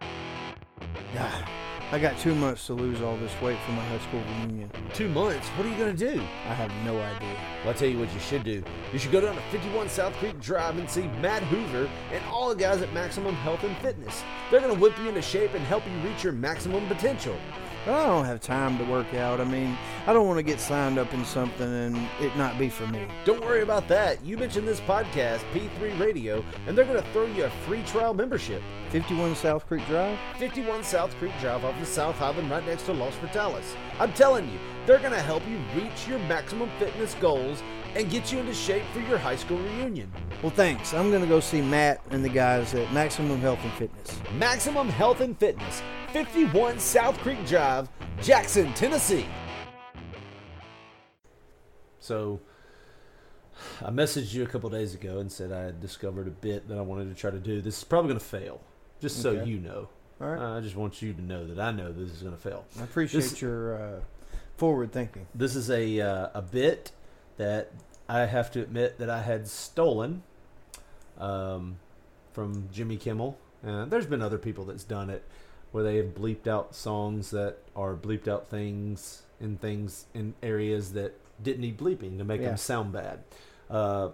God, 0.00 1.44
I 1.90 1.98
got 1.98 2.18
two 2.18 2.34
months 2.34 2.66
to 2.66 2.74
lose 2.74 3.00
all 3.00 3.16
this 3.16 3.32
weight 3.40 3.58
for 3.64 3.72
my 3.72 3.82
high 3.86 3.98
school 4.00 4.20
reunion. 4.20 4.70
Two 4.92 5.08
months. 5.08 5.48
What 5.48 5.66
are 5.66 5.70
you 5.70 5.76
going 5.76 5.96
to 5.96 6.12
do? 6.12 6.20
I 6.20 6.52
have 6.52 6.70
no 6.84 7.00
idea. 7.00 7.34
Well, 7.60 7.68
I'll 7.68 7.74
tell 7.74 7.88
you 7.88 7.98
what 7.98 8.12
you 8.12 8.20
should 8.20 8.44
do. 8.44 8.62
You 8.92 8.98
should 8.98 9.10
go 9.10 9.22
down 9.22 9.34
to 9.34 9.40
51 9.50 9.88
South 9.88 10.12
Creek 10.16 10.38
Drive 10.38 10.76
and 10.76 10.90
see 10.90 11.08
Matt 11.22 11.42
Hoover 11.44 11.88
and 12.12 12.22
all 12.26 12.50
the 12.50 12.56
guys 12.56 12.82
at 12.82 12.92
Maximum 12.92 13.34
Health 13.36 13.64
and 13.64 13.74
Fitness. 13.78 14.22
They're 14.50 14.60
going 14.60 14.74
to 14.74 14.78
whip 14.78 14.98
you 14.98 15.08
into 15.08 15.22
shape 15.22 15.54
and 15.54 15.64
help 15.64 15.82
you 15.86 16.08
reach 16.10 16.22
your 16.22 16.34
maximum 16.34 16.86
potential. 16.88 17.36
But 17.88 18.02
I 18.02 18.06
don't 18.06 18.26
have 18.26 18.42
time 18.42 18.76
to 18.76 18.84
work 18.84 19.14
out. 19.14 19.40
I 19.40 19.44
mean, 19.44 19.74
I 20.06 20.12
don't 20.12 20.26
want 20.26 20.36
to 20.36 20.42
get 20.42 20.60
signed 20.60 20.98
up 20.98 21.14
in 21.14 21.24
something 21.24 21.66
and 21.66 21.96
it 22.20 22.36
not 22.36 22.58
be 22.58 22.68
for 22.68 22.86
me. 22.86 23.06
Don't 23.24 23.40
worry 23.40 23.62
about 23.62 23.88
that. 23.88 24.22
You 24.22 24.36
mentioned 24.36 24.68
this 24.68 24.80
podcast, 24.80 25.38
P3 25.54 25.98
Radio, 25.98 26.44
and 26.66 26.76
they're 26.76 26.84
going 26.84 27.02
to 27.02 27.10
throw 27.12 27.24
you 27.24 27.44
a 27.46 27.50
free 27.64 27.82
trial 27.84 28.12
membership. 28.12 28.60
51 28.90 29.36
South 29.36 29.66
Creek 29.66 29.86
Drive? 29.86 30.18
51 30.36 30.84
South 30.84 31.14
Creek 31.16 31.32
Drive 31.40 31.64
off 31.64 31.80
the 31.80 31.86
South 31.86 32.16
Highland 32.16 32.50
right 32.50 32.66
next 32.66 32.82
to 32.82 32.92
Los 32.92 33.14
Frutales. 33.14 33.74
I'm 33.98 34.12
telling 34.12 34.44
you, 34.50 34.58
they're 34.84 34.98
going 34.98 35.12
to 35.12 35.22
help 35.22 35.42
you 35.48 35.58
reach 35.74 36.06
your 36.06 36.18
maximum 36.18 36.68
fitness 36.78 37.14
goals 37.14 37.62
and 37.94 38.10
get 38.10 38.30
you 38.30 38.38
into 38.38 38.52
shape 38.52 38.84
for 38.92 39.00
your 39.00 39.16
high 39.16 39.36
school 39.36 39.58
reunion. 39.58 40.12
Well, 40.42 40.52
thanks. 40.52 40.92
I'm 40.92 41.08
going 41.08 41.22
to 41.22 41.28
go 41.28 41.40
see 41.40 41.62
Matt 41.62 42.02
and 42.10 42.22
the 42.22 42.28
guys 42.28 42.74
at 42.74 42.92
Maximum 42.92 43.40
Health 43.40 43.60
and 43.62 43.72
Fitness. 43.72 44.20
Maximum 44.34 44.88
Health 44.90 45.20
and 45.20 45.38
Fitness, 45.38 45.82
51 46.12 46.78
South 46.78 47.18
Creek 47.18 47.44
Drive, 47.46 47.88
Jackson, 48.22 48.72
Tennessee. 48.74 49.26
So, 52.00 52.40
I 53.84 53.90
messaged 53.90 54.32
you 54.32 54.42
a 54.42 54.46
couple 54.46 54.70
days 54.70 54.94
ago 54.94 55.18
and 55.18 55.30
said 55.30 55.52
I 55.52 55.62
had 55.64 55.80
discovered 55.80 56.26
a 56.26 56.30
bit 56.30 56.68
that 56.68 56.78
I 56.78 56.80
wanted 56.80 57.14
to 57.14 57.20
try 57.20 57.30
to 57.30 57.38
do. 57.38 57.60
This 57.60 57.78
is 57.78 57.84
probably 57.84 58.08
going 58.08 58.20
to 58.20 58.24
fail, 58.24 58.60
just 59.00 59.20
so 59.20 59.30
Okay. 59.30 59.50
you 59.50 59.58
know. 59.58 59.88
All 60.20 60.28
right. 60.28 60.56
I 60.56 60.60
just 60.60 60.76
want 60.76 61.02
you 61.02 61.12
to 61.12 61.22
know 61.22 61.46
that 61.46 61.60
I 61.60 61.70
know 61.72 61.92
this 61.92 62.10
is 62.10 62.22
going 62.22 62.34
to 62.34 62.40
fail. 62.40 62.64
I 62.80 62.84
appreciate 62.84 63.20
This- 63.20 63.42
your 63.42 63.80
uh, 63.80 64.00
forward 64.56 64.92
thinking. 64.92 65.26
This 65.34 65.54
is 65.54 65.70
a 65.70 66.00
uh, 66.00 66.28
a 66.34 66.42
bit 66.42 66.92
that 67.36 67.72
I 68.08 68.20
have 68.20 68.50
to 68.52 68.62
admit 68.62 68.98
that 68.98 69.10
I 69.10 69.22
had 69.22 69.46
stolen 69.46 70.22
um, 71.18 71.76
from 72.32 72.68
Jimmy 72.72 72.96
Kimmel. 72.96 73.38
Uh, 73.64 73.84
there's 73.84 74.06
been 74.06 74.22
other 74.22 74.38
people 74.38 74.64
that's 74.64 74.84
done 74.84 75.10
it 75.10 75.24
where 75.72 75.84
they 75.84 75.96
have 75.96 76.14
bleeped 76.14 76.46
out 76.46 76.74
songs 76.74 77.30
that 77.30 77.58
are 77.76 77.94
bleeped 77.94 78.26
out 78.28 78.48
things 78.48 79.22
in 79.40 79.56
things 79.58 80.06
in 80.14 80.34
areas 80.42 80.92
that 80.94 81.14
didn't 81.42 81.60
need 81.60 81.78
bleeping 81.78 82.16
to 82.18 82.24
make 82.24 82.40
Yeah. 82.40 82.48
them 82.48 82.56
sound 82.56 82.92
bad. 82.92 83.20
Uh, 83.70 84.08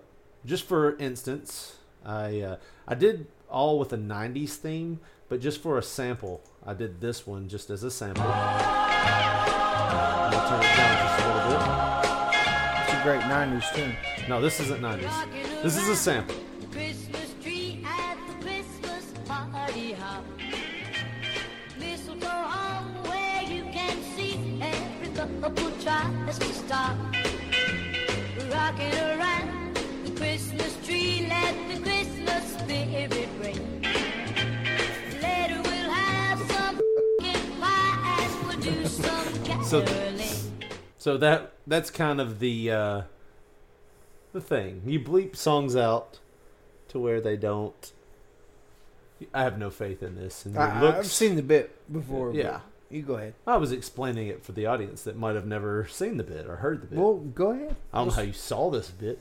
just 0.45 0.65
for 0.65 0.97
instance, 0.99 1.77
I 2.05 2.41
uh, 2.41 2.57
I 2.87 2.95
did 2.95 3.27
all 3.49 3.79
with 3.79 3.93
a 3.93 3.97
'90s 3.97 4.57
theme, 4.57 5.01
but 5.29 5.41
just 5.41 5.61
for 5.63 5.79
a 5.79 5.83
sample, 5.83 6.43
I 6.67 6.75
did 6.75 7.01
this 7.01 7.27
one 7.27 7.49
just 7.49 7.71
as 7.71 7.83
a 7.83 7.91
sample. 7.91 8.25
I'm 8.25 8.61
gonna 10.33 10.49
turn 10.49 10.61
it 10.61 10.77
down 10.77 11.07
just 11.07 11.21
a 11.21 11.23
little 11.27 11.51
bit. 11.51 11.61
It's 12.83 12.93
a 12.93 12.95
great 13.03 13.23
90s 13.23 13.71
tune. 13.75 13.97
No, 14.29 14.41
this 14.41 14.61
isn't 14.61 14.81
90s. 14.83 15.13
This 15.63 15.77
is 15.77 15.89
a 15.89 15.97
sample. 15.97 16.37
So-. 39.75 39.85
So 40.99 41.17
that 41.19 41.53
that's 41.67 41.91
kind 41.91 42.21
of 42.21 42.39
the 42.39 42.71
uh, 42.71 43.03
the 44.33 44.41
thing. 44.41 44.83
You 44.87 45.01
bleep 45.01 45.37
songs 45.37 45.75
out 45.77 46.21
to 46.89 46.99
where 46.99 47.21
they 47.21 47.37
don't. 47.37 47.93
I 49.33 49.43
have 49.43 49.59
no 49.59 49.71
faith 49.71 50.03
in 50.03 50.15
this. 50.17 50.47
And 50.47 50.57
I, 50.59 50.81
looks, 50.81 50.99
I've 50.99 51.07
seen 51.07 51.37
the 51.37 51.43
bit 51.43 51.93
before. 51.93 52.33
Yeah. 52.33 52.61
You 52.91 53.03
go 53.03 53.15
ahead. 53.15 53.35
I 53.47 53.57
was 53.57 53.73
explaining 53.73 54.29
it 54.29 54.45
for 54.45 54.53
the 54.53 54.67
audience 54.67 55.03
that 55.03 55.17
might 55.17 55.35
have 55.35 55.47
never 55.47 55.87
seen 55.89 56.19
the 56.19 56.25
bit 56.25 56.47
or 56.47 56.57
heard 56.57 56.83
the 56.83 56.87
bit. 56.87 56.99
Well, 56.99 57.15
go 57.15 57.51
ahead. 57.51 57.75
I 57.93 57.99
don't 57.99 58.09
know 58.09 58.15
how 58.15 58.23
you 58.23 58.33
saw 58.33 58.71
this 58.71 58.91
bit, 58.91 59.19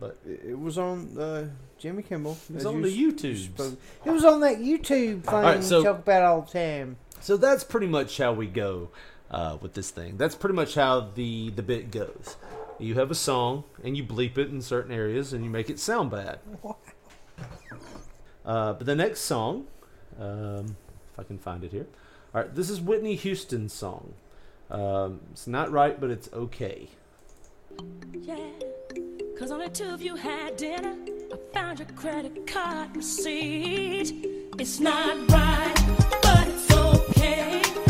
but 0.00 0.16
It 0.26 0.58
was 0.58 0.78
on 0.78 1.18
uh, 1.18 1.48
Jimmy 1.78 2.02
Kimmel. 2.02 2.38
it 2.48 2.54
was 2.54 2.66
on 2.66 2.80
the 2.80 2.88
YouTube. 2.88 3.76
It 4.04 4.10
was 4.10 4.24
on 4.24 4.40
that 4.40 4.58
YouTube 4.58 5.24
thing 5.24 5.34
right, 5.34 5.62
so- 5.62 5.78
you 5.78 5.84
talk 5.84 5.98
about 5.98 6.22
all 6.22 6.40
the 6.42 6.52
time. 6.52 6.96
So 7.20 7.36
that's 7.36 7.62
pretty 7.62 7.86
much 7.86 8.18
how 8.18 8.32
we 8.32 8.46
go. 8.46 8.88
Uh, 9.32 9.56
with 9.60 9.74
this 9.74 9.90
thing. 9.90 10.16
That's 10.16 10.34
pretty 10.34 10.54
much 10.54 10.74
how 10.74 11.08
the 11.14 11.50
the 11.50 11.62
bit 11.62 11.90
goes. 11.90 12.36
You 12.78 12.94
have 12.94 13.10
a 13.10 13.14
song 13.14 13.64
and 13.82 13.96
you 13.96 14.04
bleep 14.04 14.38
it 14.38 14.50
in 14.50 14.60
certain 14.60 14.92
areas 14.92 15.32
and 15.32 15.44
you 15.44 15.50
make 15.50 15.70
it 15.70 15.78
sound 15.78 16.10
bad. 16.10 16.38
Uh, 18.44 18.72
but 18.72 18.86
the 18.86 18.94
next 18.96 19.20
song, 19.20 19.66
um, 20.18 20.76
if 21.12 21.18
I 21.18 21.22
can 21.22 21.38
find 21.38 21.62
it 21.62 21.70
here. 21.70 21.86
All 22.34 22.42
right, 22.42 22.54
this 22.54 22.70
is 22.70 22.80
Whitney 22.80 23.14
Houston's 23.14 23.72
song. 23.72 24.14
Um, 24.70 25.20
it's 25.30 25.46
not 25.46 25.70
right, 25.70 26.00
but 26.00 26.10
it's 26.10 26.28
okay. 26.32 26.88
Yeah, 28.12 28.50
cause 29.38 29.50
only 29.50 29.68
two 29.68 29.90
of 29.90 30.02
you 30.02 30.16
had 30.16 30.56
dinner. 30.56 30.96
I 31.32 31.36
found 31.54 31.78
your 31.78 31.88
credit 31.90 32.46
card 32.46 32.96
receipt. 32.96 34.12
It's 34.58 34.80
not 34.80 35.30
right, 35.30 35.74
but 36.22 36.48
it's 36.48 36.70
okay. 36.72 37.81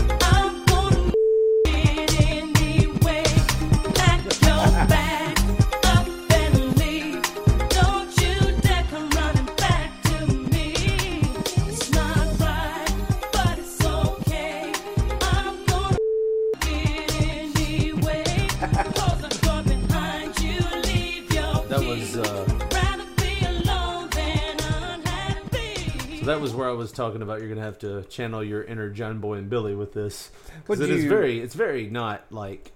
Was 26.43 26.55
where 26.55 26.69
I 26.69 26.73
was 26.73 26.93
talking 26.93 27.23
about. 27.23 27.41
You're 27.41 27.49
gonna 27.49 27.63
have 27.63 27.79
to 27.81 28.03
channel 28.05 28.43
your 28.45 28.63
inner 28.65 28.91
John 28.91 29.19
Boy 29.21 29.35
and 29.35 29.49
Billy 29.49 29.75
with 29.75 29.93
this 29.95 30.31
because 30.57 30.81
it 30.81 30.91
is 30.91 31.05
you- 31.05 31.09
very, 31.09 31.41
it's 31.41 31.55
very 31.55 31.89
not 31.89 32.25
like 32.31 32.73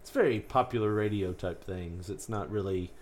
it's 0.00 0.10
very 0.10 0.40
popular 0.40 0.92
radio 0.92 1.32
type 1.32 1.64
things. 1.64 2.08
It's 2.10 2.28
not 2.28 2.50
really 2.50 2.92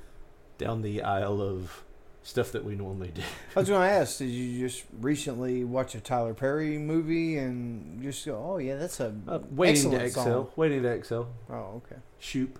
down 0.59 0.83
the 0.83 1.03
aisle 1.03 1.41
of 1.43 1.83
stuff 2.23 2.53
that 2.53 2.65
we 2.65 2.75
normally 2.75 3.09
do. 3.09 3.21
I 3.55 3.61
was 3.61 3.69
to 3.69 3.75
ask, 3.75 4.17
did 4.19 4.31
you 4.31 4.67
just 4.67 4.85
recently 5.01 5.63
watch 5.65 5.95
a 5.95 6.01
Tyler 6.01 6.33
Perry 6.33 6.79
movie 6.79 7.37
and 7.37 8.03
just 8.03 8.25
go, 8.25 8.43
oh 8.43 8.57
yeah, 8.59 8.77
that's 8.77 8.99
a 9.01 9.15
Uh, 9.29 9.41
waiting 9.51 9.91
to 9.91 10.01
exhale. 10.03 10.25
song. 10.25 10.49
Waiting 10.57 10.83
to 10.83 10.89
exhale. 10.89 11.29
Oh, 11.51 11.83
okay. 11.85 12.01
Shoop. 12.19 12.59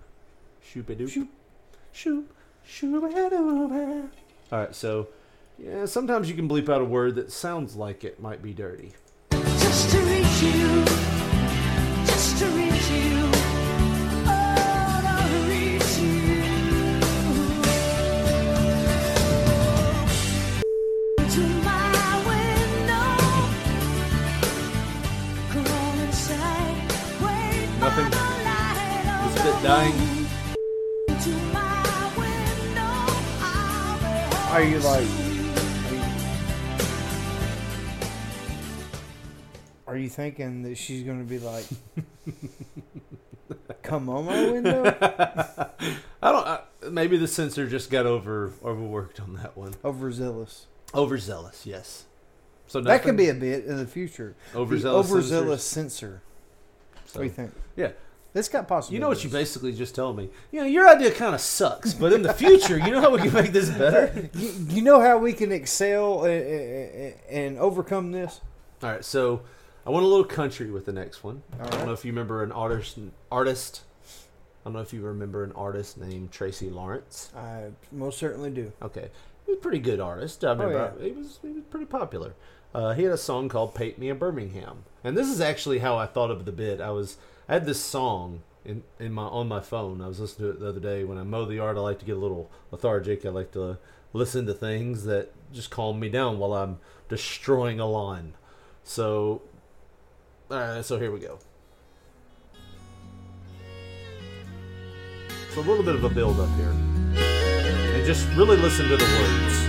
Shoop 0.61 0.89
a 0.91 0.95
doop. 0.95 1.09
Shoop. 1.09 1.29
Shoop. 1.91 2.31
Shoop 2.63 3.03
a 3.03 3.07
doop. 3.07 4.09
All 4.51 4.59
right, 4.59 4.75
so 4.75 5.07
yeah, 5.57 5.85
sometimes 5.85 6.29
you 6.29 6.35
can 6.35 6.47
bleep 6.49 6.69
out 6.69 6.81
a 6.81 6.85
word 6.85 7.15
that 7.15 7.31
sounds 7.31 7.75
like 7.75 8.03
it 8.03 8.19
might 8.19 8.41
be 8.41 8.53
dirty. 8.53 8.93
Just 9.31 9.89
to 9.91 9.97
reach 9.99 10.41
you, 10.41 10.85
just 12.05 12.37
to 12.39 12.45
reach 12.47 12.89
you, 12.91 13.31
oh, 14.27 15.01
to 15.31 15.37
reach 15.49 15.97
you. 15.99 16.41
To 21.29 21.41
my 21.63 21.91
window, 22.27 23.09
come 25.51 25.67
on 25.67 25.99
inside, 25.99 26.77
wait 27.21 27.67
for 27.67 27.79
Nothing. 27.79 28.11
light 28.11 28.35
bit 29.43 29.63
dying. 29.63 29.95
moon. 29.97 30.27
To 31.21 31.29
my 31.53 32.11
window, 32.17 32.95
I'll 33.41 33.97
be 33.99 34.53
Are 34.53 34.63
you 34.63 34.79
like? 34.79 35.24
Are 39.95 39.97
you 39.97 40.09
thinking 40.09 40.63
that 40.63 40.77
she's 40.77 41.03
going 41.03 41.19
to 41.19 41.23
be 41.23 41.39
like, 41.39 41.63
come 43.81 44.09
on 44.09 44.25
my 44.25 44.51
window? 44.51 44.83
I 46.21 46.31
don't. 46.33 46.45
I, 46.45 46.59
maybe 46.91 47.15
the 47.15 47.29
censor 47.29 47.65
just 47.65 47.89
got 47.89 48.05
over 48.05 48.51
overworked 48.61 49.21
on 49.21 49.35
that 49.35 49.55
one. 49.55 49.73
Overzealous. 49.85 50.65
Overzealous, 50.93 51.65
yes. 51.65 52.03
So 52.67 52.81
That 52.81 53.03
could 53.03 53.15
be 53.15 53.29
a 53.29 53.33
bit 53.33 53.63
in 53.63 53.77
the 53.77 53.87
future. 53.87 54.35
The 54.51 54.59
Overzealous 54.59 55.09
overzealous 55.09 55.63
censors? 55.63 55.93
censor. 55.93 56.21
So, 57.05 57.19
What 57.19 57.23
do 57.23 57.27
you 57.29 57.33
think? 57.33 57.51
Yeah. 57.77 57.91
This 58.33 58.49
got 58.49 58.67
possible. 58.67 58.95
You 58.95 58.99
know 58.99 59.07
what 59.07 59.23
you 59.23 59.29
basically 59.29 59.71
just 59.71 59.95
told 59.95 60.17
me. 60.17 60.29
You 60.51 60.59
know 60.59 60.67
your 60.67 60.89
idea 60.89 61.11
kind 61.11 61.33
of 61.33 61.39
sucks, 61.39 61.93
but 61.93 62.11
in 62.11 62.21
the 62.21 62.33
future, 62.33 62.77
you 62.77 62.91
know 62.91 62.99
how 62.99 63.11
we 63.11 63.19
can 63.19 63.31
make 63.31 63.53
this 63.53 63.69
better. 63.69 64.29
you, 64.33 64.51
you 64.67 64.81
know 64.81 64.99
how 64.99 65.19
we 65.19 65.31
can 65.31 65.53
excel 65.53 66.25
and, 66.25 66.43
and, 66.45 67.13
and 67.29 67.59
overcome 67.59 68.11
this? 68.11 68.41
All 68.83 68.89
right, 68.89 69.05
so 69.05 69.39
I 69.85 69.91
want 69.91 70.03
a 70.03 70.07
little 70.07 70.25
country 70.25 70.71
with 70.71 70.85
the 70.85 70.93
next 70.93 71.23
one. 71.23 71.43
I 71.53 71.63
don't 71.63 71.73
right. 71.75 71.85
know 71.85 71.93
if 71.93 72.03
you 72.03 72.11
remember 72.11 72.41
an 72.43 72.51
artist. 72.51 72.97
Artist. 73.31 73.81
I 74.03 74.69
don't 74.69 74.73
know 74.73 74.79
if 74.79 74.93
you 74.93 75.01
remember 75.01 75.43
an 75.43 75.51
artist 75.51 75.97
named 75.99 76.31
Tracy 76.31 76.71
Lawrence. 76.71 77.31
I 77.35 77.65
most 77.91 78.17
certainly 78.17 78.49
do. 78.49 78.71
Okay, 78.81 79.09
he 79.45 79.51
was 79.51 79.59
a 79.59 79.61
pretty 79.61 79.77
good 79.79 79.99
artist. 79.99 80.43
I 80.43 80.51
remember 80.51 80.93
yeah. 80.99 81.05
he 81.05 81.11
was 81.11 81.39
he 81.41 81.49
was 81.49 81.63
pretty 81.69 81.85
popular. 81.85 82.33
Uh, 82.73 82.93
he 82.93 83.03
had 83.03 83.11
a 83.11 83.17
song 83.17 83.47
called 83.47 83.75
"Paint 83.75 83.99
Me 83.99 84.09
a 84.09 84.15
Birmingham," 84.15 84.85
and 85.03 85.15
this 85.15 85.27
is 85.27 85.39
actually 85.39 85.79
how 85.79 85.97
I 85.97 86.07
thought 86.07 86.31
of 86.31 86.45
the 86.45 86.51
bit. 86.51 86.81
I 86.81 86.89
was 86.89 87.17
I 87.47 87.53
had 87.53 87.65
this 87.65 87.79
song 87.79 88.41
in 88.65 88.83
in 88.99 89.13
my 89.13 89.23
on 89.23 89.47
my 89.47 89.59
phone. 89.59 90.01
I 90.01 90.07
was 90.07 90.19
listening 90.19 90.49
to 90.49 90.57
it 90.57 90.59
the 90.61 90.69
other 90.69 90.79
day 90.79 91.03
when 91.03 91.19
I 91.19 91.23
mow 91.23 91.45
the 91.45 91.55
yard. 91.55 91.77
I 91.77 91.81
like 91.81 91.99
to 91.99 92.05
get 92.05 92.17
a 92.17 92.19
little 92.19 92.49
lethargic. 92.71 93.23
I 93.23 93.29
like 93.29 93.51
to 93.51 93.77
listen 94.13 94.47
to 94.47 94.53
things 94.53 95.05
that 95.05 95.31
just 95.53 95.69
calm 95.69 95.99
me 95.99 96.09
down 96.09 96.39
while 96.39 96.53
I'm 96.53 96.79
destroying 97.07 97.79
a 97.79 97.85
lawn. 97.85 98.33
So, 98.83 99.41
uh, 100.49 100.81
so 100.81 100.97
here 100.99 101.11
we 101.11 101.19
go. 101.19 101.39
It's 105.47 105.57
a 105.57 105.61
little 105.61 105.83
bit 105.83 105.95
of 105.95 106.03
a 106.03 106.09
build 106.09 106.39
up 106.39 106.49
here, 106.55 106.69
and 106.69 108.05
just 108.05 108.27
really 108.35 108.57
listen 108.57 108.87
to 108.89 108.97
the 108.97 109.03
words. 109.03 109.65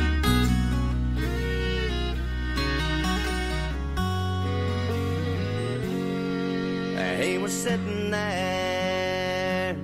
He 7.22 7.38
was 7.38 7.52
sitting 7.52 8.10
there, 8.10 9.76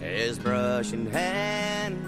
his 0.00 0.38
brush 0.38 0.92
in 0.92 1.06
hand, 1.06 1.98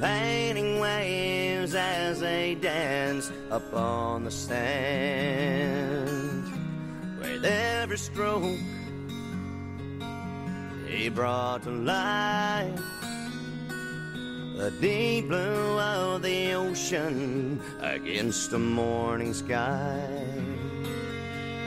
painting 0.00 0.80
waves 0.80 1.74
as 1.74 2.20
they 2.20 2.54
danced 2.54 3.32
upon 3.50 4.24
the 4.24 4.30
sand. 4.30 6.08
With 7.20 7.44
every 7.44 7.98
stroke, 7.98 8.58
he 10.86 11.08
brought 11.08 11.64
to 11.64 11.70
life 11.70 12.80
the 14.56 14.70
deep 14.80 15.28
blue 15.28 15.78
of 15.78 16.22
the 16.22 16.52
ocean 16.52 17.60
against 17.80 18.50
the 18.50 18.58
morning 18.58 19.32
sky. 19.34 20.02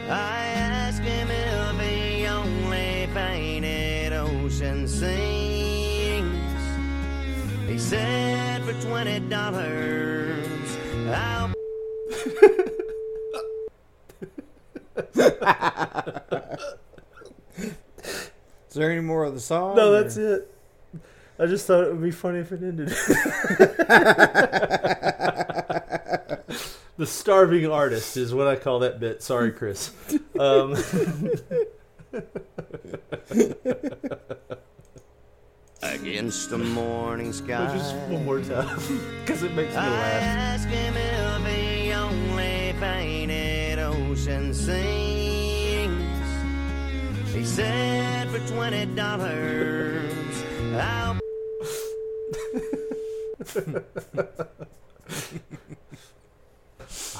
I 0.09 0.45
asked 0.55 1.01
him 1.01 1.29
if 1.31 1.79
he 1.79 2.27
only 2.27 3.07
painted 3.13 4.13
ocean 4.13 4.87
scenes. 4.87 5.40
He 7.71 7.79
said 7.79 8.61
for 8.63 8.73
twenty 8.85 9.21
dollars, 9.29 10.77
I'll. 11.07 11.53
Is 18.67 18.73
there 18.73 18.91
any 18.91 18.99
more 18.99 19.23
of 19.23 19.35
the 19.35 19.39
song? 19.39 19.77
No, 19.77 19.93
or- 19.93 20.03
that's 20.03 20.17
it. 20.17 20.53
I 21.39 21.45
just 21.45 21.65
thought 21.65 21.85
it 21.85 21.93
would 21.93 22.03
be 22.03 22.11
funny 22.11 22.39
if 22.39 22.51
it 22.51 22.61
ended. 22.61 22.89
the 26.97 27.05
starving 27.05 27.67
artist 27.67 28.17
is 28.17 28.33
what 28.33 28.47
I 28.47 28.57
call 28.57 28.79
that 28.79 28.99
bit. 28.99 29.23
Sorry, 29.23 29.53
Chris. 29.53 29.91
Um, 30.37 30.75
Against 35.83 36.49
the 36.51 36.57
morning 36.59 37.33
sky. 37.33 37.67
just 37.75 37.95
one 38.07 38.23
more 38.23 38.39
time, 38.39 38.77
because 39.19 39.41
it 39.41 39.51
makes 39.55 39.71
me 39.73 39.77
I 39.79 39.89
laugh. 39.89 40.23
asked 40.23 40.67
him 40.69 40.93
if 40.95 41.45
he 41.55 41.91
only 41.91 42.75
painted 42.79 43.79
ocean 43.79 44.53
scenes. 44.53 46.03
He 47.33 47.43
said 47.43 48.29
for 48.29 48.39
twenty 48.53 48.85
dollars, 48.95 50.43
I'll. 50.75 51.19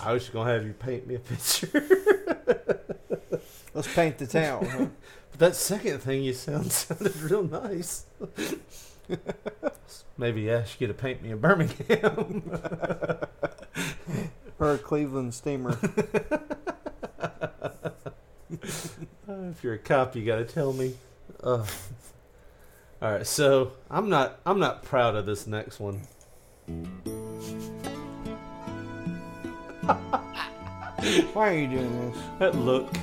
I 0.04 0.14
was 0.14 0.30
gonna 0.30 0.52
have 0.54 0.66
you 0.66 0.74
paint 0.74 1.08
me 1.08 1.16
a 1.16 1.20
picture. 1.20 1.84
Let's 3.74 3.94
paint 3.94 4.18
the 4.20 4.28
town. 4.28 4.66
Huh? 4.66 4.86
That 5.42 5.56
second 5.56 5.98
thing 6.04 6.22
you 6.22 6.34
sound 6.34 6.72
sounded 6.72 7.20
real 7.20 7.42
nice. 7.42 8.06
Maybe 10.20 10.52
ask 10.52 10.80
you 10.80 10.86
to 10.86 10.94
paint 10.94 11.24
me 11.24 11.32
a 11.32 11.36
Birmingham. 11.36 12.44
or 14.60 14.74
a 14.74 14.78
Cleveland 14.78 15.34
steamer. 15.34 15.80
If 18.52 19.64
you're 19.64 19.74
a 19.74 19.80
cop, 19.80 20.16
you 20.16 20.24
gotta 20.24 20.46
tell 20.46 20.74
me. 20.74 20.94
Uh, 21.42 21.66
all 23.02 23.12
right, 23.12 23.26
so 23.26 23.72
I'm 23.90 24.10
not 24.10 24.42
I'm 24.46 24.60
not 24.60 24.84
proud 24.84 25.16
of 25.16 25.26
this 25.26 25.48
next 25.48 25.80
one. 25.80 26.02
Why 31.34 31.50
are 31.50 31.54
you 31.56 31.66
doing 31.66 32.12
this? 32.12 32.22
That 32.38 32.54
look. 32.54 32.94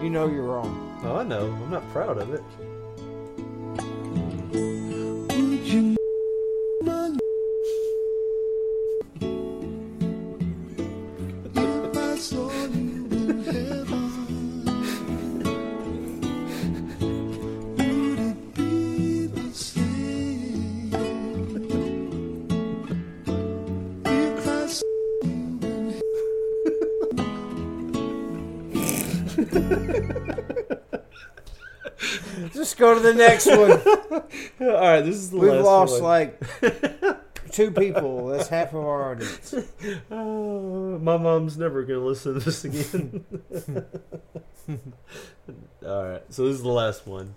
You 0.00 0.10
know 0.10 0.28
you're 0.28 0.44
wrong. 0.44 1.00
Oh, 1.02 1.16
I 1.16 1.24
know. 1.24 1.46
I'm 1.46 1.70
not 1.70 1.88
proud 1.90 2.18
of 2.18 2.32
it. 2.32 2.44
Go 32.78 32.94
to 32.94 33.00
the 33.00 33.12
next 33.14 33.46
one. 33.46 33.72
All 34.60 34.80
right, 34.80 35.00
this 35.00 35.16
is 35.16 35.30
the 35.30 35.36
last 35.36 35.42
We've 35.42 35.52
last 35.54 35.64
lost 35.64 35.92
one. 35.94 36.02
like 36.02 36.40
two 37.50 37.72
people. 37.72 38.28
That's 38.28 38.48
half 38.48 38.68
of 38.68 38.84
our 38.84 39.10
audience. 39.10 39.52
Oh, 40.12 40.96
my 41.02 41.16
mom's 41.16 41.58
never 41.58 41.82
gonna 41.82 41.98
listen 41.98 42.34
to 42.34 42.40
this 42.40 42.64
again. 42.64 43.24
All 45.84 46.04
right, 46.04 46.22
so 46.30 46.46
this 46.46 46.54
is 46.56 46.62
the 46.62 46.68
last 46.68 47.04
one. 47.04 47.34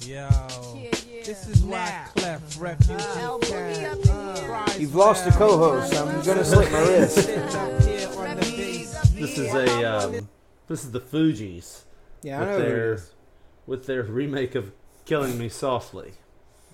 Yo, 0.00 0.28
this 1.24 1.48
is 1.48 1.62
Wyclef 1.62 2.60
Refuge 2.60 3.00
can 3.74 4.80
You've 4.80 4.94
lost 4.94 5.26
a 5.26 5.32
co-host. 5.32 5.94
I'm 5.96 6.22
gonna 6.22 6.44
slip 6.44 6.70
my 6.70 6.78
wrist. 6.78 7.26
This 9.16 9.38
is 9.38 9.52
a 9.52 9.84
um, 9.84 10.28
this 10.68 10.84
is 10.84 10.92
the 10.92 11.00
Fugees. 11.00 11.84
Yeah, 12.24 12.38
I 12.38 12.40
with 12.40 12.48
know 12.48 12.58
their 12.58 12.92
is. 12.94 13.10
with 13.66 13.86
their 13.86 14.02
remake 14.02 14.54
of 14.54 14.72
"Killing 15.04 15.36
Me 15.38 15.48
Softly." 15.50 16.12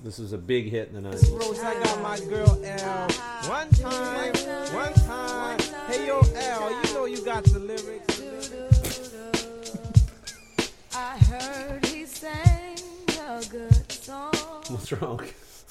This 0.04 0.18
was 0.18 0.32
a 0.32 0.38
big 0.38 0.70
hit 0.70 0.88
in 0.88 0.94
the 0.94 1.00
nineties. 1.00 1.28
Rose, 1.28 1.58
I 1.60 1.74
got 1.82 2.00
my 2.02 2.18
girl 2.20 2.58
L. 2.64 3.08
One 3.48 3.68
time, 3.70 4.32
one 4.72 4.92
time. 4.94 5.58
Hey 5.88 6.06
yo, 6.06 6.20
L, 6.20 6.70
you 6.84 6.94
know 6.94 7.04
you 7.04 7.22
got 7.24 7.42
the 7.44 7.58
lyrics. 7.58 8.22
I 10.94 11.18
heard 11.18 11.84
he 11.86 12.06
sang 12.06 12.76
a 13.18 13.42
good 13.50 13.90
song. 13.92 14.32
What's 14.68 14.92
wrong? 14.92 15.20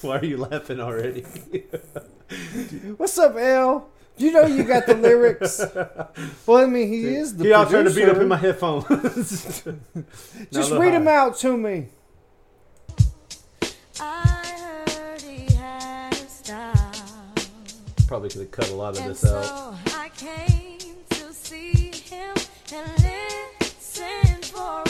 Why 0.02 0.18
are 0.18 0.24
you 0.24 0.38
laughing 0.38 0.80
already? 0.80 1.22
What's 2.96 3.18
up, 3.18 3.36
L? 3.36 3.90
You 4.16 4.32
know 4.32 4.46
you 4.46 4.64
got 4.64 4.86
the 4.86 4.94
lyrics. 4.94 5.60
Well, 6.46 6.64
I 6.64 6.66
mean, 6.66 6.88
he 6.88 7.14
is 7.14 7.36
the 7.36 7.44
He 7.44 7.52
out 7.52 7.70
trying 7.70 7.84
to 7.84 7.94
beat 7.94 8.08
up 8.08 8.16
in 8.16 8.28
my 8.28 8.36
headphones. 8.36 9.62
Just 10.50 10.72
read 10.72 10.94
them 10.94 11.06
out 11.06 11.36
to 11.38 11.56
me. 11.56 11.86
I 14.00 14.84
heard 14.88 15.20
he 15.22 15.54
had 15.54 16.12
a 16.12 16.16
style. 16.16 16.92
Probably 18.08 18.30
could 18.30 18.40
have 18.40 18.50
cut 18.50 18.70
a 18.70 18.74
lot 18.74 18.96
of 18.96 19.02
And 19.04 19.10
this 19.10 19.24
out. 19.24 19.76
I 19.94 20.10
came 20.16 20.96
to 21.10 21.32
see 21.32 21.92
him 21.92 22.34
and 22.72 23.04
listen 23.60 24.42
for 24.42 24.89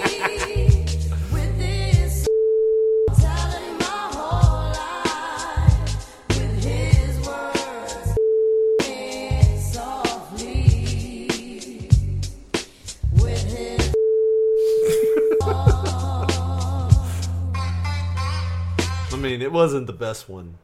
mean, 19.31 19.41
it 19.41 19.51
wasn't 19.51 19.87
the 19.87 19.93
best 19.93 20.27
one. 20.27 20.57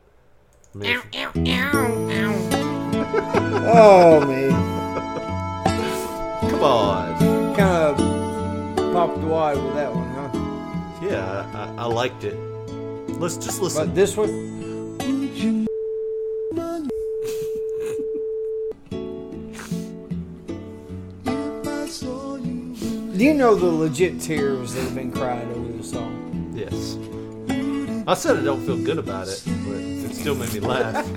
I 0.76 0.78
mean, 0.78 1.00
Oh 3.70 4.26
man, 4.26 4.52
come 6.50 6.64
on. 6.64 7.56
kind 7.56 8.00
of 8.00 8.94
popped 8.94 9.18
wide 9.20 9.58
with 9.58 9.74
that 9.76 9.94
one, 9.94 10.10
huh? 10.10 10.32
Yeah, 11.02 11.50
I, 11.54 11.60
I, 11.60 11.84
I 11.84 11.86
liked 11.86 12.24
it. 12.26 12.36
Let's 13.20 13.38
just 13.38 13.62
listen. 13.62 13.86
But 13.88 13.96
this 13.96 14.18
one, 14.18 14.28
do 23.18 23.24
you 23.24 23.34
know 23.34 23.56
the 23.56 23.66
legit 23.66 24.20
tears 24.20 24.74
that 24.74 24.82
have 24.82 24.96
been 24.96 25.12
cried 25.12 25.48
over 25.48 25.72
this 25.72 25.92
song? 25.92 26.54
Yes. 26.54 26.98
I 28.08 28.14
said 28.14 28.38
I 28.38 28.42
don't 28.42 28.66
feel 28.66 28.78
good 28.78 29.00
about 29.00 29.28
it, 29.28 29.44
but 29.46 29.76
it 29.76 30.16
still 30.16 30.34
made 30.34 30.54
me 30.54 30.62
laugh. 30.62 31.06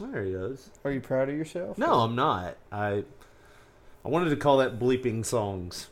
there 0.00 0.24
he 0.24 0.30
is. 0.30 0.70
Are 0.84 0.92
you 0.92 1.00
proud 1.00 1.28
of 1.28 1.36
yourself? 1.36 1.78
No, 1.78 1.94
I'm 1.94 2.14
not. 2.14 2.56
I 2.70 3.02
I 4.04 4.08
wanted 4.08 4.30
to 4.30 4.36
call 4.36 4.58
that 4.58 4.78
bleeping 4.78 5.26
songs, 5.26 5.88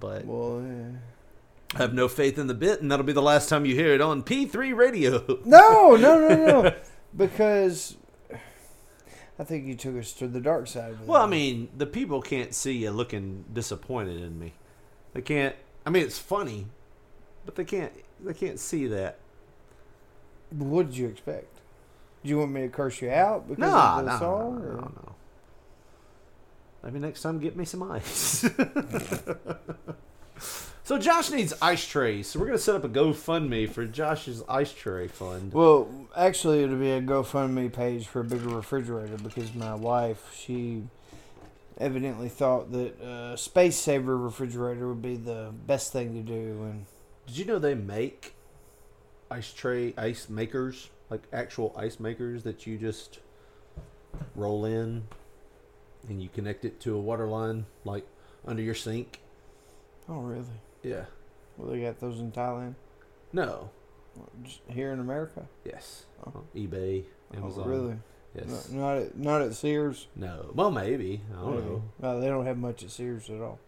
but 0.00 0.24
Well, 0.24 0.60
yeah. 0.60 1.76
I 1.76 1.78
have 1.78 1.94
no 1.94 2.08
faith 2.08 2.36
in 2.36 2.48
the 2.48 2.54
bit, 2.54 2.80
and 2.80 2.90
that'll 2.90 3.06
be 3.06 3.12
the 3.12 3.22
last 3.22 3.48
time 3.48 3.64
you 3.64 3.76
hear 3.76 3.94
it 3.94 4.00
on 4.00 4.24
P3 4.24 4.76
Radio. 4.76 5.38
No, 5.44 5.94
no, 5.94 6.28
no, 6.28 6.62
no. 6.62 6.74
because 7.16 7.96
I 9.38 9.44
think 9.44 9.66
you 9.66 9.74
took 9.76 9.96
us 9.96 10.12
to 10.14 10.26
the 10.26 10.40
dark 10.40 10.66
side. 10.66 10.98
With 10.98 11.08
Well, 11.08 11.22
I 11.22 11.26
mean, 11.26 11.68
the 11.76 11.86
people 11.86 12.20
can't 12.20 12.52
see 12.54 12.72
you 12.72 12.90
looking 12.90 13.44
disappointed 13.52 14.20
in 14.20 14.38
me. 14.38 14.52
They 15.14 15.22
can't. 15.22 15.54
I 15.86 15.90
mean, 15.90 16.02
it's 16.02 16.18
funny, 16.18 16.66
but 17.46 17.54
they 17.54 17.64
can't. 17.64 17.92
They 18.24 18.34
can't 18.34 18.58
see 18.58 18.86
that. 18.88 19.18
what 20.50 20.86
did 20.86 20.96
you 20.96 21.06
expect? 21.06 21.54
Do 22.24 22.30
you 22.30 22.38
want 22.38 22.50
me 22.50 22.62
to 22.62 22.68
curse 22.68 23.00
you 23.00 23.10
out 23.10 23.48
because 23.48 23.70
Nah, 23.70 23.98
of 24.00 24.04
the 24.04 24.10
nah, 24.12 24.18
song? 24.18 24.58
no, 24.58 24.64
or- 24.64 24.72
no, 24.74 24.80
no. 24.80 25.14
Maybe 26.82 26.98
next 26.98 27.22
time, 27.22 27.38
get 27.38 27.56
me 27.56 27.64
some 27.64 27.82
ice. 27.90 28.44
so 30.88 30.96
Josh 30.96 31.30
needs 31.30 31.52
ice 31.60 31.86
trays. 31.86 32.28
So 32.28 32.40
we're 32.40 32.46
gonna 32.46 32.56
set 32.56 32.74
up 32.74 32.82
a 32.82 32.88
GoFundMe 32.88 33.68
for 33.68 33.84
Josh's 33.84 34.42
ice 34.48 34.72
tray 34.72 35.06
fund. 35.06 35.52
Well, 35.52 35.86
actually, 36.16 36.62
it'll 36.62 36.78
be 36.78 36.92
a 36.92 37.02
GoFundMe 37.02 37.70
page 37.70 38.06
for 38.06 38.20
a 38.20 38.24
bigger 38.24 38.48
refrigerator 38.48 39.18
because 39.18 39.54
my 39.54 39.74
wife, 39.74 40.34
she 40.34 40.84
evidently 41.76 42.30
thought 42.30 42.72
that 42.72 42.98
a 43.02 43.36
space 43.36 43.76
saver 43.76 44.16
refrigerator 44.16 44.88
would 44.88 45.02
be 45.02 45.16
the 45.16 45.52
best 45.66 45.92
thing 45.92 46.14
to 46.14 46.22
do. 46.22 46.62
And 46.62 46.86
Did 47.26 47.36
you 47.36 47.44
know 47.44 47.58
they 47.58 47.74
make 47.74 48.32
ice 49.30 49.52
tray 49.52 49.92
ice 49.98 50.30
makers, 50.30 50.88
like 51.10 51.24
actual 51.34 51.74
ice 51.76 52.00
makers 52.00 52.44
that 52.44 52.66
you 52.66 52.78
just 52.78 53.18
roll 54.34 54.64
in 54.64 55.06
and 56.08 56.22
you 56.22 56.30
connect 56.30 56.64
it 56.64 56.80
to 56.80 56.94
a 56.94 56.98
water 56.98 57.26
line, 57.26 57.66
like 57.84 58.06
under 58.46 58.62
your 58.62 58.74
sink? 58.74 59.20
oh, 60.08 60.20
really? 60.20 60.46
Yeah. 60.82 61.04
Well, 61.56 61.70
they 61.70 61.80
got 61.80 61.98
those 62.00 62.20
in 62.20 62.30
Thailand, 62.32 62.74
No. 63.32 63.70
Just 64.42 64.60
here 64.68 64.92
in 64.92 65.00
America. 65.00 65.46
Yes. 65.64 66.06
Oh. 66.26 66.42
eBay, 66.54 67.04
oh, 67.32 67.36
Amazon. 67.36 67.64
Oh, 67.66 67.68
really? 67.68 67.96
Yes. 68.34 68.68
No, 68.70 68.80
not 68.80 68.96
at 68.98 69.16
not 69.16 69.42
at 69.42 69.54
Sears. 69.54 70.06
No. 70.16 70.50
Well, 70.54 70.70
maybe. 70.70 71.20
I 71.32 71.36
don't 71.40 71.54
Maybe. 71.54 71.66
know. 71.66 71.82
No, 72.00 72.20
they 72.20 72.26
don't 72.28 72.44
have 72.46 72.58
much 72.58 72.82
at 72.82 72.90
Sears 72.90 73.30
at 73.30 73.40
all. 73.40 73.58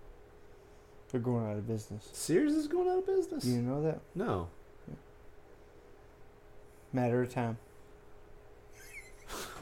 They're 1.10 1.20
going 1.20 1.48
out 1.50 1.56
of 1.56 1.66
business. 1.66 2.08
Sears 2.12 2.52
is 2.54 2.66
going 2.68 2.88
out 2.88 2.98
of 2.98 3.06
business. 3.06 3.44
You 3.44 3.62
know 3.62 3.82
that? 3.82 4.00
No. 4.14 4.48
Matter 6.92 7.22
of 7.22 7.32
time. 7.32 7.58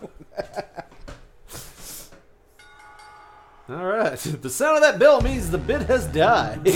All 3.70 3.84
right. 3.84 4.18
The 4.40 4.48
sound 4.48 4.76
of 4.76 4.82
that 4.82 4.98
bell 4.98 5.20
means 5.20 5.50
the 5.50 5.58
bit 5.58 5.82
has 5.82 6.06
died. 6.06 6.64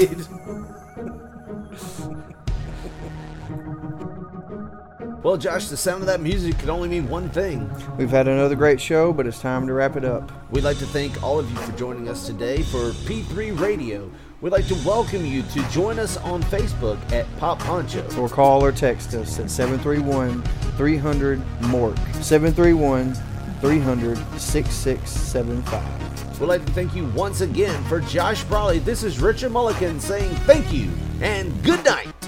well, 5.22 5.38
Josh, 5.38 5.68
the 5.68 5.76
sound 5.76 6.02
of 6.02 6.06
that 6.06 6.20
music 6.20 6.58
could 6.58 6.68
only 6.68 6.90
mean 6.90 7.08
one 7.08 7.30
thing. 7.30 7.70
We've 7.96 8.10
had 8.10 8.28
another 8.28 8.56
great 8.56 8.78
show, 8.78 9.10
but 9.12 9.26
it's 9.26 9.40
time 9.40 9.66
to 9.68 9.72
wrap 9.72 9.96
it 9.96 10.04
up. 10.04 10.30
We'd 10.50 10.64
like 10.64 10.76
to 10.78 10.86
thank 10.86 11.22
all 11.22 11.38
of 11.38 11.50
you 11.50 11.56
for 11.56 11.72
joining 11.78 12.10
us 12.10 12.26
today 12.26 12.62
for 12.62 12.90
P3 12.90 13.58
Radio. 13.58 14.10
We'd 14.42 14.52
like 14.52 14.66
to 14.66 14.74
welcome 14.84 15.24
you 15.24 15.42
to 15.42 15.70
join 15.70 15.98
us 15.98 16.18
on 16.18 16.42
Facebook 16.42 16.98
at 17.12 17.24
Pop 17.38 17.58
Poncho. 17.60 18.06
Or 18.18 18.28
call 18.28 18.62
or 18.62 18.72
text 18.72 19.14
us 19.14 19.38
at 19.38 19.50
731 19.50 20.42
300 20.76 21.40
MORK. 21.68 21.96
731 22.20 23.14
300 23.62 24.18
6675. 24.40 26.40
We'd 26.40 26.48
like 26.48 26.66
to 26.66 26.72
thank 26.72 26.96
you 26.96 27.04
once 27.10 27.42
again 27.42 27.80
for 27.84 28.00
Josh 28.00 28.42
Brawley. 28.42 28.80
This 28.80 29.04
is 29.04 29.20
Richard 29.20 29.52
Mulligan 29.52 30.00
saying 30.00 30.34
thank 30.46 30.72
you 30.72 30.90
and 31.20 31.62
good 31.62 31.84
night. 31.84 32.21